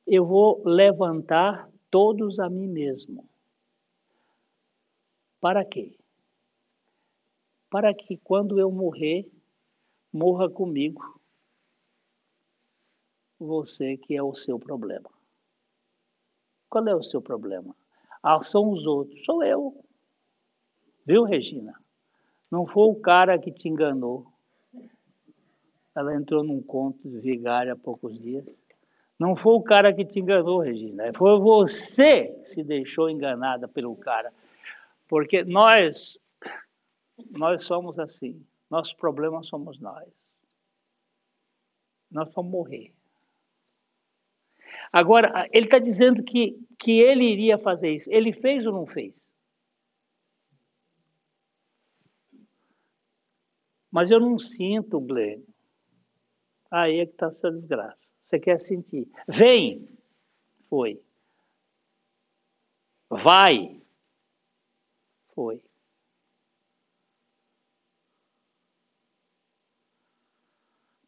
eu 0.06 0.26
vou 0.26 0.62
levantar 0.66 1.70
todos 1.90 2.40
a 2.40 2.50
mim 2.50 2.68
mesmo. 2.68 3.28
Para 5.40 5.66
quê? 5.66 5.98
Para 7.70 7.94
que 7.94 8.18
quando 8.18 8.60
eu 8.60 8.72
morrer, 8.72 9.28
morra 10.14 10.50
comigo 10.50 11.21
você 13.46 13.98
que 13.98 14.16
é 14.16 14.24
o 14.24 14.36
seu 14.36 14.60
problema. 14.60 15.10
Qual 16.70 16.88
é 16.88 16.96
o 16.96 17.04
seu 17.04 17.22
problema? 17.22 17.76
Ah, 18.24 18.42
são 18.42 18.72
os 18.72 18.86
outros. 18.86 19.26
Sou 19.26 19.44
eu. 19.44 19.84
Viu, 21.06 21.24
Regina? 21.24 21.74
Não 22.50 22.66
foi 22.66 22.88
o 22.88 22.96
cara 22.96 23.40
que 23.40 23.52
te 23.52 23.68
enganou. 23.68 24.32
Ela 25.96 26.16
entrou 26.16 26.44
num 26.44 26.62
conto 26.62 27.10
de 27.10 27.20
vigário 27.20 27.74
há 27.74 27.76
poucos 27.76 28.18
dias. 28.20 28.62
Não 29.20 29.36
foi 29.36 29.54
o 29.54 29.62
cara 29.62 29.94
que 29.94 30.06
te 30.06 30.20
enganou, 30.20 30.60
Regina. 30.60 31.12
Foi 31.14 31.40
você 31.40 32.28
que 32.28 32.46
se 32.46 32.64
deixou 32.64 33.10
enganada 33.10 33.68
pelo 33.68 33.96
cara. 33.96 34.34
Porque 35.08 35.44
nós, 35.44 36.18
nós 37.30 37.64
somos 37.64 38.00
assim. 38.00 38.46
Nosso 38.70 38.96
problema 38.96 39.44
somos 39.44 39.80
nós. 39.80 40.10
Nós 42.10 42.34
vamos 42.34 42.52
morrer. 42.52 42.94
Agora, 44.92 45.48
ele 45.52 45.66
está 45.66 45.80
dizendo 45.80 46.24
que, 46.24 46.58
que 46.78 47.00
ele 47.00 47.26
iria 47.26 47.58
fazer 47.58 47.94
isso. 47.94 48.10
Ele 48.12 48.34
fez 48.34 48.66
ou 48.66 48.74
não 48.74 48.86
fez? 48.86 49.32
Mas 53.90 54.10
eu 54.10 54.20
não 54.20 54.40
sinto, 54.40 55.00
Glenn. 55.00 55.42
Aí 56.70 57.00
é 57.00 57.06
que 57.06 57.14
está 57.14 57.28
a 57.28 57.32
sua 57.32 57.52
desgraça. 57.52 58.12
Você 58.22 58.40
quer 58.40 58.60
sentir. 58.60 59.08
Vem! 59.28 59.88
Foi. 60.70 61.02
Vai! 63.10 63.82
Foi. 65.34 65.62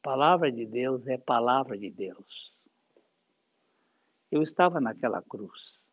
palavra 0.04 0.52
de 0.52 0.66
Deus 0.66 1.08
é 1.08 1.18
palavra 1.18 1.78
de 1.78 1.90
Deus. 1.90 2.53
Eu 4.34 4.42
estava 4.42 4.82
naquela 4.82 5.22
cruz. 5.22 5.88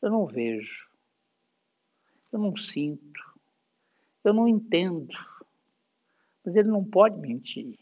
Eu 0.00 0.10
não 0.10 0.26
vejo. 0.26 0.88
Eu 2.30 2.38
não 2.38 2.54
sinto. 2.54 3.20
Eu 4.22 4.32
não 4.32 4.46
entendo. 4.46 5.12
Mas 6.44 6.54
ele 6.54 6.68
não 6.68 6.84
pode 6.84 7.18
mentir. 7.18 7.76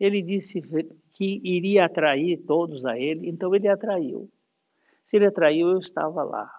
Ele 0.00 0.20
disse 0.20 0.60
que 1.12 1.40
iria 1.44 1.84
atrair 1.84 2.44
todos 2.44 2.84
a 2.84 2.98
ele, 2.98 3.28
então 3.28 3.54
ele 3.54 3.68
atraiu. 3.68 4.28
Se 5.04 5.16
ele 5.16 5.26
atraiu, 5.26 5.68
eu 5.68 5.78
estava 5.78 6.24
lá. 6.24 6.58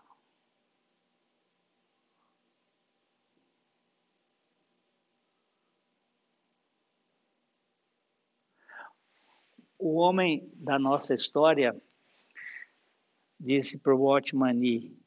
o 9.80 9.89
homem 10.00 10.50
da 10.56 10.80
nossa 10.80 11.14
história 11.14 11.76
disse 13.40 13.78
para 13.78 13.96
o 13.96 14.02
Watchman 14.02 14.98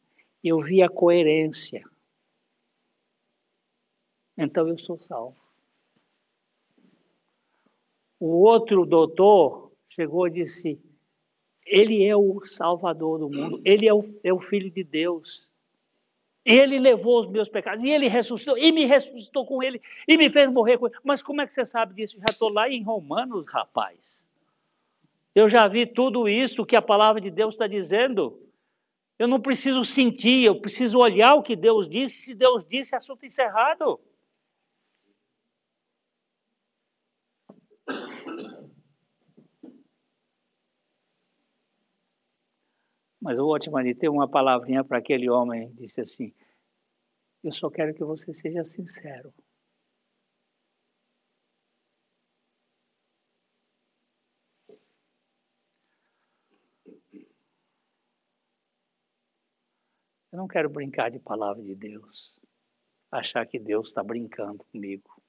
eu 0.43 0.61
vi 0.61 0.83
a 0.83 0.89
coerência. 0.89 1.85
Então 4.37 4.67
eu 4.67 4.79
sou 4.79 4.99
salvo. 4.99 5.37
O 8.19 8.43
outro 8.43 8.87
doutor 8.87 9.73
chegou 9.91 10.27
e 10.27 10.31
disse: 10.31 10.81
Ele 11.67 12.05
é 12.05 12.17
o 12.17 12.45
Salvador 12.45 13.19
do 13.19 13.29
mundo, 13.29 13.61
ele 13.65 13.87
é 13.87 13.95
o, 13.95 14.05
é 14.25 14.33
o 14.33 14.41
Filho 14.41 14.71
de 14.71 14.83
Deus. 14.83 15.47
Ele 16.45 16.77
levou 16.79 17.21
os 17.21 17.29
meus 17.29 17.49
pecados, 17.49 17.85
e 17.85 17.91
ele 17.91 18.09
ressuscitou, 18.09 18.59
e 18.59 18.73
me 18.73 18.85
ressuscitou 18.85 19.47
com 19.47 19.63
ele, 19.63 19.81
e 20.09 20.19
me 20.19 20.29
fez 20.29 20.51
morrer 20.51 20.77
com 20.77 20.89
ele. 20.89 20.97
Mas 21.05 21.23
como 21.23 21.41
é 21.41 21.47
que 21.47 21.53
você 21.53 21.65
sabe 21.65 21.95
disso? 21.95 22.19
Já 22.19 22.33
estou 22.33 22.49
lá 22.49 22.69
em 22.69 22.83
Romanos, 22.83 23.47
rapaz. 23.49 24.27
Eu 25.35 25.49
já 25.49 25.67
vi 25.67 25.87
tudo 25.87 26.29
isso 26.29 26.67
que 26.67 26.77
a 26.77 26.83
palavra 26.83 27.21
de 27.21 27.31
Deus 27.31 27.55
está 27.55 27.67
dizendo. 27.67 28.39
Eu 29.19 29.27
não 29.27 29.41
preciso 29.41 29.85
sentir, 29.85 30.45
eu 30.45 30.61
preciso 30.61 30.99
olhar 30.99 31.35
o 31.35 31.43
que 31.43 31.57
Deus 31.57 31.89
disse. 31.89 32.23
Se 32.23 32.35
Deus 32.35 32.65
disse, 32.65 32.95
é 32.95 32.99
assunto 32.99 33.25
encerrado. 33.25 34.01
Mas 43.21 43.39
o 43.39 43.47
Otmani 43.47 43.95
tem 43.95 44.11
uma 44.11 44.29
palavrinha 44.29 44.83
para 44.83 44.99
aquele 44.99 45.31
homem, 45.31 45.73
disse 45.75 46.01
assim: 46.01 46.35
Eu 47.43 47.53
só 47.53 47.71
quero 47.71 47.95
que 47.95 48.03
você 48.03 48.35
seja 48.35 48.65
sincero. 48.65 49.33
Eu 60.33 60.39
não 60.39 60.49
quero 60.49 60.71
brincar 60.71 61.11
de 61.11 61.19
palavra 61.19 61.63
de 61.63 61.75
Deus, 61.75 62.35
achar 63.11 63.47
que 63.47 63.59
Deus 63.59 63.89
está 63.89 64.03
brincando 64.03 64.65
comigo. 64.65 65.23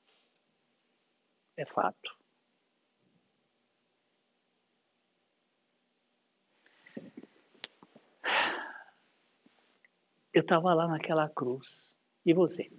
É 1.57 1.65
fato. 1.65 2.17
Eu 10.33 10.41
estava 10.41 10.73
lá 10.73 10.87
naquela 10.87 11.29
cruz. 11.29 11.93
E 12.25 12.33
você? 12.33 12.71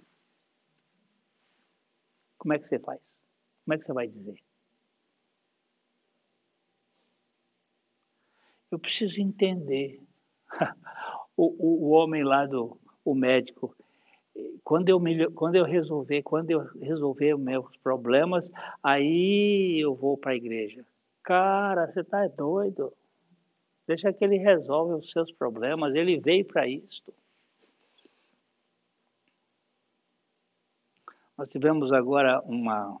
Como 2.37 2.53
é 2.53 2.59
que 2.59 2.67
você 2.67 2.79
faz? 2.79 2.99
Como 3.63 3.75
é 3.75 3.77
que 3.77 3.85
você 3.85 3.93
vai 3.93 4.07
dizer? 4.07 4.43
Eu 8.71 8.79
preciso 8.79 9.21
entender 9.21 10.01
o, 11.37 11.87
o, 11.87 11.89
homem 11.89 12.23
lá 12.23 12.45
do 12.45 12.77
o 13.03 13.13
médico, 13.13 13.75
quando 14.63 14.89
eu, 14.89 14.99
quando 15.33 15.55
eu 15.55 15.63
resolver, 15.63 16.23
quando 16.23 16.49
eu 16.51 16.59
resolver 16.79 17.37
meus 17.37 17.75
problemas, 17.77 18.51
aí 18.83 19.79
eu 19.79 19.95
vou 19.95 20.17
para 20.17 20.31
a 20.31 20.35
igreja. 20.35 20.85
Cara, 21.23 21.87
você 21.87 22.01
está 22.01 22.27
doido? 22.27 22.91
Deixa 23.87 24.11
que 24.11 24.23
ele 24.23 24.37
resolve 24.37 24.95
os 24.95 25.11
seus 25.11 25.31
problemas, 25.31 25.93
ele 25.93 26.19
veio 26.19 26.45
para 26.45 26.67
isto. 26.67 27.13
Nós 31.37 31.49
tivemos 31.49 31.91
agora 31.91 32.41
uma, 32.41 32.99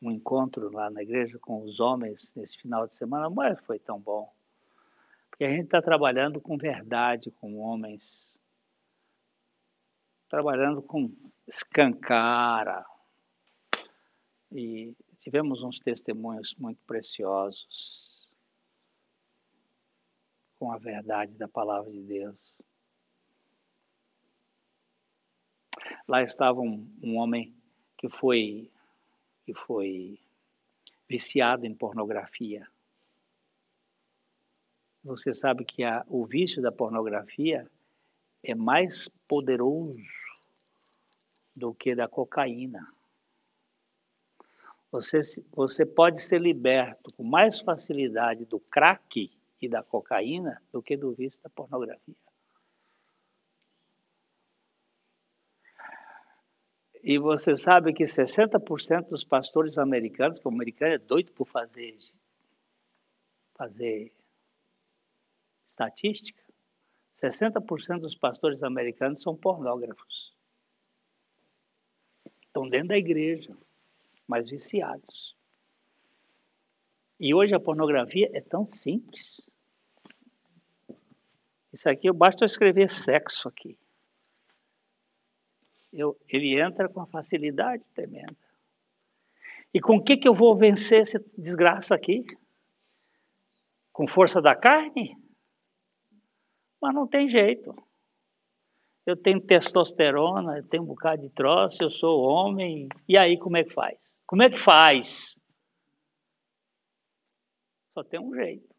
um 0.00 0.10
encontro 0.10 0.70
lá 0.72 0.88
na 0.88 1.02
igreja 1.02 1.38
com 1.38 1.62
os 1.64 1.80
homens 1.80 2.32
nesse 2.34 2.56
final 2.58 2.86
de 2.86 2.94
semana, 2.94 3.28
mas 3.28 3.58
foi 3.66 3.78
tão 3.78 4.00
bom. 4.00 4.32
Porque 5.36 5.44
a 5.44 5.50
gente 5.50 5.64
está 5.64 5.82
trabalhando 5.82 6.40
com 6.40 6.56
verdade, 6.56 7.30
com 7.30 7.58
homens, 7.58 8.02
trabalhando 10.30 10.82
com 10.82 11.14
escancara. 11.46 12.86
E 14.50 14.96
tivemos 15.18 15.62
uns 15.62 15.78
testemunhos 15.78 16.54
muito 16.54 16.80
preciosos 16.86 18.32
com 20.58 20.72
a 20.72 20.78
verdade 20.78 21.36
da 21.36 21.46
palavra 21.46 21.92
de 21.92 22.02
Deus. 22.02 22.56
Lá 26.08 26.22
estava 26.22 26.62
um, 26.62 26.90
um 27.02 27.18
homem 27.18 27.54
que 27.98 28.08
foi 28.08 28.72
que 29.44 29.52
foi 29.52 30.18
viciado 31.06 31.66
em 31.66 31.74
pornografia. 31.74 32.66
Você 35.06 35.32
sabe 35.32 35.64
que 35.64 35.84
a, 35.84 36.04
o 36.08 36.26
vício 36.26 36.60
da 36.60 36.72
pornografia 36.72 37.64
é 38.42 38.56
mais 38.56 39.08
poderoso 39.28 39.96
do 41.56 41.72
que 41.72 41.94
da 41.94 42.08
cocaína. 42.08 42.92
Você, 44.90 45.20
você 45.52 45.86
pode 45.86 46.20
ser 46.20 46.40
liberto 46.40 47.12
com 47.12 47.22
mais 47.22 47.60
facilidade 47.60 48.44
do 48.46 48.58
crack 48.58 49.30
e 49.62 49.68
da 49.68 49.80
cocaína 49.80 50.60
do 50.72 50.82
que 50.82 50.96
do 50.96 51.14
vício 51.14 51.40
da 51.40 51.50
pornografia. 51.50 52.16
E 57.00 57.16
você 57.16 57.54
sabe 57.54 57.92
que 57.92 58.02
60% 58.02 59.08
dos 59.08 59.22
pastores 59.22 59.78
americanos, 59.78 60.40
que 60.40 60.48
o 60.48 60.50
americano 60.50 60.94
é 60.94 60.98
doido 60.98 61.30
por 61.30 61.46
fazer, 61.46 61.96
fazer 63.54 64.12
estatística, 65.76 66.42
60% 67.12 68.00
dos 68.00 68.14
pastores 68.14 68.62
americanos 68.62 69.20
são 69.20 69.36
pornógrafos. 69.36 70.34
Estão 72.46 72.68
dentro 72.68 72.88
da 72.88 72.96
igreja, 72.96 73.56
mas 74.26 74.48
viciados. 74.48 75.36
E 77.20 77.34
hoje 77.34 77.54
a 77.54 77.60
pornografia 77.60 78.30
é 78.32 78.40
tão 78.40 78.64
simples. 78.64 79.54
Isso 81.72 81.88
aqui, 81.88 82.10
basta 82.10 82.42
eu 82.44 82.46
escrever 82.46 82.88
sexo 82.88 83.48
aqui. 83.48 83.78
Eu, 85.92 86.18
ele 86.28 86.60
entra 86.60 86.88
com 86.88 87.00
uma 87.00 87.06
facilidade 87.06 87.88
tremenda. 87.90 88.36
E 89.72 89.80
com 89.80 89.96
o 89.96 90.02
que, 90.02 90.16
que 90.16 90.28
eu 90.28 90.34
vou 90.34 90.56
vencer 90.56 91.00
essa 91.00 91.22
desgraça 91.36 91.94
aqui? 91.94 92.24
Com 93.92 94.06
força 94.06 94.40
da 94.40 94.54
carne? 94.54 95.16
Mas 96.86 96.94
não 96.94 97.04
tem 97.08 97.28
jeito. 97.28 97.74
Eu 99.04 99.16
tenho 99.16 99.40
testosterona, 99.40 100.58
eu 100.58 100.62
tenho 100.68 100.84
um 100.84 100.86
bocado 100.86 101.20
de 101.20 101.30
troço, 101.30 101.82
eu 101.82 101.90
sou 101.90 102.22
homem. 102.22 102.88
E 103.08 103.18
aí 103.18 103.36
como 103.36 103.56
é 103.56 103.64
que 103.64 103.72
faz? 103.72 103.98
Como 104.24 104.40
é 104.44 104.48
que 104.48 104.56
faz? 104.56 105.36
Só 107.92 108.04
tem 108.04 108.20
um 108.20 108.32
jeito. 108.32 108.72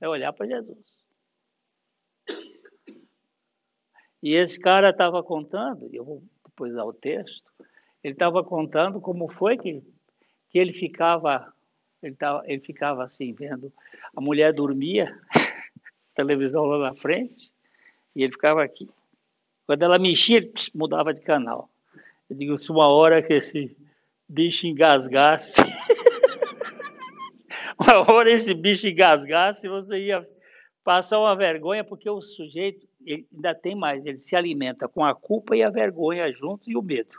É 0.00 0.08
olhar 0.08 0.32
para 0.32 0.46
Jesus. 0.46 0.78
E 4.22 4.34
esse 4.34 4.58
cara 4.58 4.88
estava 4.88 5.22
contando, 5.22 5.90
eu 5.92 6.04
vou 6.06 6.22
depois 6.46 6.72
dar 6.72 6.86
o 6.86 6.92
texto, 6.94 7.52
ele 8.02 8.14
estava 8.14 8.42
contando 8.42 8.98
como 8.98 9.30
foi 9.30 9.58
que, 9.58 9.82
que 10.48 10.58
ele 10.58 10.72
ficava, 10.72 11.52
ele, 12.02 12.16
tava, 12.16 12.42
ele 12.46 12.60
ficava 12.60 13.04
assim, 13.04 13.34
vendo, 13.34 13.70
a 14.16 14.20
mulher 14.22 14.54
dormia, 14.54 15.14
televisão 16.18 16.64
lá 16.64 16.90
na 16.90 16.94
frente, 16.94 17.52
e 18.14 18.24
ele 18.24 18.32
ficava 18.32 18.62
aqui. 18.62 18.88
Quando 19.66 19.82
ela 19.82 19.98
mexia, 19.98 20.38
ele 20.38 20.52
mudava 20.74 21.14
de 21.14 21.20
canal. 21.20 21.68
Eu 22.28 22.36
digo, 22.36 22.58
se 22.58 22.72
uma 22.72 22.88
hora 22.88 23.22
que 23.22 23.34
esse 23.34 23.76
bicho 24.28 24.66
engasgasse, 24.66 25.62
uma 27.78 28.10
hora 28.10 28.30
esse 28.30 28.52
bicho 28.52 28.88
engasgasse, 28.88 29.68
você 29.68 30.06
ia 30.06 30.28
passar 30.82 31.20
uma 31.20 31.36
vergonha, 31.36 31.84
porque 31.84 32.10
o 32.10 32.20
sujeito 32.20 32.86
ainda 33.06 33.54
tem 33.54 33.74
mais, 33.74 34.04
ele 34.04 34.16
se 34.16 34.34
alimenta 34.34 34.88
com 34.88 35.04
a 35.04 35.14
culpa 35.14 35.56
e 35.56 35.62
a 35.62 35.70
vergonha 35.70 36.32
junto 36.32 36.68
e 36.68 36.76
o 36.76 36.82
medo. 36.82 37.16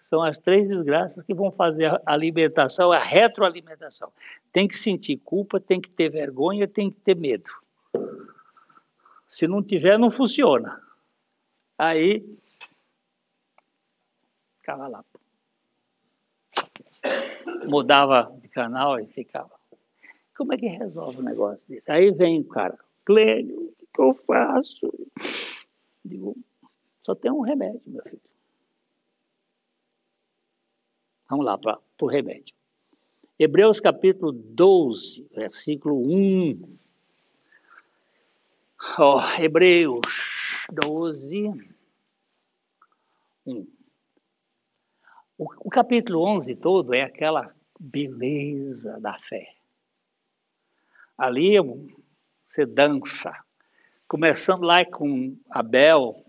São 0.00 0.22
as 0.22 0.38
três 0.38 0.68
desgraças 0.68 1.22
que 1.24 1.34
vão 1.34 1.50
fazer 1.50 1.86
a 1.86 2.00
alimentação, 2.06 2.92
a 2.92 3.02
retroalimentação. 3.02 4.12
Tem 4.52 4.68
que 4.68 4.76
sentir 4.76 5.16
culpa, 5.18 5.60
tem 5.60 5.80
que 5.80 5.90
ter 5.90 6.08
vergonha, 6.08 6.68
tem 6.68 6.90
que 6.90 7.00
ter 7.00 7.16
medo. 7.16 7.50
Se 9.28 9.46
não 9.46 9.62
tiver, 9.62 9.98
não 9.98 10.10
funciona. 10.10 10.80
Aí, 11.78 12.24
ficava 14.58 14.88
lá. 14.88 15.04
Mudava 17.66 18.36
de 18.40 18.48
canal 18.48 18.98
e 19.00 19.06
ficava. 19.06 19.56
Como 20.36 20.52
é 20.52 20.56
que 20.56 20.66
resolve 20.66 21.18
um 21.18 21.24
negócio 21.24 21.68
desse? 21.68 21.90
Aí 21.90 22.10
vem 22.10 22.40
o 22.40 22.44
cara, 22.44 22.78
Clênio, 23.04 23.74
o 23.80 23.86
que 23.94 24.02
eu 24.02 24.12
faço? 24.12 24.92
Digo, 26.04 26.36
só 27.02 27.14
tem 27.14 27.30
um 27.30 27.40
remédio, 27.40 27.80
meu 27.86 28.02
filho. 28.02 28.20
Vamos 31.28 31.44
lá 31.44 31.58
para 31.58 31.80
o 32.00 32.06
remédio. 32.06 32.54
Hebreus 33.38 33.80
capítulo 33.80 34.32
12, 34.32 35.28
versículo 35.34 35.96
1. 35.96 36.78
Oh, 38.94 39.20
Hebreus 39.38 40.66
12, 40.72 41.50
1. 43.44 43.66
O, 45.36 45.66
o 45.66 45.68
capítulo 45.68 46.24
11 46.24 46.54
todo 46.56 46.94
é 46.94 47.02
aquela 47.02 47.54
beleza 47.78 48.98
da 49.00 49.18
fé. 49.18 49.52
Ali 51.18 51.56
você 52.46 52.64
dança. 52.64 53.32
Começando 54.08 54.62
lá 54.62 54.82
com 54.84 55.36
Abel, 55.50 56.24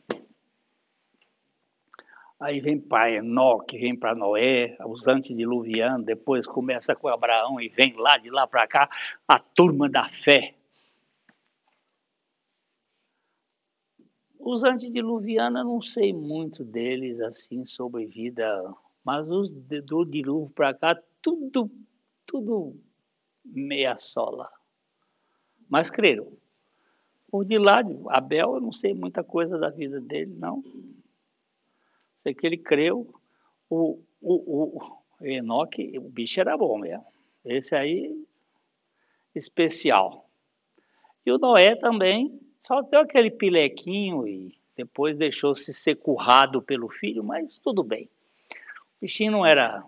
aí 2.38 2.60
vem 2.60 2.82
para 2.82 3.14
Enoque, 3.14 3.78
vem 3.78 3.96
para 3.96 4.16
Noé, 4.16 4.76
os 4.86 5.08
antediluvianos, 5.08 6.06
depois 6.06 6.46
começa 6.46 6.96
com 6.96 7.08
Abraão 7.08 7.62
e 7.62 7.70
vem 7.70 7.94
lá 7.96 8.18
de 8.18 8.30
lá 8.30 8.46
para 8.46 8.68
cá 8.68 8.90
a 9.26 9.40
turma 9.40 9.88
da 9.88 10.10
fé. 10.10 10.57
Os 14.50 14.64
antediluvianos, 14.64 15.66
não 15.66 15.82
sei 15.82 16.14
muito 16.14 16.64
deles 16.64 17.20
assim 17.20 17.66
sobre 17.66 18.06
vida, 18.06 18.74
mas 19.04 19.30
os 19.30 19.52
do 19.52 20.06
dilúvio 20.06 20.54
para 20.54 20.74
cá, 20.74 20.98
tudo, 21.22 21.70
tudo 22.26 22.74
meia 23.44 23.98
sola. 23.98 24.48
Mas 25.68 25.92
creram. 25.92 26.32
Por 27.30 27.44
de 27.44 27.58
lá, 27.58 27.82
Abel, 28.08 28.56
eu 28.56 28.62
não 28.62 28.72
sei 28.72 28.94
muita 28.94 29.22
coisa 29.22 29.60
da 29.60 29.70
vida 29.70 30.00
dele, 30.00 30.34
não. 30.40 30.64
Sei 32.20 32.34
que 32.34 32.48
ele 32.48 32.58
creu. 32.58 33.14
O, 33.70 34.02
o, 34.22 34.82
o 35.20 35.26
Enoque, 35.26 36.00
o 36.00 36.08
bicho 36.08 36.40
era 36.40 36.58
bom 36.58 36.78
mesmo. 36.78 37.06
Esse 37.44 37.76
aí, 37.76 38.26
especial. 39.36 40.30
E 41.26 41.32
o 41.34 41.38
Noé 41.38 41.76
também, 41.76 42.47
só 42.68 42.82
deu 42.82 43.00
aquele 43.00 43.32
pilequinho 43.32 44.28
e 44.28 44.54
depois 44.76 45.18
deixou-se 45.18 45.74
ser 45.74 45.96
currado 45.96 46.62
pelo 46.62 46.90
filho, 46.90 47.24
mas 47.24 47.60
tudo 47.60 47.82
bem. 47.82 48.10
O 48.98 49.02
bichinho 49.02 49.32
não 49.32 49.46
era. 49.46 49.86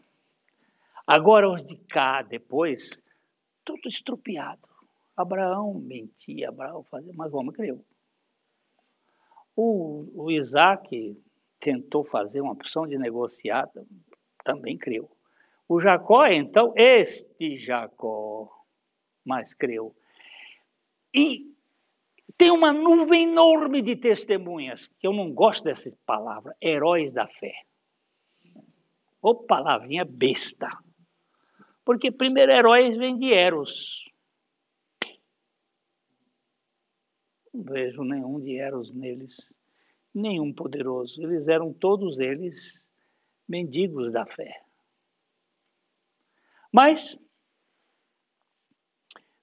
Agora 1.06 1.50
os 1.50 1.62
de 1.62 1.76
cá, 1.76 2.22
depois, 2.22 2.98
tudo 3.66 3.90
estrupiado. 3.90 4.62
Abraão 5.16 5.74
mentia, 5.74 6.48
Abraão 6.48 6.82
fazia, 6.84 7.12
mas 7.14 7.34
o 7.34 7.38
homem 7.38 7.52
creu. 7.52 7.84
O, 9.54 10.08
o 10.16 10.32
Isaac 10.32 11.22
tentou 11.60 12.06
fazer 12.06 12.40
uma 12.40 12.54
opção 12.54 12.88
de 12.88 12.98
negociada, 12.98 13.86
também 14.46 14.78
creu. 14.78 15.12
O 15.68 15.82
Jacó, 15.82 16.26
então, 16.28 16.72
este 16.78 17.58
Jacó, 17.58 18.50
mas 19.26 19.54
creu. 19.54 19.94
E 21.14 21.59
tem 22.40 22.52
uma 22.52 22.72
nuvem 22.72 23.24
enorme 23.24 23.82
de 23.82 23.98
testemunhas, 23.98 24.88
que 24.98 25.06
eu 25.06 25.12
não 25.12 25.30
gosto 25.30 25.66
dessa 25.66 25.94
palavra, 26.06 26.56
heróis 26.62 27.12
da 27.12 27.28
fé. 27.28 27.54
Ou 29.22 29.44
palavrinha 29.44 30.06
besta. 30.06 30.70
Porque 31.84 32.10
primeiro 32.10 32.50
heróis 32.50 32.96
vem 32.96 33.18
de 33.18 33.34
Eros. 33.34 34.10
Não 37.54 37.62
vejo 37.62 38.06
nenhum 38.06 38.40
de 38.40 38.56
Eros 38.56 38.94
neles, 38.94 39.52
nenhum 40.16 40.54
poderoso. 40.54 41.22
Eles 41.22 41.50
eram 41.50 41.74
todos 41.74 42.20
eles 42.20 42.82
mendigos 43.50 44.14
da 44.14 44.26
fé. 44.26 44.64
Mas 46.72 47.20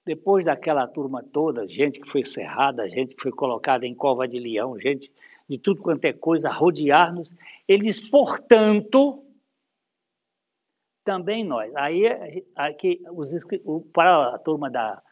depois 0.06 0.44
daquela 0.44 0.86
turma 0.86 1.20
toda, 1.20 1.66
gente 1.66 2.00
que 2.00 2.08
foi 2.08 2.22
cerrada, 2.22 2.88
gente 2.88 3.16
que 3.16 3.22
foi 3.22 3.32
colocada 3.32 3.84
em 3.84 3.94
cova 3.94 4.28
de 4.28 4.38
leão, 4.38 4.78
gente 4.78 5.12
de 5.48 5.58
tudo 5.58 5.82
quanto 5.82 6.04
é 6.04 6.12
coisa, 6.12 6.48
rodear-nos, 6.48 7.28
eles, 7.66 7.98
portanto, 8.08 9.24
também 11.04 11.44
nós. 11.44 11.74
Aí, 11.74 12.04
aqui, 12.54 13.02
os, 13.10 13.32
para 13.92 14.34
a 14.34 14.38
turma 14.38 14.70
da, 14.70 15.02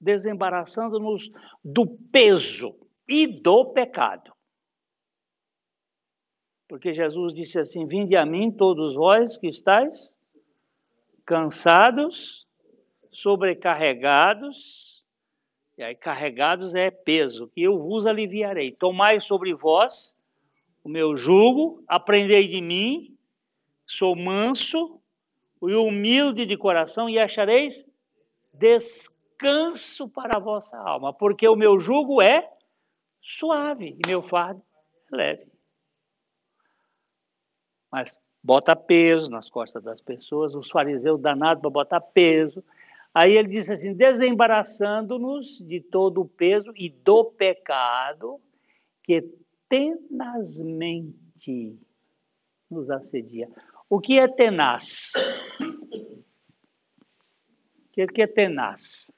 desembaraçando-nos 0.00 1.30
do 1.62 1.86
peso 1.86 2.74
e 3.06 3.26
do 3.26 3.66
pecado. 3.66 4.35
Porque 6.68 6.94
Jesus 6.94 7.32
disse 7.32 7.58
assim: 7.58 7.86
Vinde 7.86 8.16
a 8.16 8.26
mim, 8.26 8.50
todos 8.50 8.94
vós 8.94 9.36
que 9.36 9.48
estáis 9.48 10.12
cansados, 11.24 12.46
sobrecarregados, 13.10 15.04
e 15.76 15.82
aí 15.82 15.94
carregados 15.94 16.74
é 16.74 16.90
peso, 16.90 17.48
que 17.48 17.62
eu 17.62 17.78
vos 17.78 18.06
aliviarei. 18.06 18.72
Tomai 18.72 19.20
sobre 19.20 19.52
vós 19.52 20.14
o 20.82 20.88
meu 20.88 21.16
jugo, 21.16 21.82
aprendei 21.88 22.46
de 22.46 22.60
mim, 22.60 23.16
sou 23.84 24.14
manso 24.14 25.00
e 25.62 25.74
humilde 25.74 26.46
de 26.46 26.56
coração, 26.56 27.08
e 27.08 27.18
achareis 27.18 27.86
descanso 28.54 30.08
para 30.08 30.36
a 30.36 30.40
vossa 30.40 30.78
alma, 30.78 31.12
porque 31.12 31.46
o 31.48 31.56
meu 31.56 31.80
jugo 31.80 32.22
é 32.22 32.48
suave 33.20 33.98
e 33.98 34.08
meu 34.08 34.22
fardo 34.22 34.62
é 35.12 35.16
leve. 35.16 35.55
Mas 37.96 38.20
bota 38.42 38.76
peso 38.76 39.30
nas 39.30 39.48
costas 39.48 39.82
das 39.82 40.02
pessoas, 40.02 40.54
os 40.54 40.68
fariseus 40.70 41.18
danados 41.18 41.62
para 41.62 41.70
botar 41.70 41.98
peso. 41.98 42.62
Aí 43.14 43.34
ele 43.34 43.48
disse 43.48 43.72
assim: 43.72 43.94
desembaraçando-nos 43.94 45.64
de 45.66 45.80
todo 45.80 46.20
o 46.20 46.28
peso 46.28 46.74
e 46.76 46.90
do 46.90 47.24
pecado 47.24 48.38
que 49.02 49.22
tenazmente 49.66 50.78
nos 52.70 52.90
assedia. 52.90 53.48
O 53.88 53.98
que 53.98 54.18
é 54.18 54.28
tenaz? 54.28 55.14
O 57.98 58.06
que 58.12 58.20
é 58.20 58.26
tenaz? 58.26 59.10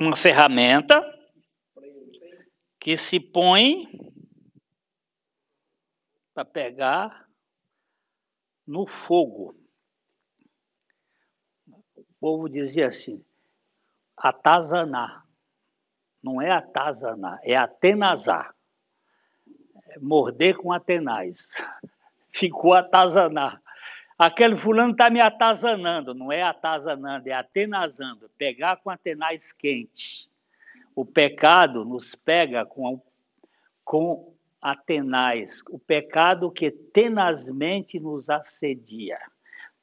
Uma 0.00 0.16
ferramenta 0.16 1.02
que 2.78 2.96
se 2.96 3.18
põe 3.18 3.86
para 6.34 6.44
pegar 6.44 7.28
no 8.66 8.86
fogo 8.86 9.58
povo 12.20 12.48
dizia 12.48 12.88
assim, 12.88 13.24
atazanar. 14.16 15.26
Não 16.22 16.42
é 16.42 16.50
atazanar, 16.50 17.38
é 17.44 17.56
atenazar. 17.56 18.54
É 19.86 19.98
morder 19.98 20.56
com 20.56 20.72
atenaz. 20.72 21.48
Ficou 22.34 22.74
atazanar. 22.74 23.62
Aquele 24.18 24.56
fulano 24.56 24.90
está 24.90 25.08
me 25.08 25.20
atazanando. 25.20 26.12
Não 26.12 26.32
é 26.32 26.42
atazanando, 26.42 27.28
é 27.28 27.32
atenazando. 27.32 28.28
Pegar 28.36 28.78
com 28.78 28.90
atenaz 28.90 29.52
quente. 29.52 30.28
O 30.94 31.06
pecado 31.06 31.84
nos 31.84 32.16
pega 32.16 32.66
com, 32.66 33.00
com 33.84 34.34
atenaz. 34.60 35.62
O 35.70 35.78
pecado 35.78 36.50
que 36.50 36.70
tenazmente 36.70 38.00
nos 38.00 38.28
assedia. 38.28 39.18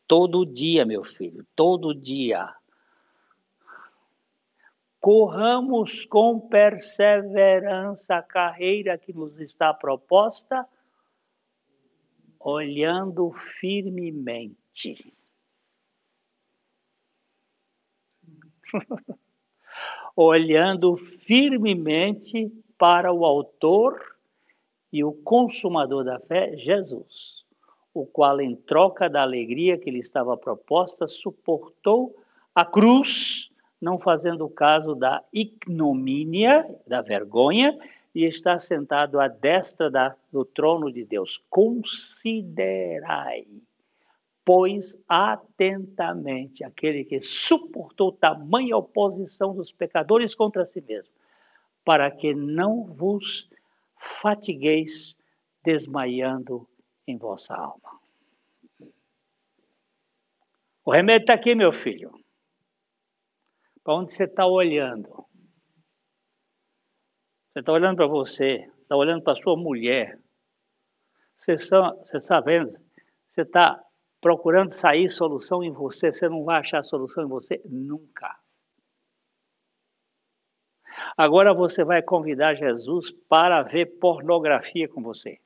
Todo 0.05 0.45
dia, 0.45 0.85
meu 0.85 1.05
filho, 1.05 1.45
todo 1.55 1.95
dia. 1.95 2.53
Corramos 4.99 6.05
com 6.05 6.39
perseverança 6.39 8.17
a 8.17 8.21
carreira 8.21 8.97
que 8.97 9.13
nos 9.13 9.39
está 9.39 9.73
proposta, 9.73 10.67
olhando 12.45 13.31
firmemente. 13.59 15.11
olhando 20.15 20.95
firmemente 20.95 22.49
para 22.77 23.11
o 23.11 23.25
Autor 23.25 24.15
e 24.93 25.03
o 25.03 25.11
Consumador 25.11 26.05
da 26.05 26.19
fé, 26.19 26.55
Jesus 26.57 27.35
o 27.95 28.05
qual, 28.05 28.41
em 28.41 28.53
troca 28.53 29.09
da 29.09 29.21
alegria 29.21 29.77
que 29.77 29.89
lhe 29.89 29.99
estava 29.99 30.35
proposta, 30.35 31.07
suportou 31.07 32.13
a 32.53 32.65
cruz, 32.65 33.49
não 33.81 33.97
fazendo 33.97 34.49
caso 34.49 34.93
da 34.93 35.23
ignomínia, 35.31 36.69
da 36.85 37.01
vergonha, 37.01 37.73
e 38.15 38.25
está 38.25 38.57
sentado 38.57 39.19
à 39.19 39.27
destra 39.27 39.91
da, 39.91 40.15
do 40.31 40.45
trono 40.45 40.89
de 40.89 41.03
Deus. 41.03 41.43
Considerai, 41.49 43.45
pois, 44.45 44.97
atentamente 45.05 46.63
aquele 46.63 47.03
que 47.03 47.19
suportou 47.19 48.13
tamanha 48.13 48.77
oposição 48.77 49.53
dos 49.53 49.69
pecadores 49.69 50.33
contra 50.33 50.65
si 50.65 50.79
mesmo, 50.79 51.13
para 51.83 52.09
que 52.09 52.33
não 52.33 52.85
vos 52.85 53.49
fatigueis 53.97 55.17
desmaiando 55.61 56.65
em 57.05 57.17
vossa 57.17 57.53
alma. 57.53 57.99
O 60.85 60.91
remédio 60.91 61.23
está 61.23 61.33
aqui, 61.33 61.53
meu 61.53 61.73
filho. 61.73 62.17
Para 63.83 63.95
onde 63.95 64.13
você 64.13 64.23
está 64.23 64.45
olhando? 64.45 65.24
Você 67.55 67.61
está 67.61 67.71
olhando 67.71 67.95
para 67.95 68.05
você, 68.05 68.69
está 68.81 68.97
olhando 68.97 69.23
para 69.23 69.33
sua 69.37 69.55
mulher. 69.55 70.19
Você 71.37 71.53
está 71.53 72.41
vendo? 72.41 72.77
Você 73.29 73.43
está 73.43 73.81
procurando 74.19 74.71
sair 74.71 75.09
solução 75.09 75.63
em 75.63 75.71
você, 75.71 76.11
você 76.11 76.27
não 76.27 76.43
vai 76.43 76.59
achar 76.59 76.83
solução 76.83 77.23
em 77.23 77.29
você 77.29 77.61
nunca. 77.63 78.37
Agora 81.15 81.53
você 81.53 81.85
vai 81.85 82.01
convidar 82.01 82.55
Jesus 82.55 83.09
para 83.09 83.63
ver 83.63 83.85
pornografia 83.99 84.89
com 84.89 85.01
você. 85.01 85.39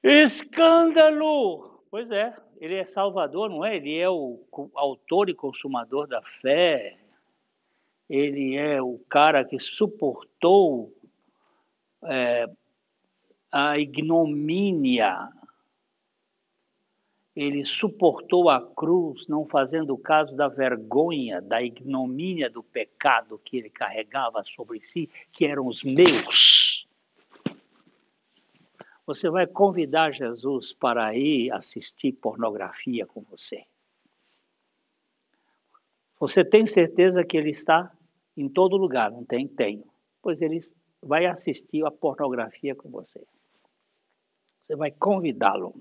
Escândalo! 0.00 1.82
Pois 1.90 2.08
é, 2.12 2.36
ele 2.60 2.76
é 2.76 2.84
salvador, 2.84 3.50
não 3.50 3.64
é? 3.64 3.74
Ele 3.74 3.98
é 3.98 4.08
o 4.08 4.46
autor 4.76 5.28
e 5.28 5.34
consumador 5.34 6.06
da 6.06 6.22
fé. 6.40 7.00
Ele 8.08 8.56
é 8.56 8.80
o 8.82 8.98
cara 9.08 9.44
que 9.44 9.58
suportou 9.58 10.92
é, 12.04 12.46
a 13.50 13.78
ignomínia. 13.78 15.28
Ele 17.34 17.64
suportou 17.64 18.48
a 18.48 18.60
cruz, 18.60 19.26
não 19.26 19.46
fazendo 19.46 19.98
caso 19.98 20.36
da 20.36 20.46
vergonha, 20.46 21.40
da 21.40 21.62
ignomínia 21.62 22.48
do 22.48 22.62
pecado 22.62 23.40
que 23.44 23.56
ele 23.56 23.70
carregava 23.70 24.44
sobre 24.44 24.80
si, 24.80 25.10
que 25.32 25.46
eram 25.46 25.66
os 25.66 25.82
meus 25.82 26.74
você 29.06 29.28
vai 29.28 29.46
convidar 29.46 30.12
Jesus 30.12 30.72
para 30.72 31.14
ir 31.14 31.52
assistir 31.52 32.12
pornografia 32.12 33.06
com 33.06 33.20
você. 33.22 33.64
Você 36.24 36.42
tem 36.42 36.64
certeza 36.64 37.22
que 37.22 37.36
ele 37.36 37.50
está 37.50 37.94
em 38.34 38.48
todo 38.48 38.78
lugar, 38.78 39.10
não 39.10 39.26
tem? 39.26 39.46
Tenho. 39.46 39.84
Pois 40.22 40.40
ele 40.40 40.58
vai 41.02 41.26
assistir 41.26 41.84
a 41.84 41.90
pornografia 41.90 42.74
com 42.74 42.88
você. 42.88 43.22
Você 44.58 44.74
vai 44.74 44.90
convidá-lo. 44.90 45.74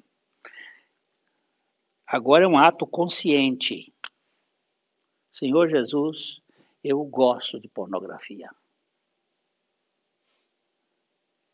Agora 2.06 2.44
é 2.44 2.48
um 2.48 2.58
ato 2.58 2.86
consciente. 2.86 3.94
Senhor 5.32 5.70
Jesus, 5.70 6.42
eu 6.84 7.02
gosto 7.06 7.58
de 7.58 7.70
pornografia. 7.70 8.50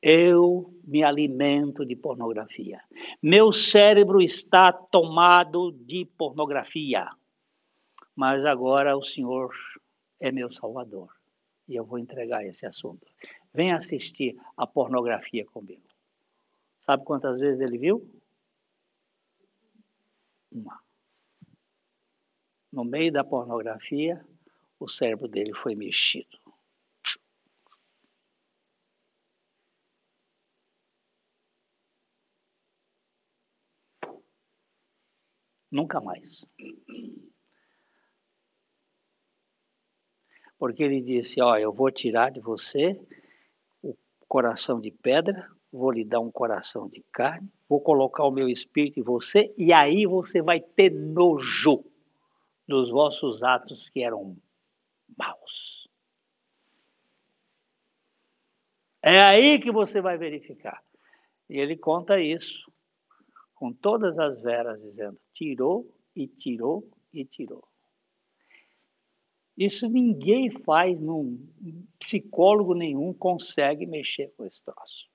Eu 0.01 0.73
me 0.83 1.03
alimento 1.03 1.85
de 1.85 1.95
pornografia. 1.95 2.81
Meu 3.21 3.53
cérebro 3.53 4.19
está 4.19 4.73
tomado 4.73 5.71
de 5.73 6.05
pornografia. 6.05 7.07
Mas 8.19 8.43
agora 8.43 8.97
o 8.97 9.01
Senhor 9.01 9.55
é 10.19 10.29
meu 10.29 10.51
Salvador. 10.51 11.09
E 11.69 11.75
eu 11.77 11.85
vou 11.85 11.97
entregar 11.97 12.45
esse 12.45 12.65
assunto. 12.65 13.07
Vem 13.53 13.71
assistir 13.71 14.37
a 14.57 14.67
pornografia 14.67 15.45
comigo. 15.45 15.87
Sabe 16.81 17.05
quantas 17.05 17.39
vezes 17.39 17.61
ele 17.61 17.77
viu? 17.77 18.05
Uma. 20.51 20.81
No 22.69 22.83
meio 22.83 23.09
da 23.09 23.23
pornografia, 23.23 24.21
o 24.77 24.89
cérebro 24.89 25.29
dele 25.29 25.53
foi 25.53 25.73
mexido. 25.73 26.37
Nunca 35.71 36.01
mais. 36.01 36.45
Porque 40.59 40.83
ele 40.83 41.01
disse: 41.01 41.41
Ó, 41.41 41.55
eu 41.55 41.71
vou 41.71 41.89
tirar 41.89 42.29
de 42.29 42.41
você 42.41 42.99
o 43.81 43.95
coração 44.27 44.79
de 44.81 44.91
pedra, 44.91 45.49
vou 45.71 45.89
lhe 45.89 46.03
dar 46.03 46.19
um 46.19 46.29
coração 46.29 46.89
de 46.89 47.01
carne, 47.13 47.49
vou 47.67 47.79
colocar 47.79 48.25
o 48.25 48.31
meu 48.31 48.49
espírito 48.49 48.99
em 48.99 49.03
você, 49.03 49.53
e 49.57 49.71
aí 49.71 50.05
você 50.05 50.41
vai 50.41 50.59
ter 50.59 50.91
nojo 50.91 51.83
dos 52.67 52.91
vossos 52.91 53.41
atos 53.41 53.89
que 53.89 54.03
eram 54.03 54.35
maus. 55.17 55.87
É 59.01 59.21
aí 59.21 59.59
que 59.59 59.71
você 59.71 60.01
vai 60.01 60.17
verificar. 60.17 60.83
E 61.49 61.57
ele 61.57 61.77
conta 61.77 62.19
isso 62.19 62.69
com 63.55 63.71
todas 63.71 64.19
as 64.19 64.39
veras, 64.41 64.81
dizendo: 64.81 65.17
tirou 65.33 65.87
e 66.13 66.27
tirou 66.27 66.85
e 67.13 67.23
tirou. 67.23 67.63
Isso 69.59 69.89
ninguém 69.89 70.49
faz, 70.49 70.97
num, 71.01 71.37
psicólogo 71.99 72.73
nenhum 72.73 73.13
consegue 73.13 73.85
mexer 73.85 74.33
com 74.37 74.45
esse 74.45 74.61
troço. 74.61 75.09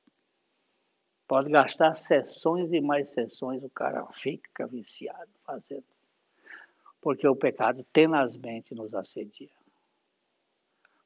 Pode 1.27 1.49
gastar 1.49 1.95
sessões 1.95 2.71
e 2.71 2.79
mais 2.79 3.09
sessões, 3.09 3.65
o 3.65 3.71
cara 3.71 4.07
fica 4.13 4.67
viciado 4.67 5.31
fazendo. 5.47 5.87
Porque 7.01 7.27
o 7.27 7.35
pecado 7.35 7.87
tenazmente 7.91 8.75
nos 8.75 8.95
assedia. 8.95 9.49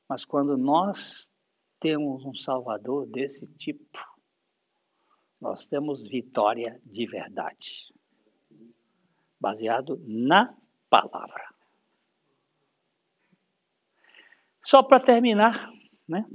Mas 0.09 0.25
quando 0.25 0.59
nós 0.59 1.31
temos 1.79 2.25
um 2.25 2.35
Salvador 2.35 3.07
desse 3.07 3.47
tipo, 3.47 4.01
nós 5.41 5.69
temos 5.69 6.09
vitória 6.09 6.81
de 6.85 7.07
verdade, 7.07 7.95
baseado 9.39 10.03
na 10.05 10.53
palavra. 10.91 11.58
Só 14.69 14.83
para 14.83 15.03
terminar, 15.03 15.73
né? 16.07 16.27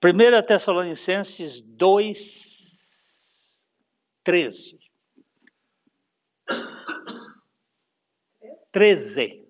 Primeira 0.00 0.42
Tessalonicenses 0.42 1.60
2, 1.60 3.52
13. 4.24 4.78
13. 8.72 9.46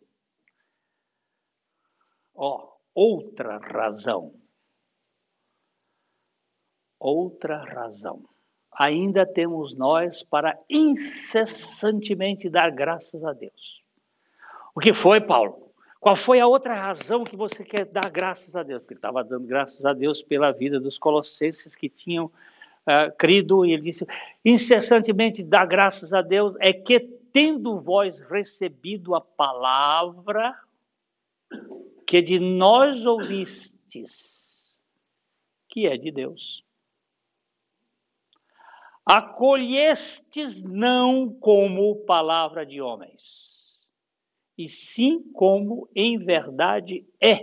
Ó, 2.34 2.76
outra 2.92 3.58
razão. 3.58 4.34
Outra 6.98 7.62
razão. 7.62 8.28
Ainda 8.72 9.24
temos 9.24 9.76
nós 9.76 10.24
para 10.24 10.60
incessantemente 10.68 12.50
dar 12.50 12.72
graças 12.72 13.22
a 13.22 13.32
Deus 13.32 13.81
o 14.74 14.80
que 14.80 14.94
foi, 14.94 15.20
Paulo? 15.20 15.62
Qual 16.02 16.16
foi 16.16 16.40
a 16.40 16.48
outra 16.48 16.74
razão 16.74 17.22
que 17.22 17.36
você 17.36 17.64
quer 17.64 17.84
dar 17.84 18.10
graças 18.10 18.56
a 18.56 18.64
Deus? 18.64 18.80
Porque 18.80 18.94
ele 18.94 18.98
estava 18.98 19.22
dando 19.22 19.46
graças 19.46 19.86
a 19.86 19.92
Deus 19.92 20.20
pela 20.20 20.50
vida 20.50 20.80
dos 20.80 20.98
colossenses 20.98 21.76
que 21.76 21.88
tinham 21.88 22.24
uh, 22.26 23.16
crido, 23.16 23.64
e 23.64 23.72
ele 23.72 23.82
disse: 23.82 24.04
incessantemente 24.44 25.44
dá 25.44 25.64
graças 25.64 26.12
a 26.12 26.20
Deus, 26.20 26.56
é 26.58 26.72
que 26.72 26.98
tendo 26.98 27.76
vós 27.76 28.20
recebido 28.20 29.14
a 29.14 29.20
palavra 29.20 30.58
que 32.04 32.20
de 32.20 32.40
nós 32.40 33.06
ouvistes, 33.06 34.82
que 35.68 35.86
é 35.86 35.96
de 35.96 36.10
Deus, 36.10 36.64
acolhestes 39.06 40.64
não 40.64 41.32
como 41.32 41.94
palavra 42.04 42.66
de 42.66 42.80
homens 42.80 43.51
e 44.62 44.68
sim 44.68 45.20
como 45.32 45.90
em 45.94 46.16
verdade 46.18 47.04
é 47.20 47.40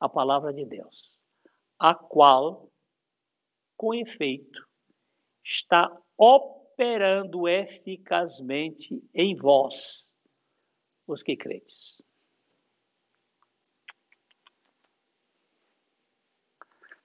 a 0.00 0.08
palavra 0.08 0.52
de 0.52 0.64
Deus, 0.64 1.12
a 1.78 1.94
qual, 1.94 2.68
com 3.76 3.94
efeito, 3.94 4.68
está 5.44 5.96
operando 6.18 7.48
eficazmente 7.48 9.00
em 9.14 9.36
vós, 9.36 10.04
os 11.06 11.22
que 11.22 11.36
credes. 11.36 12.02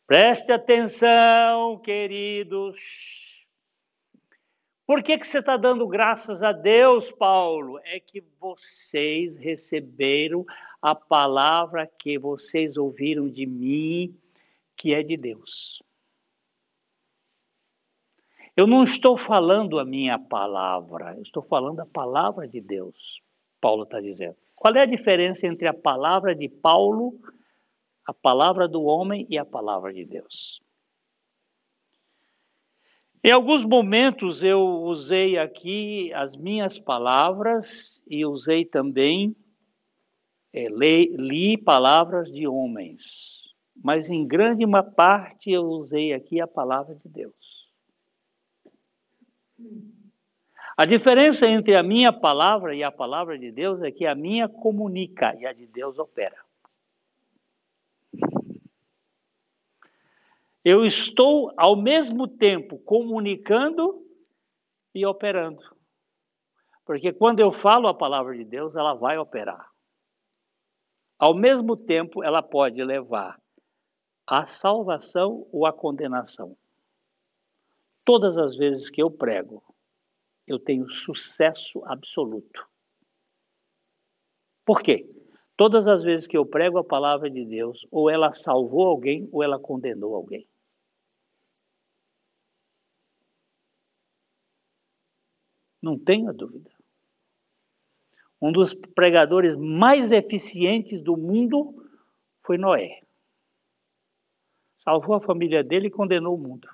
Preste 0.08 0.52
atenção, 0.52 1.80
queridos 1.82 3.37
por 4.88 5.04
que, 5.04 5.18
que 5.18 5.28
você 5.28 5.40
está 5.40 5.58
dando 5.58 5.86
graças 5.86 6.42
a 6.42 6.54
Deus, 6.54 7.12
Paulo? 7.12 7.78
É 7.84 8.00
que 8.00 8.24
vocês 8.40 9.36
receberam 9.36 10.46
a 10.82 10.96
palavra 10.96 11.86
que 11.86 12.18
vocês 12.18 12.78
ouviram 12.78 13.28
de 13.28 13.46
mim, 13.46 14.18
que 14.78 14.94
é 14.94 15.04
de 15.04 15.18
Deus. 15.18 15.84
Eu 18.56 18.66
não 18.66 18.84
estou 18.84 19.18
falando 19.18 19.78
a 19.78 19.84
minha 19.84 20.18
palavra, 20.18 21.16
eu 21.18 21.22
estou 21.22 21.44
falando 21.44 21.82
a 21.82 21.86
palavra 21.86 22.48
de 22.48 22.62
Deus, 22.62 23.22
Paulo 23.60 23.84
está 23.84 24.00
dizendo. 24.00 24.38
Qual 24.56 24.74
é 24.74 24.82
a 24.82 24.86
diferença 24.86 25.46
entre 25.46 25.68
a 25.68 25.74
palavra 25.74 26.34
de 26.34 26.48
Paulo, 26.48 27.20
a 28.06 28.14
palavra 28.14 28.70
do 28.70 28.84
homem 28.84 29.28
e 29.30 29.38
a 29.38 29.46
palavra 29.46 29.94
de 29.94 30.06
Deus? 30.06 30.66
Em 33.28 33.32
alguns 33.32 33.66
momentos 33.66 34.42
eu 34.42 34.62
usei 34.62 35.38
aqui 35.38 36.14
as 36.14 36.34
minhas 36.38 36.80
palavras 36.80 38.02
e 38.08 38.26
usei 38.26 38.64
também, 38.64 39.36
é, 40.54 40.70
li, 40.70 41.14
li 41.18 41.58
palavras 41.58 42.32
de 42.32 42.48
homens, 42.48 43.04
mas 43.84 44.10
em 44.10 44.26
grande 44.26 44.66
parte 44.96 45.52
eu 45.52 45.64
usei 45.66 46.14
aqui 46.14 46.40
a 46.40 46.48
palavra 46.48 46.96
de 46.96 47.10
Deus. 47.10 47.36
A 50.78 50.86
diferença 50.86 51.46
entre 51.48 51.76
a 51.76 51.84
minha 51.84 52.14
palavra 52.14 52.74
e 52.74 52.82
a 52.82 52.94
palavra 52.94 53.38
de 53.38 53.52
Deus 53.52 53.82
é 53.82 53.92
que 53.92 54.06
a 54.06 54.16
minha 54.16 54.48
comunica 54.48 55.36
e 55.38 55.46
a 55.46 55.52
de 55.52 55.68
Deus 55.68 56.00
opera. 56.00 56.47
Eu 60.70 60.84
estou 60.84 61.54
ao 61.56 61.78
mesmo 61.78 62.28
tempo 62.28 62.78
comunicando 62.80 64.06
e 64.94 65.06
operando. 65.06 65.64
Porque 66.86 67.14
quando 67.14 67.40
eu 67.40 67.54
falo 67.54 67.88
a 67.88 67.98
palavra 67.98 68.36
de 68.36 68.44
Deus, 68.44 68.76
ela 68.76 68.94
vai 68.94 69.18
operar. 69.18 69.72
Ao 71.18 71.34
mesmo 71.34 71.78
tempo, 71.78 72.22
ela 72.22 72.44
pode 72.44 72.84
levar 72.84 73.42
à 74.28 74.46
salvação 74.46 75.48
ou 75.54 75.66
à 75.66 75.72
condenação. 75.72 76.58
Todas 78.04 78.38
as 78.38 78.54
vezes 78.58 78.90
que 78.90 79.02
eu 79.02 79.10
prego, 79.10 79.64
eu 80.46 80.60
tenho 80.60 80.90
sucesso 80.90 81.82
absoluto. 81.86 82.68
Por 84.66 84.82
quê? 84.82 85.10
Todas 85.56 85.88
as 85.88 86.04
vezes 86.04 86.28
que 86.28 86.38
eu 86.38 86.46
prego 86.46 86.78
a 86.78 86.84
palavra 86.84 87.30
de 87.30 87.46
Deus, 87.46 87.88
ou 87.90 88.10
ela 88.10 88.34
salvou 88.34 88.86
alguém 88.86 89.30
ou 89.32 89.42
ela 89.42 89.58
condenou 89.58 90.14
alguém. 90.14 90.46
Não 95.82 95.94
tenha 95.94 96.34
dúvida. 96.34 96.72
Um 98.42 98.52
dos 98.52 98.74
pregadores 98.74 99.56
mais 99.56 100.12
eficientes 100.12 101.02
do 101.02 101.18
mundo 101.18 101.74
foi 102.44 102.58
Noé. 102.58 103.02
Salvou 104.78 105.16
a 105.16 105.22
família 105.22 105.64
dele 105.64 105.88
e 105.88 105.92
condenou 105.92 106.36
o 106.36 106.40
mundo. 106.40 106.70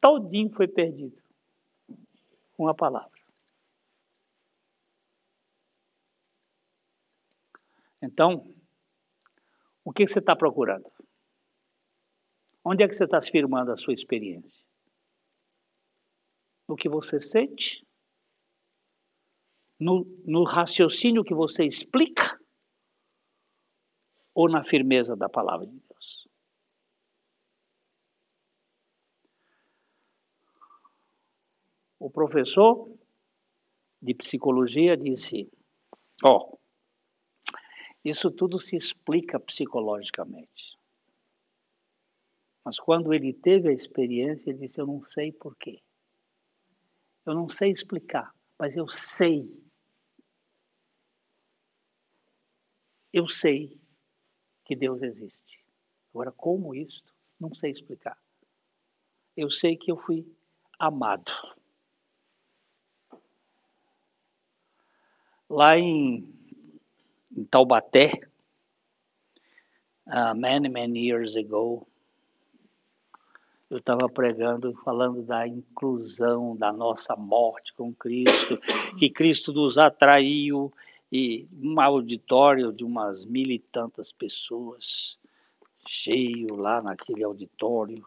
Todinho 0.00 0.50
foi 0.50 0.68
perdido. 0.68 1.20
Com 2.56 2.68
a 2.68 2.74
palavra. 2.74 3.10
Então, 8.00 8.54
o 9.84 9.92
que 9.92 10.06
você 10.06 10.18
está 10.18 10.36
procurando? 10.36 10.90
Onde 12.64 12.82
é 12.82 12.88
que 12.88 12.94
você 12.94 13.04
está 13.04 13.20
se 13.20 13.30
firmando 13.30 13.70
a 13.70 13.76
sua 13.76 13.92
experiência? 13.92 14.63
No 16.68 16.76
que 16.76 16.88
você 16.88 17.20
sente, 17.20 17.86
no, 19.78 20.04
no 20.24 20.44
raciocínio 20.44 21.24
que 21.24 21.34
você 21.34 21.64
explica, 21.64 22.40
ou 24.34 24.48
na 24.48 24.64
firmeza 24.64 25.14
da 25.14 25.28
palavra 25.28 25.66
de 25.66 25.78
Deus? 25.78 26.28
O 31.98 32.10
professor 32.10 32.90
de 34.02 34.14
psicologia 34.14 34.96
disse: 34.96 35.50
Ó, 36.22 36.36
oh, 36.36 36.58
isso 38.04 38.30
tudo 38.30 38.60
se 38.60 38.76
explica 38.76 39.40
psicologicamente. 39.40 40.78
Mas 42.64 42.78
quando 42.78 43.14
ele 43.14 43.32
teve 43.32 43.68
a 43.68 43.72
experiência, 43.72 44.50
ele 44.50 44.58
disse: 44.58 44.80
Eu 44.80 44.86
não 44.86 45.02
sei 45.02 45.32
porquê. 45.32 45.82
Eu 47.26 47.34
não 47.34 47.48
sei 47.48 47.70
explicar, 47.70 48.34
mas 48.58 48.76
eu 48.76 48.88
sei. 48.88 49.50
Eu 53.12 53.28
sei 53.28 53.80
que 54.64 54.76
Deus 54.76 55.02
existe. 55.02 55.58
Agora, 56.12 56.32
como 56.32 56.74
isto? 56.74 57.14
Não 57.40 57.54
sei 57.54 57.70
explicar. 57.70 58.18
Eu 59.36 59.50
sei 59.50 59.76
que 59.76 59.90
eu 59.90 59.96
fui 59.96 60.26
amado. 60.78 61.32
Lá 65.48 65.76
em 65.78 66.34
em 67.36 67.44
Taubaté, 67.44 68.20
uh, 70.06 70.34
many, 70.36 70.68
many 70.68 71.00
years 71.00 71.34
ago, 71.36 71.86
eu 73.70 73.78
estava 73.78 74.08
pregando, 74.08 74.74
falando 74.84 75.22
da 75.22 75.46
inclusão 75.46 76.56
da 76.56 76.72
nossa 76.72 77.16
morte 77.16 77.72
com 77.74 77.92
Cristo, 77.94 78.58
que 78.98 79.10
Cristo 79.10 79.52
nos 79.52 79.78
atraiu, 79.78 80.72
e 81.12 81.46
um 81.62 81.80
auditório 81.80 82.72
de 82.72 82.82
umas 82.82 83.24
mil 83.24 83.48
e 83.50 83.58
tantas 83.58 84.10
pessoas, 84.10 85.16
cheio 85.86 86.56
lá 86.56 86.82
naquele 86.82 87.22
auditório, 87.22 88.04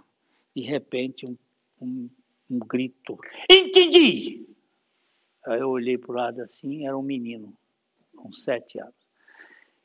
de 0.54 0.64
repente 0.64 1.26
um, 1.26 1.38
um, 1.82 2.10
um 2.50 2.60
grito, 2.60 3.18
entendi! 3.50 4.46
Aí 5.46 5.60
eu 5.60 5.70
olhei 5.70 5.98
para 5.98 6.12
o 6.12 6.16
lado 6.16 6.42
assim, 6.42 6.86
era 6.86 6.98
um 6.98 7.02
menino, 7.02 7.54
com 8.14 8.34
sete 8.34 8.78
anos. 8.78 8.94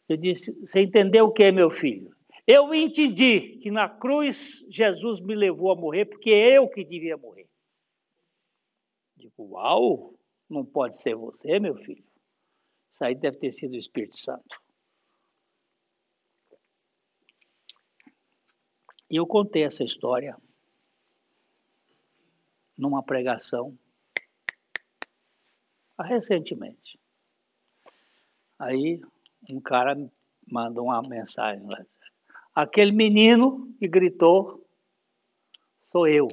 Eu 0.09 0.17
disse, 0.17 0.51
você 0.59 0.83
entendeu 0.83 1.27
o 1.27 1.33
que, 1.33 1.53
meu 1.53 1.71
filho? 1.71 2.13
Eu 2.47 2.75
entendi 2.75 3.59
que 3.59 3.71
na 3.71 3.89
cruz 3.89 4.65
Jesus 4.69 5.21
me 5.21 5.35
levou 5.35 5.71
a 5.71 5.77
morrer 5.77 6.07
porque 6.07 6.31
eu 6.31 6.69
que 6.69 6.85
devia 6.85 7.17
morrer. 7.17 7.49
Digo, 9.17 9.45
uau, 9.53 10.19
não 10.49 10.65
pode 10.65 10.97
ser 10.97 11.15
você, 11.15 11.61
meu 11.61 11.77
filho. 11.77 12.05
Isso 12.93 13.05
aí 13.05 13.15
deve 13.15 13.39
ter 13.39 13.53
sido 13.53 13.73
o 13.73 13.79
Espírito 13.79 14.17
Santo. 14.19 14.61
E 19.09 19.17
eu 19.17 19.27
contei 19.27 19.65
essa 19.65 19.85
história 19.85 20.37
numa 22.77 23.03
pregação 23.03 23.79
recentemente. 26.01 26.99
Aí 28.59 29.01
um 29.49 29.61
cara 29.61 29.97
mandou 30.51 30.87
uma 30.87 31.01
mensagem 31.03 31.65
lá. 31.65 31.85
Aquele 32.55 32.93
menino 32.93 33.75
que 33.79 33.89
gritou 33.89 34.69
sou 35.81 36.07
eu. 36.07 36.29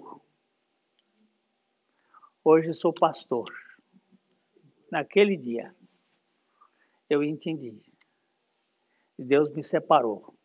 Hoje 2.43 2.73
sou 2.73 2.93
pastor. 2.93 3.45
Naquele 4.91 5.37
dia 5.37 5.73
eu 7.09 7.23
entendi. 7.23 7.81
E 9.17 9.23
Deus 9.23 9.49
me 9.53 9.63
separou 9.63 10.35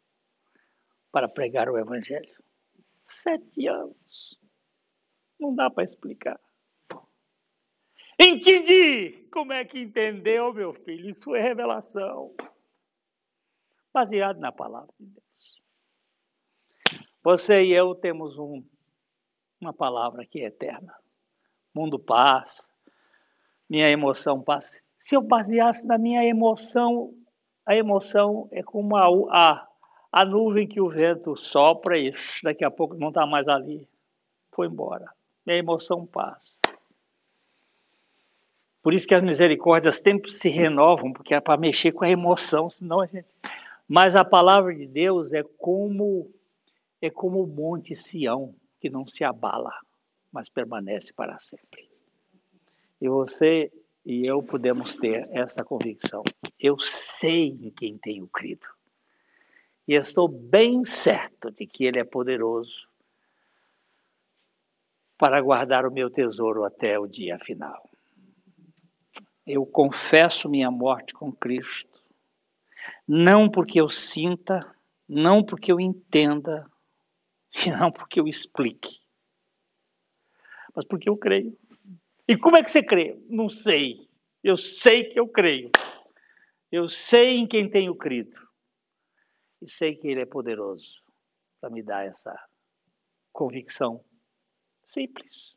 para 1.10 1.28
pregar 1.28 1.68
o 1.68 1.78
Evangelho. 1.78 2.42
Sete 3.02 3.66
anos. 3.66 4.40
Não 5.38 5.55
dá 5.55 5.68
para 5.68 5.84
explicar. 5.84 6.40
Entendi! 8.18 9.28
Como 9.32 9.52
é 9.52 9.64
que 9.64 9.80
entendeu, 9.80 10.52
meu 10.55 10.72
filho? 10.72 11.10
Isso 11.10 11.34
é 11.34 11.40
revelação. 11.40 12.34
Baseado 13.92 14.38
na 14.38 14.52
palavra 14.52 14.94
de 14.98 15.06
Deus. 15.06 15.64
Você 17.24 17.64
e 17.64 17.72
eu 17.72 17.94
temos 17.94 18.36
um, 18.38 18.62
uma 19.59 19.72
palavra 19.72 20.26
que 20.26 20.42
é 20.42 20.48
eterna. 20.48 20.94
Mundo 21.74 21.98
passa, 21.98 22.68
minha 23.66 23.88
emoção 23.88 24.42
passa. 24.42 24.82
Se 24.98 25.16
eu 25.16 25.22
baseasse 25.22 25.86
na 25.86 25.96
minha 25.96 26.22
emoção, 26.22 27.14
a 27.64 27.74
emoção 27.74 28.46
é 28.52 28.62
como 28.62 28.94
a, 28.94 29.06
a, 29.30 29.68
a 30.12 30.24
nuvem 30.26 30.68
que 30.68 30.82
o 30.82 30.90
vento 30.90 31.34
sopra 31.34 31.98
e 31.98 32.12
daqui 32.42 32.62
a 32.62 32.70
pouco 32.70 32.94
não 32.94 33.09
está 33.09 33.24
mais 33.24 33.48
ali. 33.48 33.88
Foi 34.52 34.66
embora. 34.66 35.10
Minha 35.46 35.59
emoção 35.59 36.05
passa. 36.05 36.59
Por 38.82 38.92
isso 38.92 39.09
que 39.09 39.14
as 39.14 39.22
misericórdias 39.22 39.96
sempre 39.96 40.30
se 40.30 40.51
renovam, 40.51 41.10
porque 41.10 41.34
é 41.34 41.40
para 41.40 41.56
mexer 41.56 41.90
com 41.92 42.05
a 42.05 42.10
emoção, 42.10 42.68
senão 42.68 43.01
a 43.01 43.06
gente. 43.06 43.34
Mas 43.88 44.14
a 44.14 44.26
palavra 44.26 44.74
de 44.74 44.86
Deus 44.86 45.32
é 45.32 45.42
como 45.42 46.30
é 47.06 47.10
como 47.10 47.43
o 47.43 47.47
monte 47.47 47.94
Sião, 47.94 48.55
que 48.81 48.89
não 48.89 49.06
se 49.06 49.24
abala, 49.24 49.72
mas 50.32 50.48
permanece 50.48 51.12
para 51.12 51.39
sempre. 51.39 51.89
E 53.01 53.09
você 53.09 53.70
e 54.06 54.26
eu 54.26 54.43
podemos 54.43 54.97
ter 54.97 55.28
essa 55.31 55.64
convicção. 55.64 56.22
Eu 56.59 56.78
sei 56.78 57.48
em 57.48 57.70
quem 57.70 57.98
tenho 57.98 58.26
crido. 58.28 58.68
E 59.86 59.94
estou 59.94 60.28
bem 60.28 60.82
certo 60.82 61.51
de 61.51 61.66
que 61.66 61.85
Ele 61.85 61.98
é 61.98 62.05
poderoso 62.05 62.89
para 65.18 65.40
guardar 65.40 65.86
o 65.86 65.93
meu 65.93 66.10
tesouro 66.10 66.64
até 66.64 66.98
o 66.98 67.06
dia 67.06 67.39
final. 67.39 67.89
Eu 69.47 69.66
confesso 69.66 70.48
minha 70.48 70.70
morte 70.70 71.12
com 71.12 71.31
Cristo, 71.31 72.02
não 73.06 73.51
porque 73.51 73.78
eu 73.78 73.90
sinta, 73.90 74.74
não 75.06 75.44
porque 75.44 75.70
eu 75.70 75.78
entenda, 75.78 76.66
e 77.55 77.70
não 77.70 77.93
porque 77.93 78.20
eu 78.20 78.26
explique, 78.26 79.05
mas 80.74 80.85
porque 80.85 81.09
eu 81.09 81.16
creio. 81.16 81.56
E 82.26 82.36
como 82.36 82.56
é 82.56 82.62
que 82.62 82.70
você 82.70 82.82
crê? 82.82 83.16
Não 83.28 83.48
sei. 83.48 84.09
Eu 84.43 84.56
sei 84.56 85.05
que 85.05 85.18
eu 85.18 85.28
creio. 85.28 85.70
Eu 86.72 86.89
sei 86.89 87.36
em 87.36 87.47
quem 87.47 87.70
tenho 87.70 87.94
crido. 87.94 88.36
E 89.62 89.70
sei 89.70 89.94
que 89.94 90.09
Ele 90.09 90.22
é 90.22 90.26
poderoso 90.26 91.02
para 91.60 91.70
me 91.70 91.82
dar 91.82 92.05
essa 92.06 92.35
convicção 93.32 94.05
simples. 94.85 95.56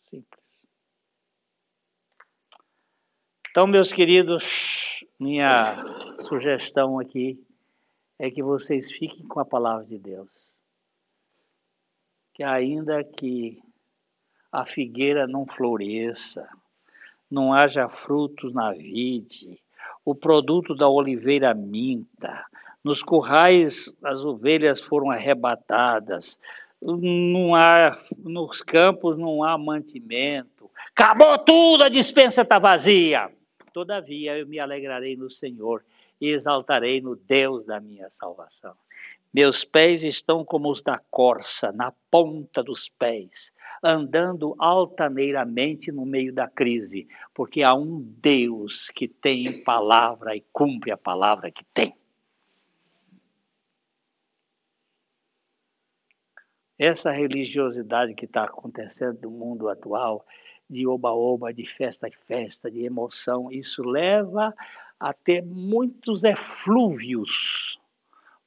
Simples. 0.00 0.66
Então, 3.50 3.66
meus 3.66 3.92
queridos, 3.92 5.04
minha 5.18 5.76
sugestão 6.22 7.00
aqui 7.00 7.44
é 8.20 8.30
que 8.30 8.42
vocês 8.42 8.92
fiquem 8.92 9.26
com 9.26 9.40
a 9.40 9.46
palavra 9.46 9.86
de 9.86 9.98
Deus. 9.98 10.28
Que 12.34 12.42
ainda 12.42 13.02
que 13.02 13.58
a 14.52 14.66
figueira 14.66 15.26
não 15.26 15.46
floresça, 15.46 16.46
não 17.30 17.54
haja 17.54 17.88
frutos 17.88 18.52
na 18.52 18.72
vide, 18.72 19.58
o 20.04 20.14
produto 20.14 20.74
da 20.74 20.86
oliveira 20.86 21.54
minta, 21.54 22.44
nos 22.84 23.02
currais 23.02 23.90
as 24.02 24.20
ovelhas 24.20 24.80
foram 24.80 25.10
arrebatadas, 25.10 26.38
não 26.82 27.54
há, 27.54 27.98
nos 28.18 28.60
campos 28.60 29.16
não 29.16 29.42
há 29.42 29.56
mantimento, 29.56 30.70
acabou 30.94 31.38
tudo, 31.38 31.84
a 31.84 31.88
dispensa 31.88 32.42
está 32.42 32.58
vazia. 32.58 33.30
Todavia 33.72 34.36
eu 34.36 34.46
me 34.46 34.58
alegrarei 34.58 35.16
no 35.16 35.30
Senhor 35.30 35.82
e 36.20 36.30
exaltarei 36.30 37.00
no 37.00 37.16
Deus 37.16 37.64
da 37.64 37.80
minha 37.80 38.10
salvação. 38.10 38.74
Meus 39.32 39.64
pés 39.64 40.02
estão 40.02 40.44
como 40.44 40.70
os 40.70 40.82
da 40.82 41.00
corça, 41.08 41.70
na 41.70 41.92
ponta 42.10 42.64
dos 42.64 42.88
pés, 42.88 43.54
andando 43.82 44.56
altaneiramente 44.58 45.92
no 45.92 46.04
meio 46.04 46.32
da 46.32 46.48
crise, 46.48 47.06
porque 47.32 47.62
há 47.62 47.72
um 47.72 48.00
Deus 48.00 48.90
que 48.90 49.06
tem 49.06 49.62
palavra 49.62 50.34
e 50.34 50.44
cumpre 50.52 50.90
a 50.90 50.96
palavra 50.96 51.48
que 51.50 51.64
tem. 51.72 51.94
Essa 56.76 57.12
religiosidade 57.12 58.14
que 58.14 58.24
está 58.24 58.44
acontecendo 58.44 59.20
no 59.22 59.30
mundo 59.30 59.68
atual, 59.68 60.26
de 60.68 60.86
oba-oba, 60.86 61.52
de 61.52 61.66
festa 61.66 62.08
em 62.08 62.12
festa, 62.26 62.70
de 62.70 62.84
emoção, 62.84 63.52
isso 63.52 63.82
leva 63.82 64.52
a 65.00 65.14
ter 65.14 65.42
muitos 65.42 66.24
eflúvios, 66.24 67.80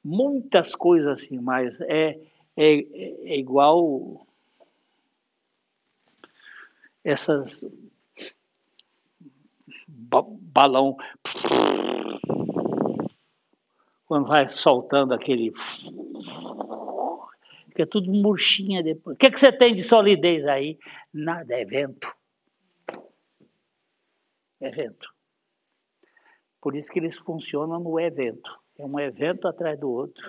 muitas 0.02 0.74
coisas 0.74 1.10
assim, 1.10 1.38
mas 1.40 1.80
é, 1.80 2.18
é, 2.56 2.74
é 2.76 3.36
igual 3.36 4.24
essas 7.02 7.64
balão 9.88 10.96
quando 14.06 14.28
vai 14.28 14.48
soltando 14.48 15.12
aquele 15.12 15.52
fica 17.68 17.86
tudo 17.86 18.12
murchinha 18.12 18.82
depois. 18.82 19.16
O 19.16 19.18
que, 19.18 19.26
é 19.26 19.30
que 19.30 19.40
você 19.40 19.50
tem 19.50 19.74
de 19.74 19.82
solidez 19.82 20.46
aí? 20.46 20.78
Nada, 21.12 21.54
é 21.54 21.64
vento. 21.64 22.14
É 24.60 24.70
vento. 24.70 25.13
Por 26.64 26.74
isso 26.74 26.90
que 26.90 26.98
eles 26.98 27.16
funcionam 27.16 27.78
no 27.78 28.00
evento. 28.00 28.58
É 28.78 28.86
um 28.86 28.98
evento 28.98 29.46
atrás 29.46 29.78
do 29.78 29.90
outro. 29.90 30.24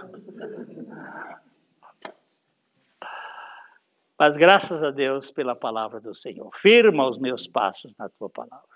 Mas 4.20 4.36
graças 4.36 4.84
a 4.84 4.92
Deus 4.92 5.32
pela 5.32 5.56
palavra 5.56 6.02
do 6.02 6.14
Senhor. 6.14 6.52
Firma 6.58 7.10
os 7.10 7.18
meus 7.18 7.48
passos 7.48 7.94
na 7.98 8.10
tua 8.10 8.30
palavra. 8.30 8.68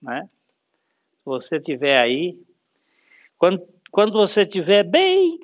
Né? 0.00 0.28
Se 1.12 1.24
você 1.26 1.56
estiver 1.58 1.98
aí, 1.98 2.42
quando, 3.36 3.62
quando 3.90 4.14
você 4.14 4.40
estiver 4.40 4.82
bem 4.82 5.38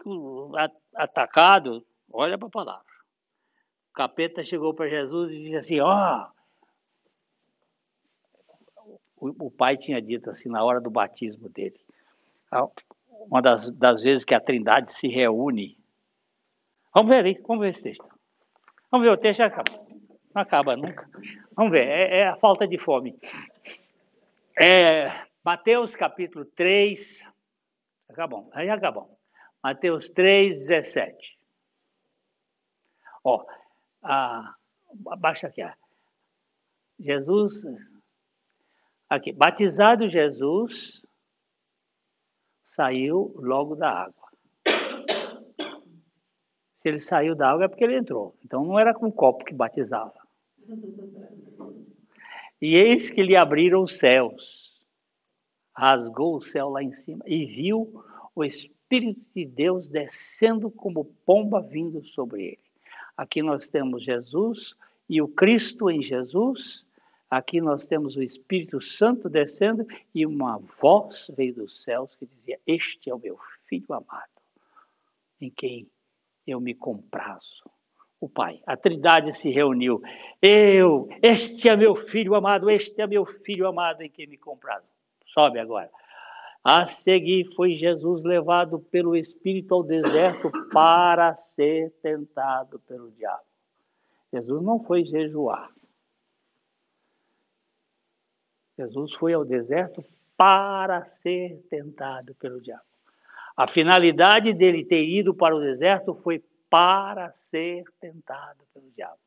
atacado, 0.95 1.85
Olha 2.13 2.37
para 2.37 2.49
a 2.49 2.51
palavra. 2.51 2.93
O 3.91 3.95
capeta 3.95 4.45
chegou 4.45 4.75
para 4.75 4.89
Jesus 4.89 5.31
e 5.31 5.37
disse 5.37 5.57
assim: 5.57 5.81
Ó, 5.81 5.89
oh, 5.89 6.42
o, 9.23 9.47
o 9.47 9.51
pai 9.51 9.77
tinha 9.77 10.03
dito 10.03 10.29
assim 10.29 10.49
na 10.49 10.65
hora 10.65 10.81
do 10.81 10.91
batismo 10.91 11.49
dele. 11.49 11.81
Uma 13.29 13.41
das, 13.41 13.71
das 13.71 14.03
vezes 14.03 14.25
que 14.25 14.35
a 14.35 14.41
Trindade 14.41 14.91
se 14.91 15.07
reúne. 15.07 15.79
Vamos 16.93 17.15
ver 17.15 17.25
aí, 17.25 17.41
vamos 17.47 17.63
ver 17.63 17.71
esse 17.71 17.85
texto. 17.85 18.05
Vamos 18.91 19.07
ver, 19.07 19.13
o 19.13 19.17
texto 19.17 19.43
acaba. 19.43 19.81
Não 20.35 20.43
acaba 20.43 20.77
nunca. 20.77 21.09
Vamos 21.55 21.71
ver, 21.71 21.87
é, 21.87 22.19
é 22.19 22.29
a 22.29 22.37
falta 22.37 22.67
de 22.67 22.77
fome. 22.79 23.17
É, 24.59 25.09
Mateus 25.45 25.95
capítulo 25.95 26.45
3. 26.45 27.25
Acabou, 28.09 28.51
aí 28.53 28.69
acabou. 28.69 29.19
Mateus 29.63 30.11
3, 30.11 30.67
17. 30.67 31.39
Ó, 33.23 33.47
a, 34.03 34.55
abaixa 35.07 35.47
aqui. 35.47 35.63
Ó. 35.63 35.71
Jesus, 36.99 37.65
aqui, 39.15 39.31
batizado 39.31 40.09
Jesus, 40.09 41.03
saiu 42.65 43.35
logo 43.37 43.77
da 43.77 43.91
água. 43.91 44.23
Se 46.75 46.89
ele 46.89 46.99
saiu 46.99 47.35
da 47.35 47.51
água 47.51 47.67
é 47.67 47.69
porque 47.69 47.85
ele 47.85 47.99
entrou. 47.99 48.35
Então 48.45 48.65
não 48.65 48.79
era 48.79 48.95
com 48.95 49.07
um 49.07 49.11
copo 49.11 49.45
que 49.45 49.55
batizava. 49.55 50.15
E 52.61 52.75
eis 52.77 53.11
que 53.11 53.23
lhe 53.23 53.37
abriram 53.37 53.83
os 53.83 53.99
céus, 53.99 54.81
rasgou 55.77 56.37
o 56.37 56.43
céu 56.43 56.71
lá 56.71 56.83
em 56.83 56.93
cima 56.93 57.23
e 57.27 57.45
viu 57.45 58.03
o 58.35 58.43
Espírito 58.43 59.21
de 59.35 59.45
Deus 59.45 59.91
descendo 59.91 60.71
como 60.71 61.05
pomba 61.27 61.61
vindo 61.61 62.03
sobre 62.05 62.45
ele. 62.45 62.65
Aqui 63.17 63.43
nós 63.43 63.69
temos 63.69 64.03
Jesus 64.03 64.75
e 65.09 65.21
o 65.21 65.29
Cristo 65.29 65.91
em 65.91 66.01
Jesus. 66.01 66.85
Aqui 67.33 67.63
nós 67.63 67.87
temos 67.87 68.15
o 68.15 68.23
Espírito 68.23 68.79
Santo 68.79 69.27
descendo 69.27 69.87
e 70.15 70.27
uma 70.27 70.59
voz 70.83 71.31
veio 71.35 71.55
dos 71.55 71.83
céus 71.83 72.15
que 72.15 72.27
dizia: 72.27 72.61
Este 72.67 73.09
é 73.09 73.15
o 73.15 73.19
meu 73.19 73.39
filho 73.67 73.87
amado, 73.95 74.29
em 75.41 75.49
quem 75.49 75.91
eu 76.47 76.61
me 76.61 76.75
comprazo. 76.75 77.65
O 78.21 78.29
Pai, 78.29 78.61
a 78.67 78.77
Trindade 78.77 79.33
se 79.33 79.49
reuniu. 79.49 80.03
Eu, 80.43 81.09
este 81.23 81.71
é 81.71 81.75
meu 81.75 81.97
filho 81.97 82.35
amado, 82.35 82.69
este 82.69 83.01
é 83.01 83.07
meu 83.07 83.25
filho 83.25 83.67
amado 83.67 84.03
em 84.03 84.11
quem 84.11 84.27
me 84.27 84.37
comprazo. 84.37 84.85
Sobe 85.25 85.59
agora. 85.59 85.91
A 86.63 86.85
seguir 86.85 87.47
foi 87.57 87.75
Jesus 87.75 88.23
levado 88.23 88.79
pelo 88.79 89.17
Espírito 89.17 89.75
ao 89.75 89.83
deserto 89.83 90.53
para 90.71 91.35
ser 91.35 91.93
tentado 92.03 92.79
pelo 92.81 93.11
diabo. 93.11 93.47
Jesus 94.31 94.63
não 94.63 94.85
foi 94.85 95.07
jejuar. 95.07 95.73
Jesus 98.79 99.15
foi 99.15 99.35
ao 99.35 99.45
deserto 99.45 100.05
para 100.37 101.05
ser 101.05 101.61
tentado 101.69 102.35
pelo 102.35 102.61
diabo. 102.61 102.83
A 103.57 103.69
finalidade 103.69 104.53
dele 104.53 104.85
ter 104.85 105.05
ido 105.05 105.35
para 105.35 105.55
o 105.55 105.61
deserto 105.61 106.15
foi 106.15 106.43
para 106.71 107.33
ser 107.33 107.85
tentado 108.01 108.65
pelo 108.73 108.91
diabo. 108.97 109.19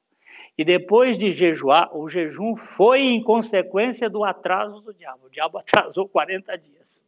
E 0.57 0.63
depois 0.63 1.17
de 1.17 1.31
jejuar, 1.31 1.95
o 1.95 2.07
jejum 2.07 2.55
foi 2.55 3.01
em 3.01 3.21
consequência 3.21 4.09
do 4.09 4.23
atraso 4.23 4.81
do 4.81 4.93
diabo. 4.93 5.27
O 5.27 5.29
diabo 5.29 5.57
atrasou 5.59 6.07
40 6.07 6.57
dias. 6.57 7.05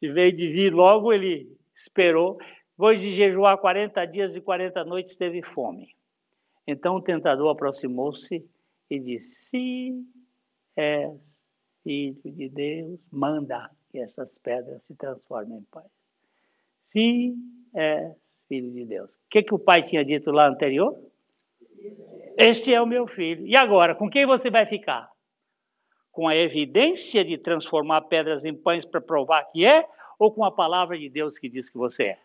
Em 0.00 0.12
vez 0.12 0.36
de 0.36 0.48
vir 0.48 0.72
logo, 0.72 1.12
ele 1.12 1.50
esperou. 1.74 2.38
Depois 2.72 3.00
de 3.00 3.10
jejuar 3.10 3.58
40 3.58 4.04
dias 4.06 4.36
e 4.36 4.40
40 4.40 4.84
noites, 4.84 5.16
teve 5.16 5.42
fome. 5.42 5.94
Então 6.66 6.96
o 6.96 7.02
tentador 7.02 7.50
aproximou-se 7.50 8.44
e 8.88 8.98
disse: 8.98 9.34
Se 9.34 10.04
és 10.76 11.39
filho 11.82 12.20
de 12.24 12.48
Deus, 12.48 13.00
manda 13.10 13.70
que 13.90 13.98
essas 13.98 14.38
pedras 14.38 14.84
se 14.84 14.94
transformem 14.94 15.58
em 15.58 15.62
pães. 15.64 15.90
Se 16.80 17.34
és 17.74 18.42
filho 18.48 18.70
de 18.72 18.84
Deus. 18.84 19.14
O 19.14 19.18
que, 19.30 19.42
que 19.42 19.54
o 19.54 19.58
pai 19.58 19.82
tinha 19.82 20.04
dito 20.04 20.30
lá 20.30 20.48
anterior? 20.48 20.98
Este 22.36 22.74
é 22.74 22.80
o 22.80 22.86
meu 22.86 23.06
filho. 23.06 23.46
E 23.46 23.56
agora, 23.56 23.94
com 23.94 24.08
quem 24.08 24.26
você 24.26 24.50
vai 24.50 24.66
ficar? 24.66 25.10
com 26.10 26.28
a 26.28 26.36
evidência 26.36 27.24
de 27.24 27.38
transformar 27.38 28.02
pedras 28.02 28.44
em 28.44 28.54
pães 28.54 28.84
para 28.84 29.00
provar 29.00 29.44
que 29.44 29.64
é, 29.64 29.88
ou 30.18 30.32
com 30.32 30.44
a 30.44 30.52
palavra 30.52 30.98
de 30.98 31.08
Deus 31.08 31.38
que 31.38 31.48
diz 31.48 31.70
que 31.70 31.78
você 31.78 32.04
é? 32.04 32.22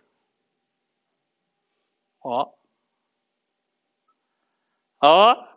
Ó. 2.22 2.52
Ó. 5.02 5.55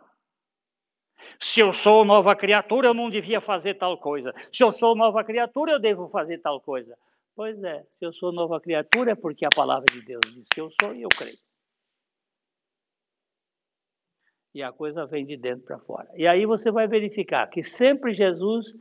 Se 1.41 1.61
eu 1.61 1.71
sou 1.71 2.03
nova 2.03 2.35
criatura, 2.35 2.87
eu 2.87 2.93
não 2.93 3.09
devia 3.09 3.39
fazer 3.39 3.75
tal 3.75 3.97
coisa. 3.97 4.33
Se 4.51 4.63
eu 4.63 4.71
sou 4.71 4.95
nova 4.95 5.23
criatura, 5.23 5.71
eu 5.71 5.79
devo 5.79 6.07
fazer 6.07 6.39
tal 6.39 6.59
coisa. 6.59 6.97
Pois 7.35 7.63
é, 7.63 7.83
se 7.97 8.05
eu 8.05 8.11
sou 8.11 8.31
nova 8.31 8.59
criatura, 8.59 9.11
é 9.11 9.15
porque 9.15 9.45
a 9.45 9.49
palavra 9.49 9.85
de 9.91 10.01
Deus 10.01 10.21
diz 10.33 10.47
que 10.53 10.59
eu 10.59 10.69
sou 10.81 10.93
e 10.93 11.01
eu 11.01 11.09
creio 11.09 11.37
e 14.53 14.63
a 14.63 14.71
coisa 14.71 15.05
vem 15.05 15.25
de 15.25 15.37
dentro 15.37 15.65
para 15.65 15.79
fora. 15.79 16.09
E 16.15 16.27
aí 16.27 16.45
você 16.45 16.71
vai 16.71 16.87
verificar 16.87 17.47
que 17.47 17.63
sempre 17.63 18.13
Jesus 18.13 18.73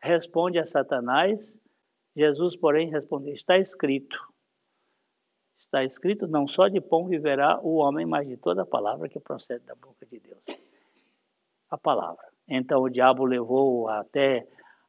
responde 0.00 0.58
a 0.58 0.64
Satanás, 0.64 1.56
Jesus, 2.16 2.56
porém, 2.56 2.90
responde: 2.90 3.30
está 3.30 3.58
escrito. 3.58 4.16
Está 5.58 5.84
escrito: 5.84 6.26
não 6.26 6.48
só 6.48 6.68
de 6.68 6.80
pão 6.80 7.06
viverá 7.06 7.60
o 7.60 7.76
homem, 7.76 8.06
mas 8.06 8.26
de 8.26 8.36
toda 8.36 8.62
a 8.62 8.66
palavra 8.66 9.08
que 9.08 9.20
procede 9.20 9.64
da 9.64 9.74
boca 9.74 10.06
de 10.06 10.18
Deus. 10.18 10.42
A 11.70 11.76
palavra. 11.76 12.24
Então 12.48 12.82
o 12.82 12.88
diabo 12.88 13.24
levou 13.24 13.88
até 13.88 14.46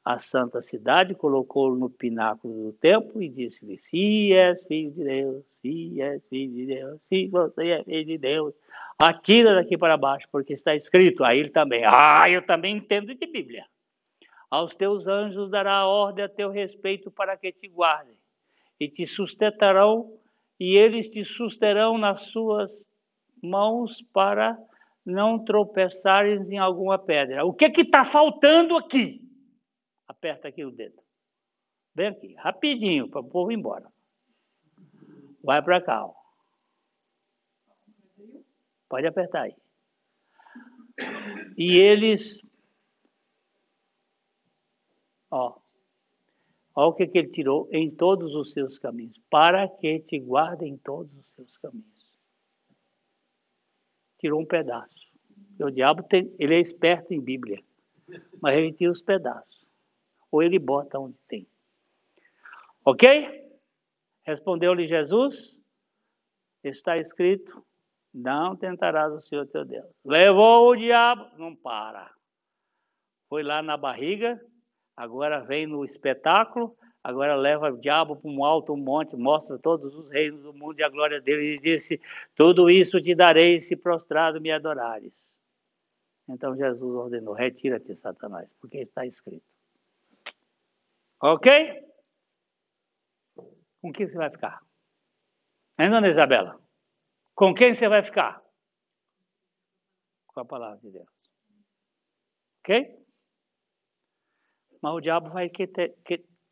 a 0.08 0.20
santa 0.20 0.62
cidade, 0.62 1.14
colocou-o 1.16 1.76
no 1.76 1.90
pináculo 1.90 2.72
do 2.72 2.74
templo 2.74 3.22
e 3.22 3.28
disse-lhe: 3.28 3.78
Se 3.78 4.32
és 4.32 4.64
filho 4.64 4.92
de 4.92 5.04
Deus, 5.04 5.46
se 5.52 6.02
és 6.02 6.26
filho 6.30 6.54
de 6.54 6.66
Deus, 6.66 7.04
se 7.04 7.28
você 7.28 7.72
é 7.72 7.84
filho 7.84 8.06
de 8.06 8.18
Deus, 8.18 8.54
atira 8.98 9.54
daqui 9.54 9.78
para 9.78 9.98
baixo, 9.98 10.26
porque 10.32 10.54
está 10.54 10.74
escrito. 10.74 11.26
Aí 11.26 11.40
ele 11.40 11.50
também: 11.50 11.84
Ah, 11.86 12.30
eu 12.30 12.42
também 12.46 12.78
entendo 12.78 13.14
de 13.14 13.28
Bíblia. 13.28 13.66
Aos 14.50 14.78
teus 14.78 15.08
anjos 15.08 15.50
dará 15.50 15.86
ordem 15.86 16.24
a 16.24 16.30
teu 16.30 16.50
respeito 16.50 17.12
para 17.12 17.36
que 17.36 17.52
te 17.52 17.68
guardem, 17.68 18.16
e 18.80 18.88
te 18.88 19.06
sustentarão, 19.06 20.10
e 20.58 20.78
eles 20.78 21.10
te 21.10 21.26
susterão 21.26 21.98
nas 21.98 22.22
suas 22.22 22.88
mãos 23.44 24.02
para 24.14 24.58
não 25.08 25.44
tropeçares 25.44 26.50
em 26.50 26.58
alguma 26.58 27.00
pedra. 27.00 27.46
O 27.46 27.54
que 27.54 27.66
está 27.66 28.04
faltando 28.04 28.76
aqui? 28.76 29.22
Aperta 30.06 30.50
aqui 30.50 30.66
o 30.66 30.72
dedo. 30.72 31.02
Vem 31.96 32.08
aqui, 32.08 32.34
rapidinho, 32.36 33.10
para 33.10 33.22
o 33.22 33.30
povo 33.30 33.52
ir 33.52 33.56
embora. 33.56 33.90
Vai 35.42 35.64
para 35.64 35.82
cá. 35.82 36.06
Ó. 36.06 36.14
Pode 38.90 39.08
apertar 39.08 39.44
aí. 39.44 39.56
E 41.58 41.78
eles. 41.78 42.42
Ó. 45.32 45.58
Olha 46.76 46.88
o 46.90 46.94
que, 46.94 47.08
que 47.08 47.18
ele 47.18 47.30
tirou 47.30 47.68
em 47.72 47.90
todos 47.90 48.36
os 48.36 48.52
seus 48.52 48.78
caminhos. 48.78 49.18
Para 49.30 49.68
que 49.68 50.00
te 50.02 50.20
guardem 50.20 50.74
em 50.74 50.78
todos 50.78 51.12
os 51.18 51.32
seus 51.32 51.58
caminhos. 51.58 51.98
Tirou 54.20 54.42
um 54.42 54.46
pedaço. 54.46 54.97
O 55.60 55.72
diabo 55.72 56.04
tem, 56.04 56.34
ele 56.38 56.56
é 56.56 56.60
esperto 56.60 57.14
em 57.14 57.20
Bíblia, 57.20 57.64
mas 58.42 58.58
ele 58.58 58.72
tira 58.72 58.92
os 58.92 59.02
pedaços 59.02 59.58
ou 60.32 60.44
ele 60.44 60.60
bota 60.60 61.00
onde 61.00 61.18
tem. 61.28 61.48
Ok? 62.86 63.46
Respondeu-lhe 64.24 64.88
Jesus: 64.88 65.60
Está 66.64 66.96
escrito: 66.96 67.66
Não 68.14 68.56
tentarás 68.56 69.14
o 69.14 69.22
Senhor 69.22 69.48
teu 69.48 69.66
Deus. 69.66 69.88
Levou 70.06 70.70
o 70.70 70.76
diabo, 70.76 71.30
não 71.38 71.56
para. 71.56 72.12
Foi 73.30 73.44
lá 73.44 73.62
na 73.62 73.76
barriga, 73.76 74.40
agora 74.96 75.42
vem 75.42 75.68
no 75.68 75.84
espetáculo, 75.84 76.78
agora 77.08 77.38
leva 77.38 77.72
o 77.72 77.78
diabo 77.78 78.18
para 78.18 78.30
um 78.30 78.44
alto 78.44 78.76
monte, 78.76 79.16
mostra 79.16 79.58
todos 79.58 79.96
os 79.96 80.10
reinos 80.10 80.44
do 80.44 80.54
mundo 80.54 80.78
e 80.78 80.84
a 80.84 80.90
glória 80.90 81.22
dele, 81.22 81.56
e 81.56 81.60
disse: 81.60 82.02
Tudo 82.36 82.70
isso 82.70 83.02
te 83.02 83.16
darei 83.16 83.62
se 83.62 83.78
prostrado 83.78 84.42
me 84.42 84.52
adorares. 84.52 85.34
Então 86.28 86.54
Jesus 86.58 86.96
ordenou: 86.96 87.34
Retira-te, 87.34 87.96
Satanás, 87.96 88.52
porque 88.60 88.80
está 88.80 89.06
escrito. 89.06 89.46
Ok? 91.22 91.50
Com 93.82 93.94
quem 93.94 94.10
você 94.10 94.18
vai 94.18 94.30
ficar? 94.30 94.62
Hein, 95.80 95.90
dona 95.90 96.10
Isabela? 96.10 96.60
Com 97.34 97.54
quem 97.54 97.74
você 97.74 97.88
vai 97.88 98.04
ficar? 98.04 98.44
Com 100.28 100.42
a 100.42 100.46
palavra 100.46 100.78
de 100.80 100.92
Deus. 100.92 101.08
Ok? 102.60 102.98
Mas 104.82 104.94
o 104.94 105.00
diabo 105.00 105.30
vai 105.30 105.50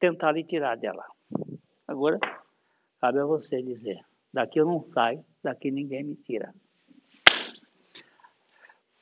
tentar 0.05 0.33
lhe 0.33 0.43
tirar 0.43 0.77
dela. 0.77 1.03
Agora, 1.87 2.19
cabe 2.99 3.19
a 3.19 3.25
você 3.25 3.61
dizer: 3.63 3.99
daqui 4.31 4.59
eu 4.59 4.65
não 4.65 4.85
saio, 4.85 5.25
daqui 5.43 5.71
ninguém 5.71 6.03
me 6.03 6.15
tira. 6.15 6.53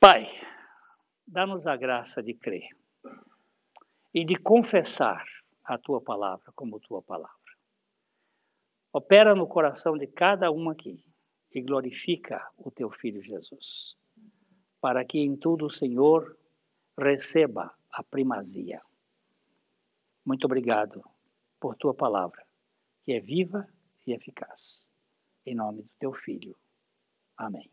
Pai, 0.00 0.26
dá-nos 1.26 1.66
a 1.66 1.76
graça 1.76 2.22
de 2.22 2.32
crer 2.32 2.68
e 4.14 4.24
de 4.24 4.36
confessar 4.36 5.24
a 5.64 5.76
tua 5.76 6.00
palavra 6.00 6.52
como 6.54 6.80
tua 6.80 7.02
palavra. 7.02 7.34
Opera 8.92 9.34
no 9.34 9.46
coração 9.46 9.98
de 9.98 10.06
cada 10.06 10.50
um 10.50 10.70
aqui 10.70 11.04
e 11.52 11.60
glorifica 11.60 12.48
o 12.56 12.70
teu 12.70 12.90
filho 12.90 13.22
Jesus, 13.22 13.96
para 14.80 15.04
que 15.04 15.18
em 15.18 15.36
tudo 15.36 15.66
o 15.66 15.70
Senhor 15.70 16.36
receba 16.98 17.74
a 17.90 18.02
primazia. 18.02 18.80
Muito 20.24 20.44
obrigado 20.46 21.04
por 21.60 21.76
tua 21.76 21.94
palavra, 21.94 22.44
que 23.04 23.12
é 23.12 23.20
viva 23.20 23.68
e 24.06 24.12
eficaz. 24.12 24.88
Em 25.44 25.54
nome 25.54 25.82
do 25.82 25.90
teu 25.98 26.12
filho. 26.14 26.56
Amém. 27.36 27.70